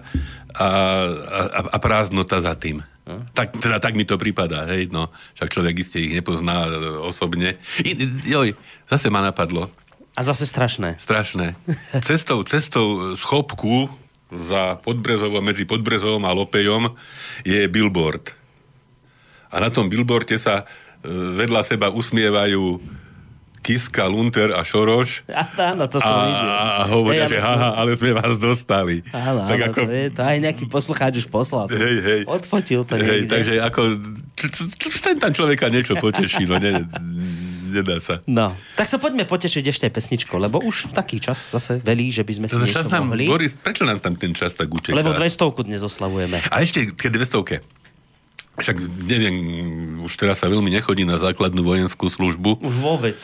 a, 0.52 0.68
a, 1.48 1.60
a 1.72 1.78
prázdnota 1.80 2.44
za 2.44 2.52
tým. 2.60 2.84
Hm? 3.08 3.32
Tak, 3.32 3.48
teda 3.56 3.80
tak 3.80 3.96
mi 3.96 4.04
to 4.04 4.20
prípada, 4.20 4.68
hej, 4.68 4.92
no. 4.92 5.08
Však 5.40 5.48
človek 5.56 5.76
iste 5.80 6.04
ich 6.04 6.12
nepozná 6.12 6.68
e, 6.68 6.76
osobne. 7.08 7.56
I, 7.88 7.96
joj, 8.28 8.52
zase 8.92 9.08
ma 9.08 9.24
napadlo. 9.24 9.72
A 10.12 10.28
zase 10.28 10.44
strašné. 10.44 11.00
Strašné. 11.00 11.56
Cestou, 12.04 12.44
cestou 12.44 13.16
schopku 13.16 13.88
za 14.32 14.80
Podbrezovom, 14.80 15.44
medzi 15.44 15.68
Podbrezovom 15.68 16.24
a 16.24 16.32
Lopejom 16.32 16.96
je 17.44 17.68
billboard. 17.68 18.32
A 19.52 19.60
na 19.60 19.68
tom 19.68 19.92
billboarde 19.92 20.40
sa 20.40 20.64
e, 20.64 21.12
vedľa 21.12 21.62
seba 21.68 21.92
usmievajú 21.92 22.80
Kiska, 23.62 24.10
Lunter 24.10 24.58
a 24.58 24.66
Šoroš. 24.66 25.22
Áno, 25.60 25.86
to 25.86 26.02
som 26.02 26.10
a, 26.10 26.24
videl. 26.26 26.48
A 26.50 26.84
hovoria, 26.90 27.26
hej, 27.30 27.38
že 27.38 27.40
haha, 27.44 27.78
ale 27.78 27.94
sme 27.94 28.12
vás 28.18 28.42
dostali. 28.42 29.06
Áno, 29.14 29.46
tak 29.46 29.60
áno, 29.62 29.66
ako... 29.70 29.80
to, 29.86 29.92
je, 29.94 30.06
to 30.10 30.22
aj 30.26 30.38
nejaký 30.42 30.66
poslucháč 30.66 31.14
už 31.22 31.28
poslal. 31.30 31.70
Hej, 31.70 31.98
hej. 32.02 32.22
Odfotil 32.26 32.82
to 32.90 32.98
hej, 32.98 33.30
Takže 33.30 33.62
ako, 33.62 33.82
ten 35.06 35.16
tam 35.22 35.30
človeka 35.30 35.70
niečo 35.70 35.94
poteší, 36.02 36.50
no 36.50 36.58
ne, 36.58 36.90
nedá 37.72 37.98
sa. 38.04 38.20
No, 38.28 38.52
tak 38.76 38.92
sa 38.92 39.00
poďme 39.00 39.24
potešiť 39.24 39.64
ešte 39.64 39.84
aj 39.88 39.94
pesničkou, 39.96 40.38
lebo 40.38 40.60
už 40.60 40.92
taký 40.92 41.24
čas 41.24 41.40
zase 41.50 41.80
velí, 41.80 42.12
že 42.12 42.28
by 42.28 42.34
sme 42.38 42.46
si 42.52 42.60
niečo 42.60 42.84
čas 42.84 42.92
nám, 42.92 43.08
mohli. 43.08 43.26
Boris, 43.26 43.56
prečo 43.56 43.88
nám 43.88 44.04
tam 44.04 44.20
ten 44.20 44.36
čas 44.36 44.54
tak 44.54 44.68
uteká? 44.68 44.94
Lebo 44.94 45.16
200 45.16 45.68
dnes 45.68 45.82
oslavujeme. 45.82 46.44
A 46.52 46.56
ešte 46.60 46.92
ke 46.92 47.08
200 47.08 47.82
však 48.52 48.78
neviem, 49.08 49.36
už 50.04 50.14
teraz 50.20 50.44
sa 50.44 50.52
veľmi 50.52 50.68
nechodí 50.70 51.08
na 51.08 51.16
základnú 51.16 51.64
vojenskú 51.64 52.12
službu. 52.12 52.60
Už 52.60 52.76
vôbec. 52.78 53.18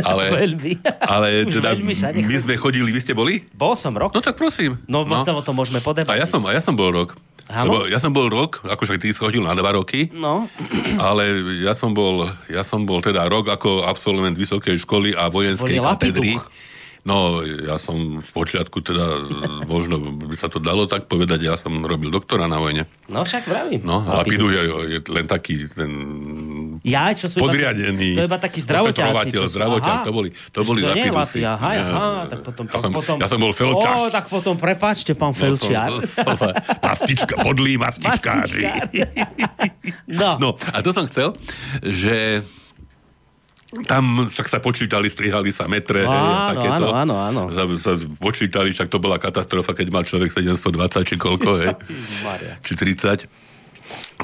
Ale, 0.00 0.32
veľmi. 0.48 0.80
ale 1.04 1.44
teda 1.46 1.76
my 1.76 2.36
sme 2.40 2.54
chodili, 2.56 2.88
vy 2.88 3.00
ste 3.04 3.12
boli? 3.12 3.44
Bol 3.52 3.76
som 3.76 3.92
rok. 3.92 4.16
No 4.16 4.24
tak 4.24 4.40
prosím. 4.40 4.80
No, 4.88 5.04
no. 5.04 5.20
o 5.20 5.44
tom 5.44 5.54
môžeme 5.54 5.84
podebatovať. 5.84 6.16
A 6.16 6.18
ja 6.18 6.26
som, 6.26 6.40
a 6.48 6.50
ja 6.56 6.64
som 6.64 6.72
bol 6.72 6.90
rok. 6.90 7.14
Lebo 7.50 7.90
ja 7.90 7.98
som 7.98 8.14
bol 8.14 8.30
rok, 8.30 8.62
akože 8.62 9.02
ty 9.02 9.10
schodil 9.10 9.42
na 9.42 9.58
dva 9.58 9.74
roky, 9.74 10.06
no. 10.14 10.46
ale 11.02 11.42
ja 11.66 11.74
som, 11.74 11.90
bol, 11.90 12.30
ja 12.46 12.62
som 12.62 12.86
bol 12.86 13.02
teda 13.02 13.26
rok 13.26 13.50
ako 13.50 13.84
absolvent 13.90 14.38
vysokej 14.38 14.78
školy 14.78 15.18
a 15.18 15.26
vojenskej 15.26 15.82
katedry. 15.82 16.38
No, 17.00 17.40
ja 17.44 17.80
som 17.80 18.20
v 18.20 18.30
počiatku 18.30 18.84
teda, 18.84 19.24
možno 19.64 20.12
by 20.20 20.36
sa 20.36 20.52
to 20.52 20.60
dalo 20.60 20.84
tak 20.84 21.08
povedať, 21.08 21.40
ja 21.40 21.56
som 21.56 21.80
robil 21.80 22.12
doktora 22.12 22.44
na 22.44 22.60
vojne. 22.60 22.84
No 23.08 23.24
však 23.24 23.48
vravím. 23.48 23.80
No, 23.82 24.04
a 24.04 24.20
Lapidu 24.20 24.52
je, 24.52 24.62
je 24.96 24.98
len 25.08 25.26
taký 25.26 25.64
ten 25.72 25.90
ja, 26.80 27.12
čo 27.12 27.28
sú 27.28 27.44
podriadený. 27.44 28.16
Iba, 28.16 28.16
to 28.16 28.22
je 28.24 28.28
iba 28.28 28.38
taký 28.40 28.58
zdravotiaci. 28.64 29.28
Čo 29.36 29.48
sú, 29.52 29.58
to 29.60 30.12
boli, 30.12 30.28
to 30.32 30.60
boli 30.64 30.80
to 30.80 30.88
Lapidusi. 30.88 31.40
Aha, 31.44 31.70
aha, 31.76 32.08
tak 32.28 32.40
potom, 32.40 32.64
ja, 32.64 32.78
som, 32.80 32.90
potom, 32.92 33.16
ja 33.20 33.26
som 33.28 33.38
bol 33.40 33.52
felčaš. 33.52 33.96
Ó, 33.96 34.08
tak 34.08 34.24
potom 34.32 34.54
prepáčte, 34.56 35.12
pán 35.12 35.36
felčiar. 35.36 35.92
No, 35.92 36.00
som, 36.00 36.36
som, 36.40 36.48
som, 36.48 36.50
mastička, 36.80 37.34
podlý 37.44 37.76
mastičkáři. 37.76 38.60
no. 40.20 40.30
no, 40.40 40.50
a 40.56 40.78
to 40.80 40.90
som 40.96 41.04
chcel, 41.04 41.36
že 41.84 42.44
tam 43.86 44.26
však 44.26 44.46
sa 44.50 44.58
počítali, 44.58 45.06
strihali 45.06 45.54
sa 45.54 45.70
metre, 45.70 46.02
áno, 46.02 46.10
hej, 46.10 46.34
takéto. 46.58 46.74
Áno, 46.74 46.88
áno, 46.90 47.14
áno. 47.22 47.42
Sa, 47.54 47.62
sa 47.78 47.92
počítali, 48.18 48.74
však 48.74 48.90
to 48.90 48.98
bola 48.98 49.22
katastrofa, 49.22 49.78
keď 49.78 49.86
mal 49.94 50.02
človek 50.02 50.34
720 50.34 51.06
či 51.06 51.14
koľko, 51.14 51.50
hej. 51.62 51.70
či 52.66 52.72
30. 52.74 53.30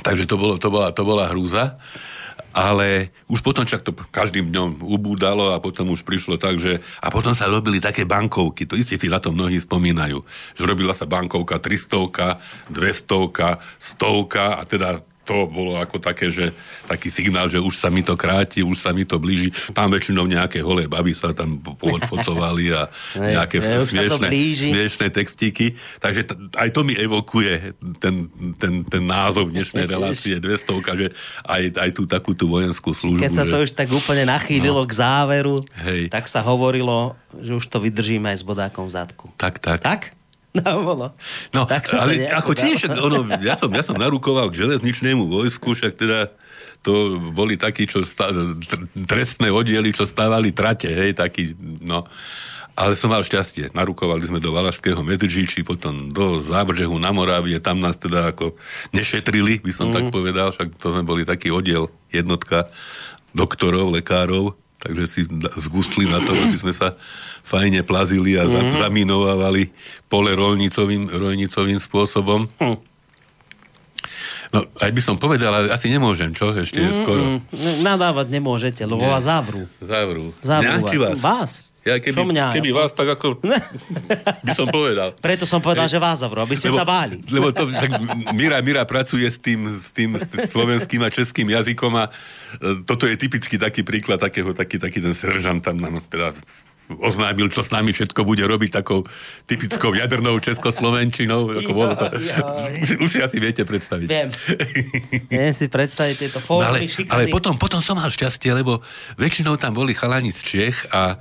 Takže 0.03 0.25
to, 0.27 0.35
bolo, 0.35 0.55
to, 0.59 0.69
bola, 0.71 0.91
to 0.91 1.03
bola 1.07 1.31
hrúza. 1.31 1.79
Ale 2.57 3.13
už 3.29 3.45
potom 3.45 3.69
však 3.69 3.85
to 3.85 3.93
každým 4.09 4.49
dňom 4.49 4.81
ubúdalo 4.81 5.53
a 5.53 5.61
potom 5.61 5.93
už 5.93 6.01
prišlo 6.09 6.41
tak, 6.41 6.57
že... 6.57 6.81
A 7.05 7.13
potom 7.13 7.37
sa 7.37 7.53
robili 7.53 7.85
také 7.85 8.09
bankovky, 8.09 8.65
to 8.65 8.81
isté 8.81 8.97
si 8.97 9.13
na 9.13 9.21
to 9.21 9.29
mnohí 9.29 9.61
spomínajú. 9.61 10.25
Že 10.57 10.65
robila 10.65 10.97
sa 10.97 11.05
bankovka 11.05 11.61
300, 11.61 12.73
200, 12.73 13.61
100 13.61 14.57
a 14.57 14.65
teda 14.65 15.05
to 15.27 15.51
bolo 15.51 15.75
ako 15.77 15.99
také, 15.99 16.31
že 16.31 16.55
taký 16.87 17.11
signál, 17.11 17.51
že 17.51 17.59
už 17.59 17.75
sa 17.75 17.91
mi 17.91 18.07
to 18.07 18.15
kráti, 18.15 18.63
už 18.63 18.79
sa 18.79 18.95
mi 18.95 19.03
to 19.03 19.19
blíži. 19.19 19.51
Tam 19.75 19.91
väčšinou 19.91 20.31
nejaké 20.31 20.63
holé 20.63 20.87
baby 20.87 21.13
sa 21.13 21.35
tam 21.35 21.59
pohodfocovali 21.59 22.71
a 22.71 22.87
nejaké 23.37 23.59
ne, 23.59 23.83
smiešné, 23.83 24.29
smiešné 24.31 25.07
textíky. 25.11 25.75
Takže 25.99 26.31
t- 26.31 26.39
aj 26.55 26.69
to 26.71 26.87
mi 26.87 26.95
evokuje 26.95 27.75
ten, 27.99 28.31
ten, 28.57 28.87
ten 28.87 29.03
názov 29.03 29.51
dnešnej 29.51 29.91
relácie 29.91 30.39
200, 30.39 30.95
že 30.95 31.07
aj, 31.43 31.63
aj 31.75 31.91
tú 31.91 32.07
takú 32.07 32.33
tú 32.33 32.47
vojenskú 32.47 32.95
službu. 32.95 33.27
Keď 33.27 33.35
sa 33.35 33.45
to 33.45 33.59
že... 33.61 33.63
už 33.67 33.71
tak 33.75 33.91
úplne 33.91 34.25
nachýlilo 34.31 34.87
no. 34.87 34.89
k 34.89 34.93
záveru, 34.95 35.57
Hej. 35.83 36.09
tak 36.09 36.31
sa 36.31 36.41
hovorilo, 36.47 37.19
že 37.35 37.59
už 37.59 37.67
to 37.67 37.83
vydržíme 37.83 38.31
aj 38.31 38.39
s 38.41 38.45
bodákom 38.47 38.87
v 38.87 38.93
zadku. 38.95 39.27
Tak, 39.35 39.59
tak. 39.59 39.83
Tak? 39.83 40.16
No, 40.65 40.81
bolo. 40.81 41.07
No, 41.53 41.69
tak 41.69 41.93
ale 41.93 42.25
ako 42.33 42.57
tiež, 42.57 42.89
ono, 42.97 43.29
ja, 43.49 43.55
som, 43.61 43.69
ja 43.69 43.85
som 43.85 43.97
narukoval 43.97 44.49
k 44.49 44.65
železničnému 44.65 45.29
vojsku, 45.29 45.77
však 45.77 45.93
teda 45.95 46.33
to 46.81 47.19
boli 47.35 47.59
takí, 47.59 47.85
čo 47.91 48.07
stá, 48.07 48.31
trestné 48.95 49.51
oddiely, 49.51 49.91
čo 49.91 50.07
stávali 50.07 50.55
trate, 50.55 50.87
hej, 50.87 51.19
takí, 51.19 51.59
no. 51.83 52.07
Ale 52.77 52.93
som 52.93 53.09
mal 53.09 53.25
šťastie. 53.25 53.73
Narukovali 53.73 54.29
sme 54.29 54.37
do 54.37 54.53
Valašského 54.53 55.01
Medzržíči, 55.01 55.65
potom 55.65 56.13
do 56.13 56.45
Zábržehu 56.45 56.93
na 57.01 57.09
Morávie, 57.09 57.57
tam 57.57 57.81
nás 57.81 57.97
teda 57.97 58.37
ako 58.37 58.53
nešetrili, 58.93 59.65
by 59.65 59.73
som 59.73 59.89
mm. 59.89 59.95
tak 59.97 60.05
povedal, 60.13 60.53
však 60.53 60.77
to 60.77 60.93
sme 60.93 61.03
boli 61.03 61.25
taký 61.25 61.49
oddiel, 61.49 61.89
jednotka 62.13 62.69
doktorov, 63.33 63.97
lekárov, 63.97 64.53
takže 64.77 65.05
si 65.09 65.21
zgustli 65.57 66.05
na 66.05 66.21
to, 66.21 66.37
aby 66.37 66.57
sme 66.61 66.73
sa 66.77 66.95
fajne 67.47 67.87
plazili 67.87 68.35
a 68.35 68.45
mm-hmm. 68.45 68.75
zaminovávali 68.75 69.71
pole 70.11 70.35
rolnicovým, 70.35 71.07
rolnicovým 71.15 71.79
spôsobom. 71.79 72.51
Hm. 72.59 72.79
No, 74.55 74.63
aj 74.79 74.91
by 74.95 75.03
som 75.03 75.17
povedal, 75.19 75.51
ale 75.51 75.67
asi 75.75 75.91
nemôžem, 75.91 76.31
čo? 76.31 76.55
Ešte 76.55 76.79
je 76.79 76.91
skoro. 76.95 77.39
Mm, 77.39 77.83
nadávať 77.83 78.31
nemôžete, 78.31 78.83
lebo 78.87 79.03
vás 79.03 79.27
zavrú. 79.27 79.67
Zavrú. 79.83 80.31
Zavrú 80.39 80.87
vás. 80.87 81.19
vás. 81.19 81.19
Vás? 81.19 81.53
Ja 81.87 82.03
keby, 82.03 82.19
mňa, 82.19 82.51
keby 82.51 82.75
vás 82.75 82.91
tak 82.91 83.15
ako 83.15 83.39
by 84.47 84.51
som 84.59 84.67
povedal. 84.67 85.15
Preto 85.23 85.47
som 85.47 85.63
povedal, 85.63 85.87
že 85.87 86.03
vás 86.03 86.19
zavrú, 86.19 86.43
aby 86.43 86.59
ste 86.59 86.75
lebo, 86.75 86.83
sa 86.83 86.87
báli. 86.87 87.23
Lebo 87.31 87.55
to, 87.55 87.71
tak 87.71 87.95
Mira, 88.35 88.59
Mira 88.59 88.83
pracuje 88.83 89.23
s 89.23 89.39
tým, 89.39 89.71
s 89.71 89.95
tým 89.95 90.19
s 90.19 90.27
slovenským 90.51 91.07
a 91.07 91.15
českým 91.15 91.47
jazykom 91.47 91.95
a 91.95 92.11
e, 92.59 92.83
toto 92.83 93.07
je 93.07 93.15
typický 93.15 93.55
taký 93.55 93.87
príklad 93.87 94.19
takého, 94.19 94.51
taký, 94.51 94.83
taký 94.83 94.99
ten 94.99 95.15
seržant 95.15 95.63
tam, 95.63 95.79
no, 95.79 96.03
teda 96.11 96.35
oznámil, 96.91 97.51
čo 97.51 97.67
s 97.67 97.75
nami 97.75 97.91
všetko 97.91 98.23
bude 98.23 98.47
robiť 98.47 98.83
takou 98.83 99.03
typickou 99.51 99.95
jadernou 99.95 100.39
českoslovenčinou. 100.39 101.59
Ako 101.63 101.73
bolo 101.75 101.93
to. 101.99 102.07
Už 103.03 103.09
si 103.11 103.19
asi 103.23 103.43
viete 103.43 103.67
predstaviť. 103.67 104.07
Viem. 104.07 104.29
Viem 105.27 105.53
si 105.55 105.67
predstaviť 105.67 106.15
tieto 106.17 106.39
formy, 106.39 106.63
no, 106.63 106.71
ale, 106.71 106.79
ale 107.11 107.23
potom, 107.27 107.59
potom 107.59 107.83
som 107.83 107.99
mal 107.99 108.11
šťastie, 108.11 108.55
lebo 108.55 108.83
väčšinou 109.19 109.59
tam 109.59 109.75
boli 109.75 109.93
chalani 109.99 110.31
z 110.31 110.41
Čech 110.47 110.77
a 110.95 111.19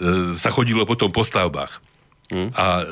e, 0.00 0.32
sa 0.40 0.48
chodilo 0.48 0.88
potom 0.88 1.12
po 1.12 1.22
stavbách. 1.26 1.84
Hmm. 2.32 2.48
A 2.56 2.88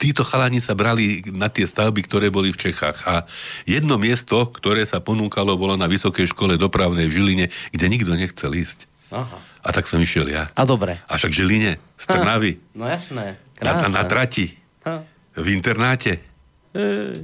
títo 0.00 0.24
chalani 0.24 0.58
sa 0.58 0.72
brali 0.72 1.22
na 1.30 1.52
tie 1.52 1.68
stavby, 1.68 2.04
ktoré 2.04 2.32
boli 2.32 2.50
v 2.50 2.60
Čechách. 2.70 3.04
A 3.04 3.28
jedno 3.68 4.00
miesto, 4.00 4.48
ktoré 4.48 4.84
sa 4.88 4.98
ponúkalo, 5.04 5.54
bolo 5.60 5.76
na 5.76 5.86
Vysokej 5.86 6.32
škole 6.32 6.56
dopravnej 6.56 7.06
v 7.08 7.14
Žiline, 7.14 7.46
kde 7.72 7.86
nikto 7.88 8.12
nechcel 8.16 8.52
ísť. 8.56 8.93
Aha. 9.14 9.38
A 9.62 9.68
tak 9.70 9.86
som 9.86 10.02
išiel 10.02 10.26
ja. 10.26 10.50
A 10.58 10.66
dobre. 10.66 10.98
A 11.06 11.14
však 11.14 11.30
Žiline, 11.30 11.78
z 11.94 12.04
Trnavy. 12.10 12.58
No 12.74 12.90
jasné, 12.90 13.38
krásne. 13.54 13.94
Na, 13.94 14.02
na, 14.02 14.02
na 14.02 14.10
trati. 14.10 14.58
Ha. 14.82 15.06
V 15.38 15.46
internáte. 15.54 16.18
Ej. 16.74 17.22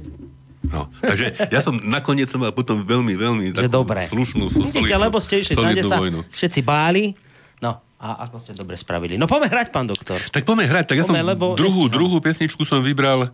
No, 0.61 0.87
takže 1.01 1.49
ja 1.49 1.59
som 1.59 1.75
nakoniec 1.81 2.29
som 2.29 2.39
mal 2.39 2.53
potom 2.53 2.85
veľmi, 2.85 3.17
veľmi 3.17 3.45
takú 3.51 3.81
dobre. 3.81 4.05
slušnú, 4.05 4.45
solidnú, 4.47 4.77
Vidíte, 4.77 4.95
lebo 4.95 5.17
ste 5.17 5.41
išli, 5.41 5.53
solidnú 5.57 5.89
sa 5.89 5.97
vojnu. 5.97 6.19
všetci 6.29 6.59
báli. 6.61 7.17
No, 7.59 7.81
a 7.97 8.29
ako 8.29 8.37
ste 8.39 8.53
dobre 8.53 8.77
spravili. 8.77 9.17
No 9.17 9.25
poďme 9.25 9.49
hrať, 9.49 9.73
pán 9.73 9.89
doktor. 9.89 10.21
Tak 10.21 10.45
poďme 10.45 10.69
hrať. 10.69 10.85
Tak 10.85 10.97
poďme, 11.01 11.17
ja 11.17 11.25
som 11.25 11.29
lebo 11.33 11.45
druhú, 11.57 11.89
druhú 11.89 12.17
pesničku 12.21 12.61
som 12.63 12.79
vybral 12.85 13.29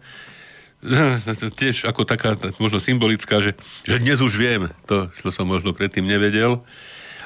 tiež 1.58 1.90
ako 1.90 2.06
taká 2.06 2.38
možno 2.62 2.78
symbolická, 2.78 3.42
že, 3.42 3.58
že 3.82 3.98
dnes 3.98 4.22
už 4.22 4.38
viem 4.38 4.70
to, 4.86 5.10
čo 5.20 5.34
som 5.34 5.50
možno 5.50 5.74
predtým 5.74 6.06
nevedel. 6.06 6.62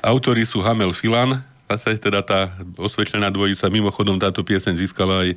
Autori 0.01 0.49
sú 0.49 0.65
Hamel 0.65 0.97
Filan, 0.97 1.45
zase 1.77 1.95
teda 2.01 2.25
tá 2.25 2.57
osvedčená 2.75 3.31
dvojica, 3.31 3.71
mimochodom 3.71 4.19
táto 4.19 4.43
pieseň 4.43 4.73
získala 4.75 5.23
aj 5.23 5.29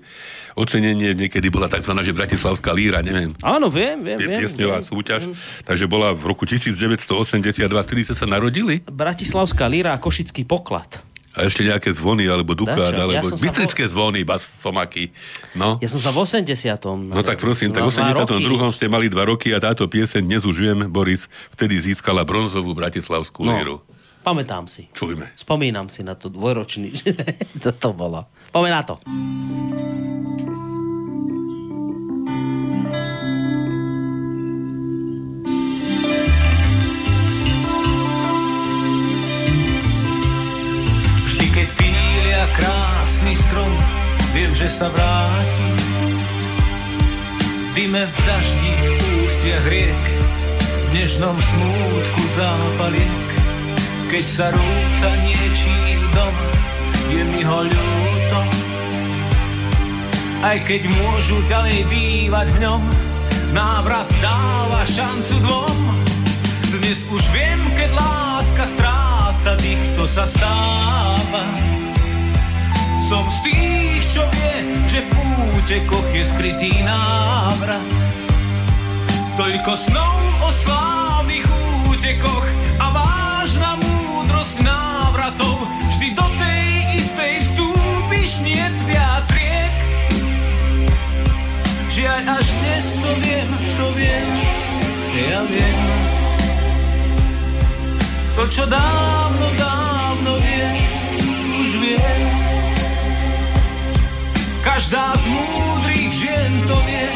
ocenenie, 0.59 1.15
niekedy 1.15 1.53
bola 1.53 1.71
tzv. 1.71 1.95
že 2.03 2.17
Bratislavská 2.17 2.73
líra, 2.75 3.05
neviem. 3.05 3.31
Áno, 3.45 3.71
viem, 3.71 4.01
viem, 4.03 4.19
viem. 4.19 4.41
Piesňová 4.43 4.83
viem. 4.83 4.89
súťaž, 4.89 5.23
viem. 5.31 5.37
takže 5.69 5.85
bola 5.87 6.17
v 6.17 6.25
roku 6.27 6.49
1982, 6.49 7.69
kedy 7.69 8.01
ste 8.03 8.15
sa 8.17 8.27
narodili? 8.27 8.83
Bratislavská 8.89 9.69
líra 9.69 9.95
a 9.95 9.99
Košický 10.01 10.43
poklad. 10.49 11.05
A 11.35 11.51
ešte 11.51 11.67
nejaké 11.67 11.91
zvony, 11.91 12.31
alebo 12.31 12.55
dukát, 12.55 12.95
alebo 12.95 13.11
ja 13.11 13.27
bystrické 13.27 13.91
vo... 13.91 13.93
zvony, 13.99 14.23
bas, 14.23 14.39
somaky. 14.39 15.11
No. 15.59 15.83
Ja 15.83 15.91
som 15.91 15.99
sa 15.99 16.15
v 16.15 16.23
80. 16.23 16.47
No 17.11 17.27
tak 17.27 17.43
prosím, 17.43 17.75
tak 17.75 17.83
v 17.83 17.91
82. 17.91 18.39
ste 18.71 18.87
mali 18.87 19.11
dva 19.11 19.27
roky 19.27 19.51
a 19.51 19.59
táto 19.59 19.83
pieseň, 19.91 20.23
dnes 20.23 20.47
už 20.47 20.55
viem, 20.55 20.87
Boris, 20.87 21.27
vtedy 21.51 21.75
získala 21.83 22.23
bronzovú 22.23 22.71
Bratislavskú 22.79 23.51
no. 23.51 23.51
líru. 23.51 23.77
Pamätám 24.25 24.65
si. 24.65 24.89
Čujme. 24.97 25.37
Spomínam 25.37 25.93
si 25.93 26.01
na 26.01 26.17
to 26.17 26.33
dvojročný, 26.33 26.97
to, 27.63 27.77
to 27.77 27.91
bolo. 27.93 28.25
Poďme 28.49 28.71
na 28.73 28.81
to. 28.81 28.95
Vždy, 41.29 41.47
keď 41.53 41.69
pília 41.77 42.45
krásny 42.57 43.37
strom, 43.37 43.73
viem, 44.33 44.57
že 44.57 44.73
sa 44.73 44.89
vráti. 44.89 45.69
Dime 47.77 48.09
v 48.09 48.17
daždi, 48.25 48.73
v 48.89 49.05
ústiach 49.29 49.65
riek, 49.69 50.05
v 50.65 50.87
nežnom 50.97 51.37
smútku 51.37 52.23
zápaliek 52.41 53.24
keď 54.11 54.25
sa 54.25 54.47
rúca 54.53 55.09
niečí 55.25 55.77
dom, 56.13 56.35
je 57.09 57.23
mi 57.25 57.43
ho 57.45 57.61
ľúto. 57.65 58.41
Aj 60.45 60.59
keď 60.61 60.89
môžu 60.93 61.41
ďalej 61.49 61.89
bývať 61.89 62.47
v 62.53 62.59
ňom, 62.69 62.83
návrat 63.57 64.09
dáva 64.21 64.85
šancu 64.85 65.41
dvom. 65.41 65.79
Dnes 66.75 67.01
už 67.09 67.23
viem, 67.33 67.61
keď 67.79 67.91
láska 67.97 68.65
stráca 68.67 69.57
dých, 69.63 69.85
to 69.97 70.05
sa 70.11 70.27
stáva. 70.29 71.45
Som 73.09 73.25
z 73.31 73.39
tých, 73.47 74.05
čo 74.11 74.23
vie, 74.33 74.57
že 74.91 75.01
v 75.07 75.11
útekoch 75.55 76.09
je 76.13 76.25
skrytý 76.29 76.73
návrat. 76.83 77.85
Toľko 79.39 79.73
snov 79.79 80.19
o 80.45 80.51
slávnych 80.51 81.47
útekoch 81.89 82.47
a 82.79 82.87
múdrosť 82.93 83.14
návratov. 85.25 85.57
Vždy 85.97 86.09
do 86.13 86.27
tej 86.37 86.65
istej 87.01 87.35
vstúpiš, 87.49 88.31
nie 88.45 88.65
viac 88.85 89.25
riek. 89.33 89.73
Žiaľ, 91.89 92.21
až 92.29 92.47
dnes 92.53 92.85
to 93.01 93.11
viem, 93.25 93.49
to 93.81 93.87
viem, 93.97 94.29
ja 95.17 95.41
viem. 95.49 95.79
To, 98.37 98.45
čo 98.53 98.65
dávno, 98.69 99.47
dávno 99.57 100.33
viem, 100.45 100.77
už 101.65 101.71
viem. 101.81 102.21
Každá 104.61 105.17
z 105.17 105.25
múdrych 105.33 106.13
žien 106.13 106.53
to 106.69 106.77
vie. 106.85 107.09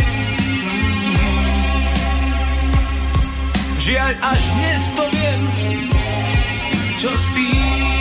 Žiaľ, 3.84 4.12
až 4.20 4.42
dnes 4.56 4.82
to 4.96 5.04
viem, 5.12 5.42
čo 6.96 7.10
s 7.12 7.26
tým. 7.36 7.97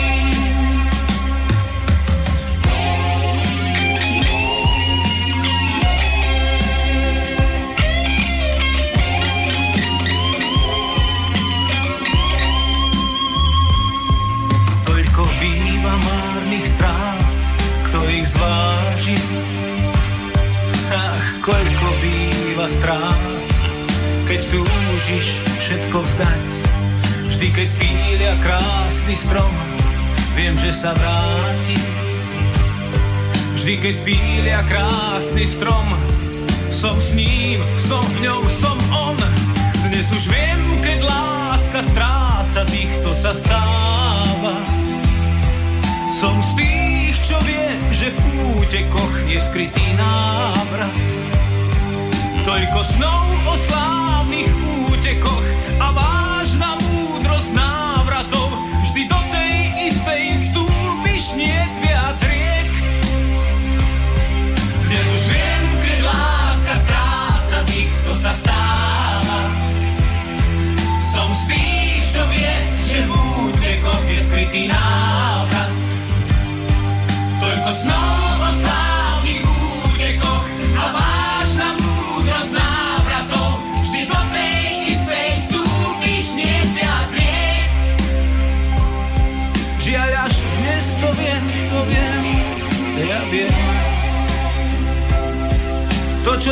Býva 22.68 22.84
strán, 22.84 23.20
keď 24.28 24.40
túžiš 24.52 25.40
všetko 25.56 26.04
vzdať 26.04 26.44
Vždy, 27.28 27.48
keď 27.54 27.68
chvíľa 27.80 28.32
krásny 28.44 29.14
strom, 29.16 29.52
viem, 30.36 30.56
že 30.56 30.72
sa 30.72 30.92
vráti. 30.96 31.76
Vždy, 33.56 33.74
keď 33.78 33.94
pília 34.04 34.60
krásny 34.68 35.44
strom, 35.44 35.92
som 36.72 36.96
s 37.00 37.12
ním, 37.12 37.62
som 37.76 38.00
v 38.00 38.26
ňom, 38.26 38.42
som 38.48 38.76
on. 38.92 39.16
Dnes 39.86 40.08
už 40.08 40.24
viem, 40.28 40.60
keď 40.82 40.98
láska 41.04 41.80
stráca 41.84 42.64
tých, 42.68 42.90
kto 43.00 43.10
sa 43.12 43.32
stáva. 43.36 44.56
Som 46.16 46.40
z 46.42 46.50
tých, 46.58 47.16
čo 47.22 47.36
vie, 47.44 47.68
že 47.92 48.08
v 48.08 48.18
útekoch 48.56 49.14
je 49.30 49.38
skrytý 49.40 49.86
návrat. 49.94 50.96
Toľko 52.48 52.80
snov 52.80 53.28
o 53.44 53.54
slávnych 53.60 54.48
útekoch 54.88 55.47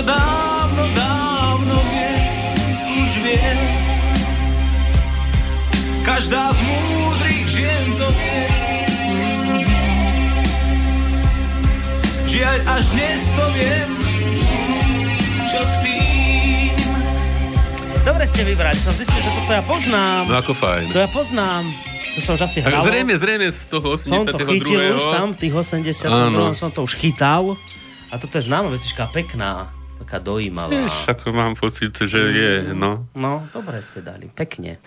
dávno, 0.07 0.83
dávno 0.95 1.77
vie, 1.85 2.15
už 3.03 3.13
vie. 3.21 3.51
Každá 6.01 6.55
z 6.55 6.59
múdrych 6.63 7.47
žien 7.51 7.87
to 7.99 8.09
vie. 8.09 8.45
Žiaľ, 12.27 12.59
až 12.69 12.85
dnes 12.93 13.21
to 13.33 13.45
viem, 13.53 13.91
čo 15.49 15.61
s 15.61 15.75
tým. 15.83 16.75
Dobre 18.03 18.25
ste 18.25 18.43
vybrali, 18.45 18.77
som 18.77 18.93
zistil, 18.93 19.19
že 19.19 19.31
toto 19.33 19.51
ja 19.51 19.65
poznám. 19.65 20.31
No 20.31 20.37
ako 20.39 20.53
fajn. 20.55 20.95
To 20.95 20.99
ja 21.01 21.11
poznám. 21.11 21.75
To 22.15 22.25
sa 22.25 22.33
už 22.33 22.49
asi 22.49 22.65
Tak 22.65 22.73
hralo. 22.73 22.89
zrejme, 22.89 23.13
zrejme 23.13 23.47
z 23.53 23.61
toho 23.69 23.87
82. 23.93 24.09
Som 24.17 24.25
to 24.25 24.39
chytil 24.49 24.81
už 24.97 25.05
tam, 25.11 25.27
tých 25.37 25.53
80 25.53 26.09
Áno. 26.09 26.57
som 26.57 26.71
to 26.73 26.81
už 26.81 26.97
chytal. 26.97 27.61
A 28.09 28.17
toto 28.17 28.39
je 28.39 28.47
známa 28.47 28.71
vecička, 28.71 29.05
pekná, 29.11 29.69
taká 30.07 30.23
dojímavá. 30.23 30.71
Tiež 30.71 31.11
ako 31.11 31.35
mám 31.35 31.59
pocit, 31.59 31.91
že 31.99 32.23
je, 32.31 32.53
no. 32.71 33.11
No, 33.11 33.43
dobre 33.51 33.83
ste 33.83 33.99
dali, 33.99 34.31
pekne. 34.31 34.79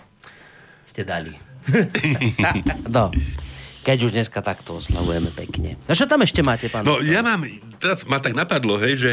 Ste 0.88 1.04
dali. 1.04 1.36
no. 2.96 3.12
Keď 3.80 3.98
už 4.00 4.10
dneska 4.16 4.40
takto 4.40 4.80
oslavujeme 4.80 5.28
pekne. 5.36 5.76
No 5.84 5.92
čo 5.92 6.08
tam 6.08 6.24
ešte 6.24 6.40
máte, 6.40 6.72
pán? 6.72 6.88
No 6.88 7.04
ja 7.04 7.20
mám, 7.20 7.44
teraz 7.76 8.08
ma 8.08 8.16
tak 8.16 8.32
napadlo, 8.32 8.80
hej, 8.80 8.96
že 8.96 9.12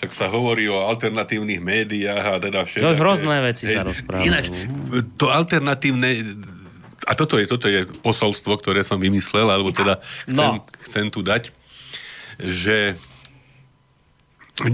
však 0.00 0.10
sa 0.12 0.26
hovorí 0.28 0.68
o 0.68 0.84
alternatívnych 0.84 1.64
médiách 1.64 2.24
a 2.24 2.36
teda 2.36 2.68
všetko. 2.68 2.84
No, 2.84 2.92
hrozné 2.92 3.36
veci 3.40 3.64
sa 3.72 3.88
rozprávajú. 3.88 4.24
Ináč, 4.28 4.52
to 5.16 5.32
alternatívne, 5.32 6.08
a 7.08 7.12
toto 7.16 7.40
je, 7.40 7.48
toto 7.48 7.72
je 7.72 7.88
posolstvo, 8.04 8.52
ktoré 8.60 8.84
som 8.84 9.00
vymyslel, 9.00 9.48
alebo 9.48 9.72
teda 9.72 9.96
chcem, 10.28 10.60
No. 10.60 10.64
chcem 10.88 11.08
tu 11.08 11.24
dať, 11.24 11.52
že 12.36 13.00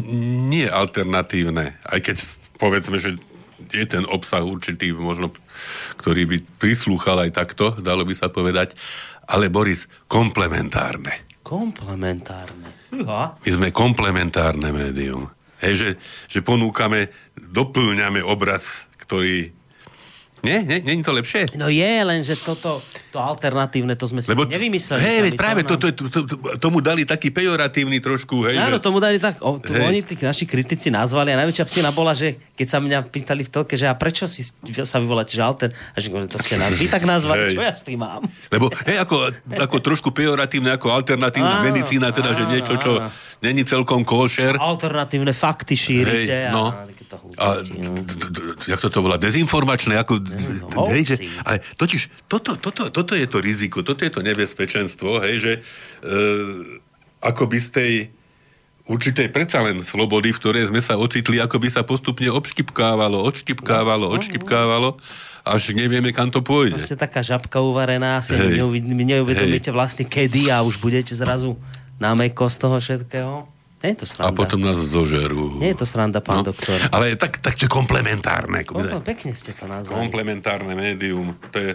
nie 0.08 0.64
alternatívne, 0.64 1.76
aj 1.84 2.00
keď 2.00 2.16
povedzme, 2.56 2.96
že 2.96 3.20
je 3.72 3.84
ten 3.88 4.04
obsah 4.06 4.44
určitý, 4.44 4.94
možno, 4.94 5.32
ktorý 5.98 6.28
by 6.30 6.36
prislúchal 6.60 7.26
aj 7.26 7.30
takto, 7.34 7.74
dalo 7.80 8.06
by 8.06 8.14
sa 8.14 8.30
povedať, 8.30 8.76
ale 9.26 9.48
Boris, 9.48 9.88
komplementárne. 10.06 11.24
Komplementárne. 11.44 12.88
Fíha. 12.92 13.36
My 13.36 13.50
sme 13.50 13.68
komplementárne 13.72 14.70
médium. 14.72 15.28
Hej, 15.64 15.74
že, 15.76 15.90
že 16.28 16.40
ponúkame, 16.44 17.12
doplňame 17.36 18.20
obraz, 18.20 18.88
ktorý... 19.00 19.52
Nie? 20.44 20.60
Nie? 20.62 20.78
Nie 20.84 20.92
je 20.94 21.02
to 21.02 21.12
lepšie? 21.16 21.40
No 21.56 21.72
je, 21.72 21.92
lenže 22.04 22.36
toto, 22.36 22.84
to 23.08 23.18
alternatívne, 23.18 23.96
to 23.96 24.04
sme 24.04 24.20
si 24.20 24.28
Lebo, 24.28 24.44
nevymysleli. 24.44 25.00
hej, 25.00 25.18
veď 25.30 25.32
práve 25.40 25.60
to 25.64 25.80
to, 25.80 25.88
nám- 25.88 25.96
to, 25.96 26.04
to, 26.12 26.20
to, 26.28 26.34
tomu 26.60 26.84
dali 26.84 27.08
taký 27.08 27.32
pejoratívny 27.32 27.98
trošku, 28.04 28.44
hej, 28.46 28.60
Áno, 28.60 28.76
že, 28.76 28.84
tomu 28.84 29.00
dali 29.00 29.16
tak, 29.16 29.40
o, 29.40 29.56
to 29.56 29.72
Hej. 29.72 29.82
oni 29.88 30.00
tí 30.04 30.14
naši 30.20 30.44
kritici 30.44 30.92
nazvali 30.92 31.32
a 31.32 31.40
najväčšia 31.40 31.64
psina 31.64 31.90
bola, 31.90 32.12
že 32.12 32.36
keď 32.52 32.66
sa 32.68 32.78
mňa 32.78 33.08
pýtali 33.08 33.42
v 33.42 33.50
telke, 33.50 33.74
že 33.74 33.88
a 33.88 33.94
prečo 33.96 34.28
si 34.28 34.44
sa 34.84 34.98
vyvoláte, 35.00 35.32
že 35.32 35.40
alter, 35.40 35.70
a 35.72 35.96
že 35.98 36.12
to 36.28 36.36
ste 36.44 36.60
nás 36.60 36.76
vy 36.76 36.86
tak 36.86 37.08
nazvali, 37.08 37.48
Hej. 37.48 37.56
čo 37.56 37.60
ja 37.64 37.72
s 37.72 37.82
tým 37.82 38.04
mám? 38.04 38.22
lebo 38.52 38.68
hej, 38.84 39.00
ako, 39.00 39.32
ako 39.56 39.76
trošku 39.80 40.08
pejoratívne, 40.12 40.70
ako 40.76 40.92
alternatívna 40.92 41.62
Áno, 41.62 41.66
medicína, 41.66 42.12
teda, 42.12 42.36
že 42.36 42.44
áno, 42.44 42.52
niečo, 42.52 42.74
čo 42.76 42.92
áno. 43.00 43.08
Není 43.44 43.62
celkom 43.68 44.00
košer. 44.02 44.56
Alternatívne 44.56 45.36
fakty 45.36 45.76
šírite 45.76 46.48
Hej, 46.48 46.56
no. 46.56 46.72
a 47.38 47.60
no. 47.60 47.92
jak 48.66 48.80
to 48.80 48.88
to 48.90 48.98
volá? 49.04 49.20
Dezinformačné? 49.20 50.00
Ako, 50.00 50.18
no, 50.74 50.88
hej, 50.88 51.14
že, 51.14 51.16
hoaxy. 51.20 51.44
ale 51.44 51.56
totiž, 51.76 52.02
toto, 52.26 52.56
toto, 52.56 52.88
toto 52.88 53.12
je 53.12 53.28
to 53.28 53.38
riziko, 53.38 53.84
toto 53.84 54.02
je 54.02 54.10
to 54.10 54.24
nebezpečenstvo, 54.24 55.22
hej, 55.22 55.36
že 55.38 55.52
e, 55.54 55.60
ako 57.22 57.42
by 57.46 57.58
z 57.60 57.68
tej 57.70 57.92
určitej 58.84 59.32
predsa 59.32 59.64
len 59.64 59.80
slobody, 59.80 60.32
v 60.32 60.40
ktorej 60.40 60.68
sme 60.68 60.80
sa 60.80 61.00
ocitli, 61.00 61.40
ako 61.40 61.56
by 61.56 61.68
sa 61.72 61.82
postupne 61.86 62.28
obštipkávalo, 62.28 63.16
odštipkávalo, 63.24 64.12
No, 64.12 64.14
odštipkávalo, 64.16 65.00
až 65.44 65.72
nevieme, 65.76 66.12
kam 66.12 66.28
to 66.32 66.40
pôjde. 66.44 66.80
Ste 66.80 66.96
taká 66.96 67.20
žabka 67.24 67.60
uvarená, 67.60 68.20
si 68.20 68.32
neuvid- 68.32 68.84
neuvedomíte 68.84 69.72
vlastne 69.72 70.04
kedy 70.04 70.52
a 70.52 70.60
už 70.64 70.80
budete 70.80 71.12
zrazu 71.16 71.56
na 71.96 72.12
meko 72.12 72.46
z 72.46 72.56
toho 72.56 72.76
všetkého. 72.76 73.48
Nie 73.78 73.92
je 73.92 74.00
to 74.00 74.06
A 74.06 74.08
sranda. 74.08 74.34
potom 74.34 74.58
nás 74.58 74.76
zožerú. 74.76 75.56
Nie 75.56 75.72
je 75.72 75.76
to 75.76 75.84
sranda, 75.84 76.18
pán 76.18 76.40
No, 76.40 76.46
doktor. 76.46 76.76
Ale 76.88 77.14
tak, 77.14 77.38
takže 77.38 77.66
komplementárne. 77.66 78.60
ako 78.60 78.74
by 78.74 78.80
Kompl- 78.80 79.04
Pekne 79.04 79.32
ste 79.32 79.50
to 79.50 79.66
nazvali. 79.66 80.00
Komplementárne 80.00 80.72
médium, 80.72 81.36
to 81.52 81.58
je, 81.58 81.72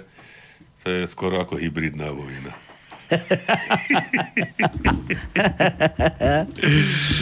to 0.79 0.89
je 0.89 1.05
skoro 1.05 1.37
ako 1.37 1.55
hybridná 1.55 2.09
vojna. 2.09 2.49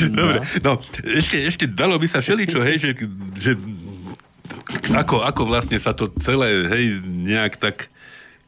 Dobre, 0.09 0.37
no, 0.59 0.77
ešte, 1.05 1.37
ešte 1.41 1.65
dalo 1.65 1.95
by 1.95 2.05
sa 2.05 2.19
všeličo, 2.19 2.59
hej, 2.61 2.75
že, 2.77 2.89
že 3.35 3.51
ako, 4.89 5.21
ako 5.21 5.41
vlastne 5.45 5.77
sa 5.77 5.91
to 5.91 6.09
celé, 6.17 6.65
hej, 6.67 6.85
nejak 7.03 7.57
tak 7.57 7.75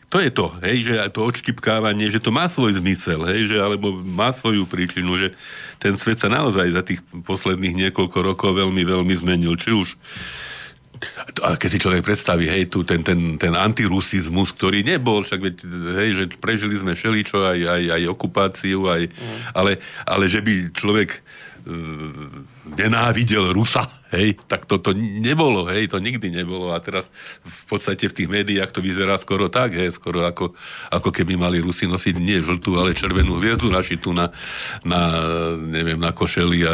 to 0.09 0.17
je 0.17 0.29
to, 0.33 0.49
hej, 0.65 0.77
že 0.89 0.93
to 1.13 1.21
odštipkávanie, 1.21 2.09
že 2.09 2.17
to 2.17 2.33
má 2.33 2.49
svoj 2.49 2.81
zmysel, 2.81 3.29
hej, 3.29 3.53
že, 3.53 3.57
alebo 3.61 3.93
má 3.93 4.33
svoju 4.33 4.65
príčinu, 4.65 5.13
že 5.21 5.37
ten 5.77 5.93
svet 6.01 6.17
sa 6.17 6.33
naozaj 6.33 6.73
za 6.73 6.81
tých 6.81 6.99
posledných 7.25 7.77
niekoľko 7.87 8.17
rokov 8.25 8.57
veľmi, 8.57 8.81
veľmi 8.81 9.13
zmenil. 9.13 9.53
Či 9.53 9.69
už 9.71 9.89
a 11.47 11.55
keď 11.55 11.69
si 11.71 11.79
človek 11.79 12.03
predstaví, 12.03 12.43
hej, 12.51 12.67
tu 12.67 12.83
ten, 12.83 12.99
ten, 12.99 13.39
ten 13.39 13.55
antirusizmus, 13.55 14.51
ktorý 14.51 14.83
nebol, 14.83 15.23
však 15.23 15.39
veď, 15.39 15.55
hej, 15.95 16.09
že 16.11 16.23
prežili 16.35 16.75
sme 16.75 16.91
všeličo, 16.91 17.39
aj, 17.39 17.59
aj, 17.63 17.83
aj 17.95 18.03
okupáciu, 18.11 18.83
aj, 18.91 19.07
mm. 19.07 19.39
ale, 19.55 19.79
ale 20.03 20.25
že 20.27 20.43
by 20.43 20.75
človek 20.75 21.23
nenávidel 22.77 23.51
Rusa, 23.51 23.87
hej, 24.15 24.39
tak 24.47 24.65
to, 24.65 24.79
to 24.81 24.95
nebolo, 24.95 25.67
hej, 25.69 25.91
to 25.91 25.99
nikdy 26.01 26.31
nebolo. 26.31 26.71
A 26.73 26.79
teraz 26.81 27.11
v 27.43 27.63
podstate 27.69 28.09
v 28.09 28.15
tých 28.15 28.29
médiách 28.29 28.71
to 28.73 28.79
vyzerá 28.81 29.19
skoro 29.19 29.51
tak, 29.51 29.75
hej, 29.75 29.91
skoro 29.93 30.25
ako, 30.25 30.55
ako 30.89 31.09
keby 31.11 31.35
mali 31.35 31.61
Rusi 31.61 31.85
nosiť 31.85 32.15
nie 32.17 32.41
žltú, 32.41 32.79
ale 32.79 32.97
červenú 32.97 33.37
hviezdu 33.37 33.69
našitú 33.69 34.15
na, 34.15 34.31
na, 34.81 35.01
neviem, 35.59 35.99
na 35.99 36.15
košeli 36.15 36.59
a 36.65 36.73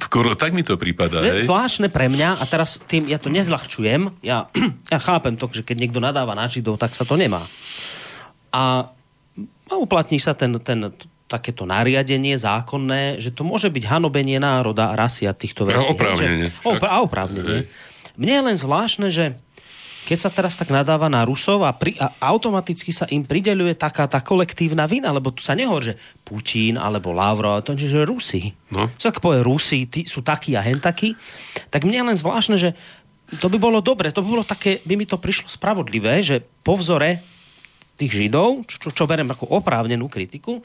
skoro 0.00 0.32
tak 0.38 0.56
mi 0.56 0.64
to 0.64 0.78
prípada, 0.80 1.20
hej. 1.20 1.44
zvláštne 1.44 1.92
pre 1.92 2.08
mňa, 2.08 2.40
a 2.40 2.44
teraz 2.48 2.80
tým, 2.86 3.10
ja 3.10 3.20
to 3.20 3.28
nezľahčujem, 3.28 4.22
ja, 4.24 4.48
ja 4.92 4.98
chápem 5.02 5.36
to, 5.36 5.50
že 5.52 5.66
keď 5.66 5.76
niekto 5.88 6.00
nadáva 6.00 6.32
na 6.32 6.48
Židov, 6.48 6.80
tak 6.80 6.96
sa 6.96 7.04
to 7.04 7.18
nemá. 7.18 7.44
A, 8.52 8.88
a 9.68 9.74
uplatní 9.80 10.20
sa 10.20 10.36
ten, 10.36 10.52
ten, 10.60 10.92
takéto 11.32 11.64
nariadenie 11.64 12.36
zákonné, 12.36 13.16
že 13.16 13.32
to 13.32 13.40
môže 13.48 13.72
byť 13.72 13.88
hanobenie 13.88 14.36
národa 14.36 14.92
a 14.92 14.98
rasy 15.00 15.24
a 15.24 15.32
týchto 15.32 15.64
vecí. 15.64 15.80
A 15.80 15.96
oprávnene, 15.96 16.52
Hej, 16.52 16.52
že- 16.52 16.68
Opra, 16.68 16.88
a 16.92 16.96
oprávnene. 17.00 17.64
Mne 18.20 18.32
je 18.36 18.42
len 18.52 18.56
zvláštne, 18.60 19.08
že 19.08 19.32
keď 20.02 20.18
sa 20.18 20.34
teraz 20.34 20.58
tak 20.58 20.74
nadáva 20.74 21.06
na 21.06 21.22
Rusov 21.22 21.62
a, 21.62 21.70
pri, 21.70 21.94
a 21.94 22.10
automaticky 22.26 22.90
sa 22.90 23.06
im 23.06 23.22
prideľuje 23.22 23.78
taká 23.78 24.10
tá 24.10 24.18
kolektívna 24.18 24.84
vina, 24.90 25.14
lebo 25.14 25.30
tu 25.30 25.46
sa 25.46 25.54
nehovorí, 25.54 25.94
že 25.94 25.98
Putin 26.26 26.74
alebo 26.74 27.14
Lavrov, 27.14 27.62
to 27.62 27.78
že 27.78 28.02
Rusi. 28.02 28.50
No. 28.74 28.90
Čo 28.98 29.14
tak 29.14 29.22
povie 29.22 29.46
Rusi, 29.46 29.86
tí 29.86 30.02
sú 30.04 30.20
takí 30.26 30.58
a 30.58 30.60
hen 30.60 30.82
takí, 30.82 31.14
tak 31.70 31.86
mne 31.86 32.02
je 32.02 32.08
len 32.12 32.18
zvláštne, 32.18 32.56
že 32.58 32.74
to 33.38 33.46
by 33.46 33.56
bolo 33.62 33.78
dobre, 33.80 34.10
to 34.10 34.20
by 34.20 34.28
bolo 34.28 34.44
také, 34.44 34.82
by 34.84 34.98
mi 34.98 35.06
to 35.06 35.16
prišlo 35.16 35.48
spravodlivé, 35.48 36.20
že 36.20 36.42
po 36.66 36.74
vzore 36.76 37.22
tých 37.96 38.12
Židov, 38.12 38.66
čo, 38.66 38.76
čo, 38.82 38.88
čo 38.90 39.04
berem 39.06 39.30
ako 39.30 39.54
oprávnenú 39.54 40.10
kritiku, 40.10 40.60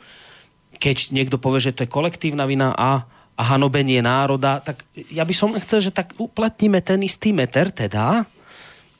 keď 0.77 1.11
niekto 1.13 1.41
povie, 1.41 1.69
že 1.69 1.75
to 1.75 1.83
je 1.83 1.89
kolektívna 1.89 2.45
vina 2.45 2.73
a, 2.73 3.03
a 3.37 3.43
hanobenie 3.53 4.01
národa, 4.01 4.61
tak 4.61 4.85
ja 5.11 5.25
by 5.25 5.33
som 5.33 5.53
chcel, 5.61 5.83
že 5.83 5.91
tak 5.91 6.13
uplatníme 6.17 6.81
ten 6.81 7.01
istý 7.03 7.33
meter 7.33 7.69
teda 7.73 8.25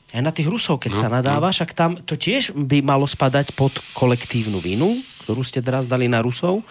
aj 0.08 0.22
na 0.24 0.32
tých 0.32 0.48
Rusov, 0.48 0.80
keď 0.80 0.92
no, 0.96 1.00
sa 1.04 1.08
nadáva, 1.12 1.52
no. 1.52 1.54
však 1.54 1.70
tam 1.76 2.00
to 2.00 2.16
tiež 2.16 2.56
by 2.56 2.80
malo 2.80 3.04
spadať 3.04 3.52
pod 3.52 3.76
kolektívnu 3.92 4.56
vinu, 4.56 4.96
ktorú 5.28 5.44
ste 5.44 5.60
teraz 5.60 5.84
dali 5.84 6.08
na 6.08 6.24
Rusov. 6.24 6.64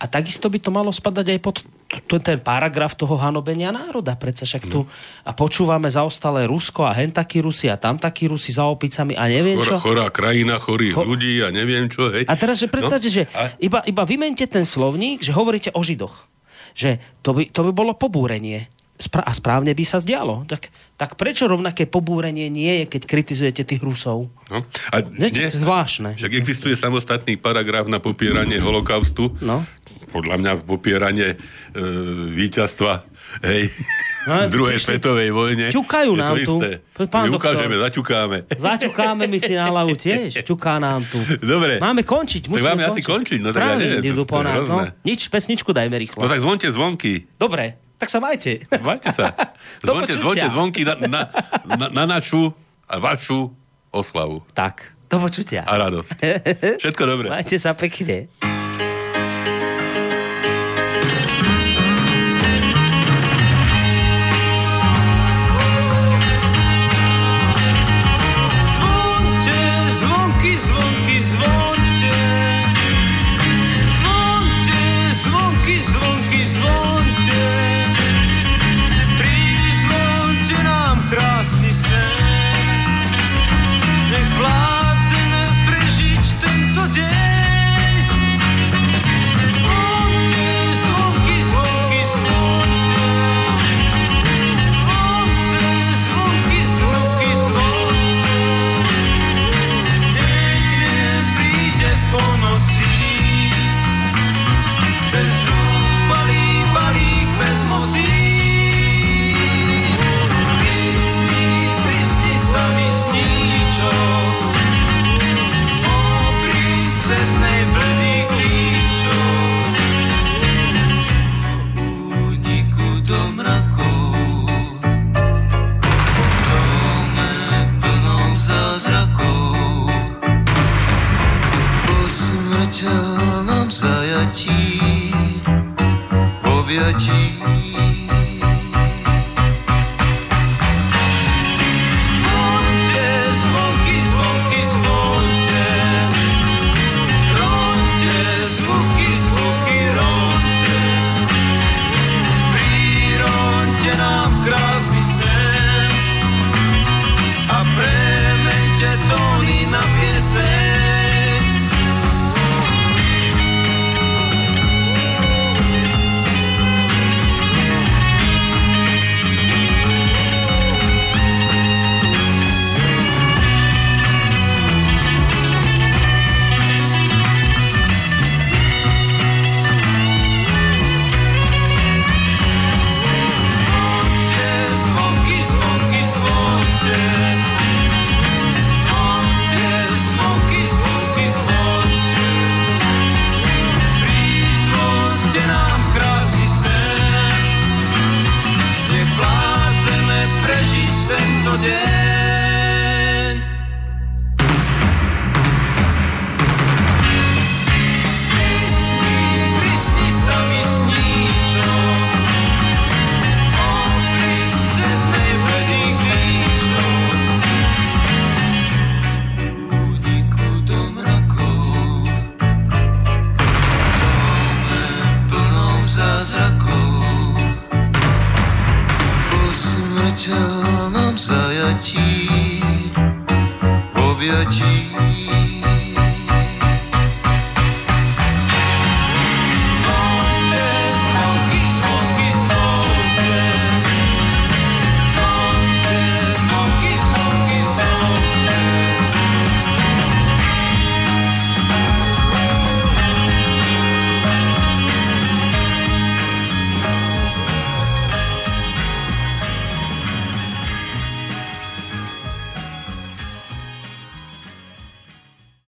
A 0.00 0.08
takisto 0.08 0.48
by 0.48 0.56
to 0.56 0.72
malo 0.72 0.88
spadať 0.88 1.36
aj 1.36 1.40
pod 1.44 1.56
t- 1.90 2.22
ten 2.22 2.38
paragraf 2.38 2.94
toho 2.94 3.18
hanobenia 3.18 3.74
národa. 3.74 4.14
Predsa 4.14 4.46
však 4.46 4.70
no. 4.70 4.72
tu 4.72 4.80
a 5.26 5.30
počúvame 5.34 5.90
zaostalé 5.90 6.46
Rusko 6.46 6.86
a 6.86 6.94
hen 6.94 7.10
takí 7.10 7.42
Rusi 7.42 7.66
a 7.66 7.74
tam 7.74 7.98
takí 7.98 8.30
Rusi 8.30 8.54
za 8.54 8.70
opicami 8.70 9.18
a 9.18 9.26
neviem 9.26 9.58
Chorá, 9.58 9.68
čo. 9.68 9.74
Chorá 9.82 10.06
krajina, 10.14 10.62
chorých 10.62 10.94
Cho- 10.94 11.06
ľudí 11.06 11.42
a 11.42 11.50
neviem 11.50 11.90
čo. 11.90 12.14
Hej. 12.14 12.30
A 12.30 12.34
teraz, 12.38 12.62
že 12.62 12.70
predstavte, 12.70 13.10
no? 13.10 13.14
že 13.20 13.22
a... 13.34 13.50
iba, 13.58 13.82
iba 13.82 14.02
vymente 14.06 14.46
ten 14.46 14.62
slovník, 14.62 15.26
že 15.26 15.34
hovoríte 15.34 15.74
o 15.74 15.82
Židoch. 15.82 16.30
Že 16.70 17.02
to 17.26 17.34
by, 17.34 17.42
to 17.50 17.60
by 17.66 17.72
bolo 17.74 17.98
pobúrenie 17.98 18.70
a 19.08 19.32
správne 19.32 19.72
by 19.72 19.84
sa 19.88 19.96
zdialo. 19.96 20.44
Tak, 20.44 20.68
tak 21.00 21.16
prečo 21.16 21.48
rovnaké 21.48 21.88
pobúrenie 21.88 22.52
nie 22.52 22.84
je, 22.84 22.84
keď 22.84 23.02
kritizujete 23.08 23.62
tých 23.64 23.80
Rusov? 23.80 24.28
No. 24.52 24.60
A 24.92 24.96
nie, 25.00 25.32
dnes, 25.32 25.56
zvláštne. 25.56 26.20
Však 26.20 26.36
existuje 26.36 26.76
samostatný 26.76 27.40
paragraf 27.40 27.88
na 27.88 27.96
popieranie 27.96 28.60
holokaustu. 28.60 29.32
No. 29.40 29.64
Podľa 30.10 30.36
mňa 30.42 30.52
popieranie 30.66 31.34
e, 31.34 31.36
víťazstva 32.34 33.06
hej, 33.46 33.70
no, 34.26 34.46
v 34.46 34.50
druhej 34.50 34.76
ešte, 34.76 34.98
svetovej 34.98 35.30
vojne. 35.30 35.66
Ťukajú 35.70 36.12
nám 36.18 36.34
tu. 36.42 36.58
Pán 37.06 37.30
My 37.30 37.38
ukážeme, 37.38 37.74
zaťukáme. 37.78 38.38
Zaťukáme 38.50 39.24
my 39.30 39.38
si 39.38 39.52
na 39.54 39.70
hlavu 39.70 39.94
tiež. 39.94 40.42
Ťuká 40.42 40.82
nám 40.82 41.06
tu. 41.06 41.22
Dobre. 41.40 41.78
Máme 41.78 42.02
končiť. 42.02 42.50
Musíme 42.50 42.66
tak 42.66 42.70
máme 42.74 42.82
končiť. 42.90 42.98
asi 42.98 43.02
končiť. 43.06 43.38
No, 43.40 43.48
tak 43.54 43.62
ja 43.62 43.74
neviem, 43.78 44.02
to, 44.18 44.24
to, 44.26 44.40
nás, 44.42 44.62
no. 44.66 44.78
Nič, 45.06 45.30
pesničku 45.30 45.70
dajme 45.70 45.96
rýchlo. 45.96 46.20
No 46.20 46.28
tak 46.28 46.42
zvonte 46.42 46.66
zvonky. 46.68 47.30
Dobre 47.38 47.90
tak 48.00 48.08
sa 48.08 48.16
majte. 48.16 48.64
Majte 48.80 49.12
sa. 49.12 49.36
Zvonte, 49.84 50.16
zvonte 50.16 50.48
zvonky 50.48 50.88
na, 50.88 50.96
na, 51.04 51.20
na, 51.68 51.86
na 51.92 52.04
našu 52.08 52.48
a 52.88 52.96
vašu 52.96 53.52
oslavu. 53.92 54.40
Tak, 54.56 54.96
do 55.12 55.20
počutia. 55.20 55.68
A 55.68 55.76
radosť. 55.76 56.10
Všetko 56.82 57.02
dobré. 57.04 57.28
Majte 57.28 57.60
sa 57.60 57.76
pekne. 57.76 58.32